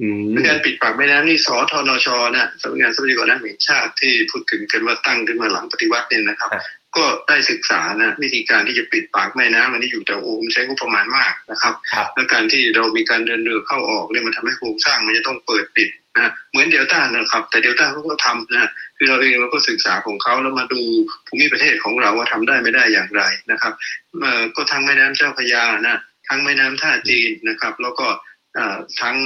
[0.00, 6.50] อืมการปิดปากแม่น้ำนี่สทนชนะสำนักงานทรัพยากรน้ำแห่งชาติที่พูดถึงกันว่าตั้งขึ้นมาหลังปฏิวัติเนี่ยนะครับ
[6.96, 20.80] ก็ได้ศึกษานะวิธีการที่จะปิดปากแม่น้ำอันนี้อยู่แต่โอมใช้งบประมาณมากนะครับครับและการที่เรามีการเดินเรือเข้าออกเนี่ยมันทำให้โครงสร้างมันจะต้องเปิดปิดนะเหมือนเดลต้านะครับ แต่เดลต้าเขาก็ทำนะคือเราเองเราก็ศึกษาของเขาแล้วมาดู
[21.26, 23.72] ภูมิประเทศของเราว่าทำได้ไม่ได้อย่างไรนะครับ
[24.20, 25.96] เอ่อก็ทั้งแม่น้ำเจ้าพระยานะ
[26.28, 28.06] ทั้งแม่น้ำท่าจีนนะครับ แล้วก็
[28.54, 29.16] เอ่อทั้ง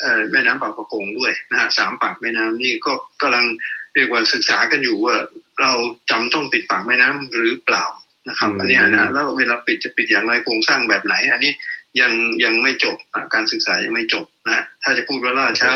[0.00, 3.46] เอ่อแม่น้ำปากประกงด้วยนะฮะสามปากแม่น้ำนี่ก็กำลัง
[3.94, 5.14] เรียกว่าศึกษากันอยู่ว่า
[5.60, 5.72] เรา
[6.10, 7.84] จำต้องปิดปากแม่น้ำหรือเปล่า
[8.28, 11.52] นะครับอืมอันเนี้ยนะแล้วเวลาปิดจะปิดอย่างไรโครงสร้างแบบไหน อันนี้
[12.00, 12.12] ยัง
[12.44, 15.70] ยังไม่จบอะการศึกษายังไม่จบนะถ้าจะพูดว่าล่าช้า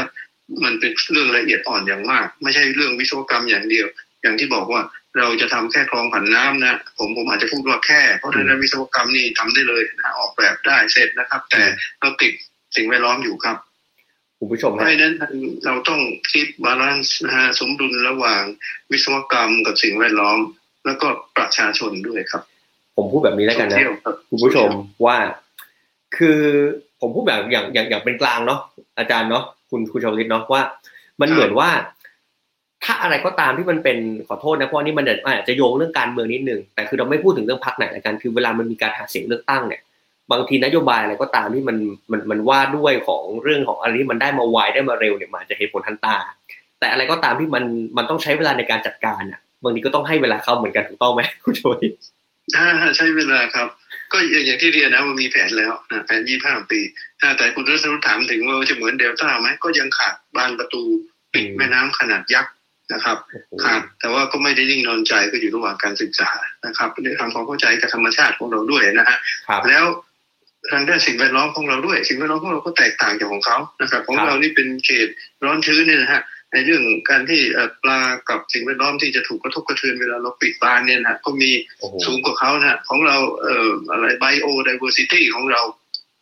[0.64, 3.87] มันเป็นเรื่องละเอียดอ่อนอย่างมาก ไม่ใช่เรื่องวิศวกรรมอย่างเดียว
[4.22, 4.83] อย่างที่บอกว่า
[5.18, 11.62] เราจะทำแค่คลองผันน้ำนะผมผมอาจจะพูดว่าแค่ เพราะฉะนั้นวิศวกรรมนี่ทำได้เลยนะออกแบบได้เสร็จนะครับ แต่
[12.01, 12.33] เราติด
[12.76, 13.57] สิ่งแวดล้อมอยู่ครับ
[14.45, 15.14] คุณผู้ชมเพฮะราะฉะนั้น
[15.64, 16.01] เราต้อง
[16.32, 18.43] คิด balance นะฮะสมดุลระหว่าง
[18.90, 20.38] วิศวกรรมกับสิ่งแวดล้อม
[20.86, 22.43] แล้วก็ประชาชนด้วยครับ
[22.97, 24.68] ผมพูดแบบนี้แล้วกันนะโซเชียลรับคุณผู้ชม
[25.07, 25.16] ว่า
[26.16, 26.40] คือ
[27.01, 28.61] ผมพูดแบบอย่างอย่างอย่างเป็นกลางเนาะ
[28.99, 30.62] อาจารย์เนาะคุณคุณชาวลิตเนาะว่า
[31.20, 31.70] มันเหมือนว่า
[32.84, 39.82] ถ้าอะไรก็ตามที่มันเป็นขอโทษนะเพราะอันนี้มันอาจจะโยงเรื่องการเมืองนิดนึงแต่คือเราไม่พูดถึงเรื่องพักไหนละกันคือเวลามันมีการหาเสียงเลือกตั้งเนี่ย
[40.31, 41.77] บางทีนโยบายอะไรก็ตามที่มัน
[42.11, 46.16] มันมันว่าด้วยของเรื่องของอะไรที่มันได้มาไวได้มาเร็วเนี่ยมันอาจจะเห็นผลทันตา
[46.81, 47.64] แต่อะไรก็ตามที่มัน
[47.97, 51.81] มันต้องใช้เวลาในการจัดการอะบางทีก็ต้องให้เวลาเขาเหมือนกันถูกต้องไหมคุณชวย
[52.57, 52.66] อ่า
[52.97, 53.68] ใช้เวลาครับ
[54.12, 56.81] ก็อย่างอย่างที่เรียนนะมันมีแผนแล้วนะแผนยี่ห้าปี
[57.23, 60.83] อ่าแต่คุณรัศนุถามถึงว่าจะเหมือนเดลต้าไหมก็ยังขาดบานประตู
[61.33, 62.53] ปิดแม่น้ำขนาดยักษ์
[62.93, 63.18] นะครับ
[63.64, 66.31] ขาดแต่ว่าก็ไม่ได้นิ่งนอนใจก็อยู่ระหว่างการศึกษา
[66.66, 69.18] นะครับได้ทำความเข้าใจกับธรรมชาติของเราด้วยนะฮะ
[69.49, 69.85] ครับแล้ว
[70.71, 75.09] ทางด้านสิ่งแวดล้อมของเราด้วย สิ่งแวดล้อมของเราก็แตกต่างจากของเขานะครับ ของครับเรานี่เป็นเขต
[75.45, 78.01] ร้อนชื้นเนี่ยนะฮะในเรื่องการที่เอ่อปลา
[78.31, 85.63] กับสิ่งแวดล้อมที่จะถูกกระทบกระเทือนเวลาเราปิดบานเนี่ยนะฮะก็มีโอ้โหสูงกว่าเขานะฮะของเราเอ่ออะไร biodiversity ของเรา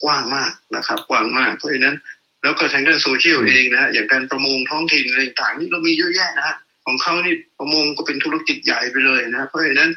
[0.02, 1.96] กว้างมากนะครับ กว้างมากเพราะฉะนั้น
[2.42, 9.90] แล้วก็ทางด้านโซเชียลเองนะฮะอย่างการประมงท้องถิ่นอะไรต่างๆนี่เรามีเยอะแยะนะฮะของเขานี่ประมงก็เป็นธุรกิจใหญ่ไปเลยนะเพราะฉะนั้น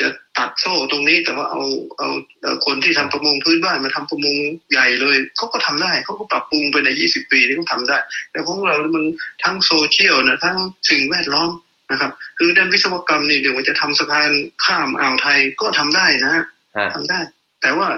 [0.00, 1.62] จะตัดโซ่ตรงนี้แต่ว่าเอา
[1.98, 2.10] เอา
[2.42, 4.36] เอาคนที่ทำประมงพื้นบ้านมาทำประมง
[4.72, 7.98] ใหญ่เลยเขาก็ทำได้เขาก็ปรับปรุงไปใน20ปีนี้เขาทำได้
[8.32, 9.04] แต่ของเรา มัน
[9.44, 10.56] ทั้งโซเชียลนะทั้ง
[10.90, 11.50] สิ่งแวดล้อม
[11.90, 14.30] นะครับ คือด้านวิศวกรรมนี่เดี๋ยวว่าจะทำสะพาน
[14.64, 16.44] ข้ามอ่าวไทยก็ทำได้นะฮะ
[16.76, 17.20] ฮะทำได้
[17.62, 17.88] แต่ว่า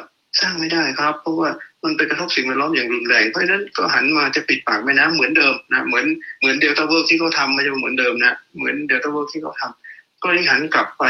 [0.41, 1.49] สร้างไม่ได้ครับ เพราะว่า
[1.85, 6.07] มันไปกระทบสิ่งแวดล้อมอย่างรุนแรงเพราะฉะนั้นก็หันมาจะปิดปากแม่น้ำเหมือนเดิมนะเหมือน
[6.41, 11.05] เหมือน Delta Works ที่เขาทำไม่ใช่เหมือนเดิมนะเหมือน Delta Works ที่เขาทำก็เลยหันกลับไป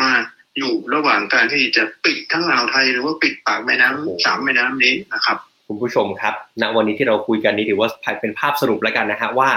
[0.00, 0.10] มา
[0.58, 7.88] อยู่ระหว่างการที่จะปิดทั้งอ่าวไทยหรือว่าปิดปากแม่น้ำสามแม่น้ำนี้นะครับ คุณผู้ชมครับ ณวันนี้ที่เราคุยกันนี้ถือว่า
[8.20, 9.50] เป็นภาพสรุปแล้วกันนะฮะว่า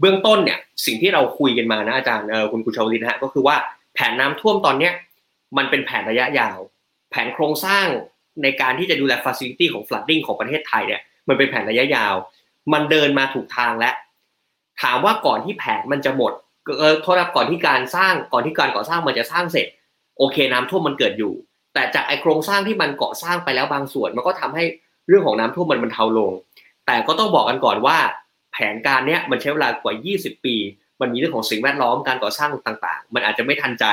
[0.00, 3.56] เบื้องต้นเนี่ยสิ่งที่เราคุยกันมานะอาจารย์เออคุณคุณชาวลินนะฮะก็คือว่า
[3.94, 4.92] แผนน้ำท่วมตอนเนี้ย
[5.56, 6.58] มันเป็นแผนระยะยาว
[7.10, 7.86] แผนโครงสร้าง
[8.42, 12.14] ในการที่จะดูแลฟ a ซิลิตี้ของ flooding ของประเทศไทยเนี่ยมันเป็นแผนระยะยาว
[12.72, 13.94] มันเดินมาถูกทางแล้ว
[14.82, 16.32] ถามว่าก่อนที่แผนมันจะหมด
[16.78, 19.66] เออโทษนะก่อนที่การสร้างก่อนที่การก่อสร้างมันจะสร้างเสร็จ
[20.18, 21.32] โอเคน้ำท่วมมันเกิดอยู่
[21.74, 24.64] แต่จากไอโครงสร้างที่มันก่อสร้างไปแล้วบางส่วน มันก็ทำให้
[25.08, 26.32] เรื่องของน้ำท่วมมันบรรเทาลง
[26.86, 27.98] แต่ก็ต้องบอกกันก่อนว่า
[28.52, 30.56] แผนการเนี้ยมันใช้เวลากว่า 20 ปี
[31.00, 33.86] มันมีเรื่องของสิ่งแวดล้อมการก่อสร้างต่างๆ มันอาจจะไม่ทันใจ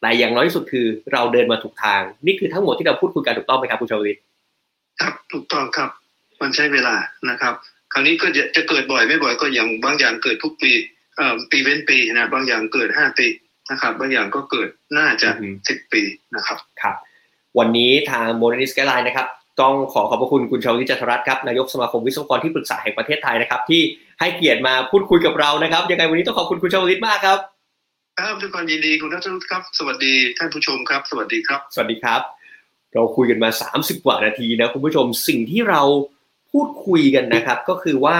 [0.00, 4.18] แต่อย่างน้อยที่สุดคือเราเดินมาถูกทาง นี่คือทั้งหมดที่เราพูดคุยกันถูกต้องไหมครับคุณชาวลิต
[5.00, 5.90] ครับถูกต้องครับ
[6.40, 6.94] มันใช้เวลา
[7.30, 7.54] นะครับ
[7.92, 10.72] คราวนี้ก็จะจะเกิดบ่อยไม่บ่อยก็อย่างบางอย่างเกิดทุกปี
[11.16, 13.26] เอ่อปีเว้นปีนะบางอย่างเกิดห้าปี
[13.70, 16.02] นะครับบางอย่างก็เกิดน่าจะอือฮึสิบปี
[16.36, 16.96] นะครับครับ
[17.58, 19.26] วันนี้ทาง Modernist Skyline นะครับ
[19.60, 23.82] ต้องขอขอบพระคุณคุณชาวลิตจันทรัตน์ครับนายกสมาคมวิศวกรที่ปรึกษาแห่งประเทศไทยนะครับ ที่
[24.20, 27.38] ให้เกียรติมาพูดคุยกับเรานะครับยังไงวันนี้ต้องขอบคุณคุณชาวลิตมากครับ
[28.18, 32.20] ครับด้วยความยินดีคุณนัทรุครับ สวัสดีท่านผู้ชมครับ สวัสดีครับ สวัสดีครับ
[32.94, 35.82] เราคุยกันมา 30 กว่านาทีนะคุณผู้ชมสิ่งที่เรา
[36.52, 38.18] พูดคุยกันนะครับ ก็คือว่า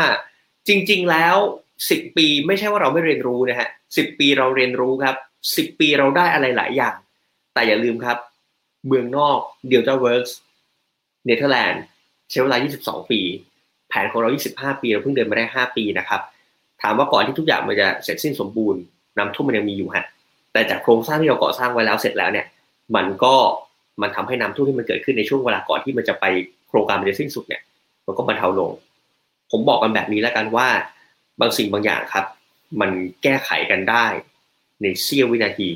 [0.68, 1.36] จริง ๆ แล้ว
[1.78, 5.16] 10 ปีไม่ใช่ว่าเราไม่เรียนรู้นะฮะ10 ปีเราเรียนรู้ครับ
[5.56, 6.94] 10ปีเราได้อะไรหลายอย่าง
[7.54, 8.18] แต่อย่าลืมครับ
[8.86, 9.38] เมืองนอก
[9.68, 10.36] Delta Works
[11.26, 11.82] เนเธอร์แลนด์
[12.30, 13.20] ใช้เวลา 22 ปี
[13.88, 16.20] แผนของเรา 25 ปี เราเพิ่งเดินมาได้ 5 ปีนะครับ
[16.82, 18.80] ถามว่าก่อนที่ทุกอย่างมันจะเสร็จสิ้นสมบูรณ์
[19.18, 20.04] น้ำท่วมมันยังมีอยู่ฮะ
[20.52, 22.46] แต่จากโครงสร้างที่เราก่อสร้างไว้แล้วเสร็จแล้วเนี่ย
[22.96, 23.34] มันก็
[24.02, 26.24] มันทำให้น้ำท่วมที่มันเกิดขึ้นในช่วงเวลาก่อนที่มันจะไป
[26.68, 27.62] โครงการมันจะสิ้นสุดเนี่ย
[28.06, 28.70] มันก็บรรเทาลง
[29.50, 30.68] ผมบอกกันแบบนี้แล้วกันว่า
[31.40, 32.24] บางสิ่งบางอย่างครับ
[32.80, 32.90] มัน
[33.22, 34.06] แก้ไขกันได้
[34.82, 35.70] ในเสี้ยววินาที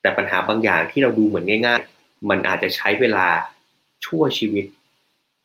[0.00, 3.26] แต่ปัญหาบางอย่างที่เราดูเหมือนง่าย ๆ มันอาจจะใช้เวลา
[4.04, 4.64] ชั่วชีวิต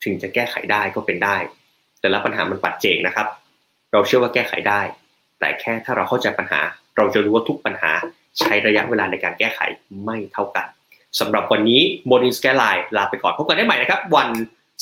[0.04, 1.38] ถึงจะแก้ไขได้ก็เป็นได้
[2.02, 3.28] แต่ละปัญหามันปัจเจกนะครับ
[3.92, 4.82] เราเชื่อว่าแก้ไขได้
[5.40, 6.62] แต่แค่ถ้าเราเข้าใจปัญหา
[6.98, 7.92] เราจะรู้ว่าทุกปัญหา
[8.40, 9.60] ใช้ระยะเวลาในการแก้ไข
[10.04, 10.66] ไม่เท่ากัน
[11.20, 14.30] สำหรับวันนี้ Morning Skyline ลาไปก่อนพบกันได้ใหม่นะครับ วัน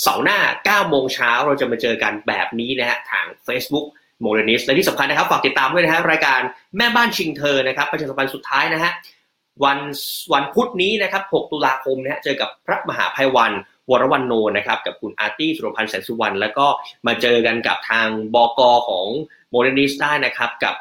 [0.01, 0.39] เสาร์หน้า
[0.85, 3.85] 9โมงเช้าเราจะมาเจอกันแบบนี้นะฮะทาง Facebook
[4.23, 6.39] m o d e r n i s t และที่สำคัญนะครับฝากติดตามด้วยนะฮะรายการ
[6.77, 8.91] แม่บ้านชิงเธอนะครับประชาสัมพันธ์สุดท้ายนะฮะ
[9.63, 9.79] วัน
[10.33, 13.51] วันพุธนี้นะครับ 6 ตุลาคมนะฮะเจอกับพระมหาภัยวัน
[13.89, 16.65] วรวันโนนะครับกับคุณอาร์ตี้สุรพันธ์แสนสุวรรณแล้วก็
[17.07, 18.59] มาเจอกันกับทางบก
[18.89, 19.07] ของ
[19.51, 20.75] โมเดนิสได้นะครับกับ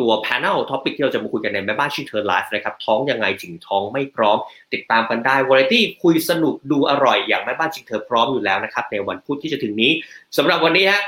[0.00, 4.38] ตัว panel topic ที่เราจะมาคุยกันในแม่บ้านชิงเธอไลฟ์นะครับท้องยังไงถึงท้องไม่พร้อม
[4.72, 9.92] ติดตามกันได้วาไรตี้คุยสนุกดูอร่อยอย่างแม่บ้านชิงเธอพร้อมอยู่แล้วนะครับในวันพุธที่จะถึงนี้
[10.36, 11.02] สำหรับวันนี้ฮะ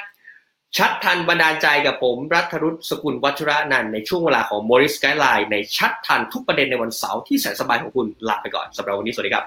[0.79, 9.45] ชัดทันบันดาลใจกับผม รัฐรุษสกุลวัชระนันในช่วงเวลาของ Morris Skyline ในชัดทันทุกประเด็นในวันเสาร์ที่แสนสบายของคุณลาไปก่อนสำหรับวันนี้สวัสดีครับ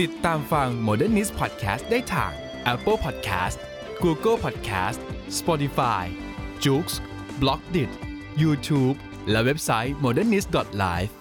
[0.00, 2.32] ติดตามฟัง Modernist Podcast ได้ทาง
[2.72, 3.58] Apple Podcast
[4.04, 4.98] Google Podcast
[5.38, 6.04] Spotify
[6.64, 6.86] j o o x
[7.40, 7.90] b l o g d i t
[8.42, 8.96] YouTube
[9.30, 11.12] และเว็บไซต์ modernist.live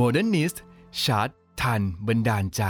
[0.00, 0.56] Modernist
[1.04, 1.30] ชัด
[1.62, 2.64] ทันบันดาลใจ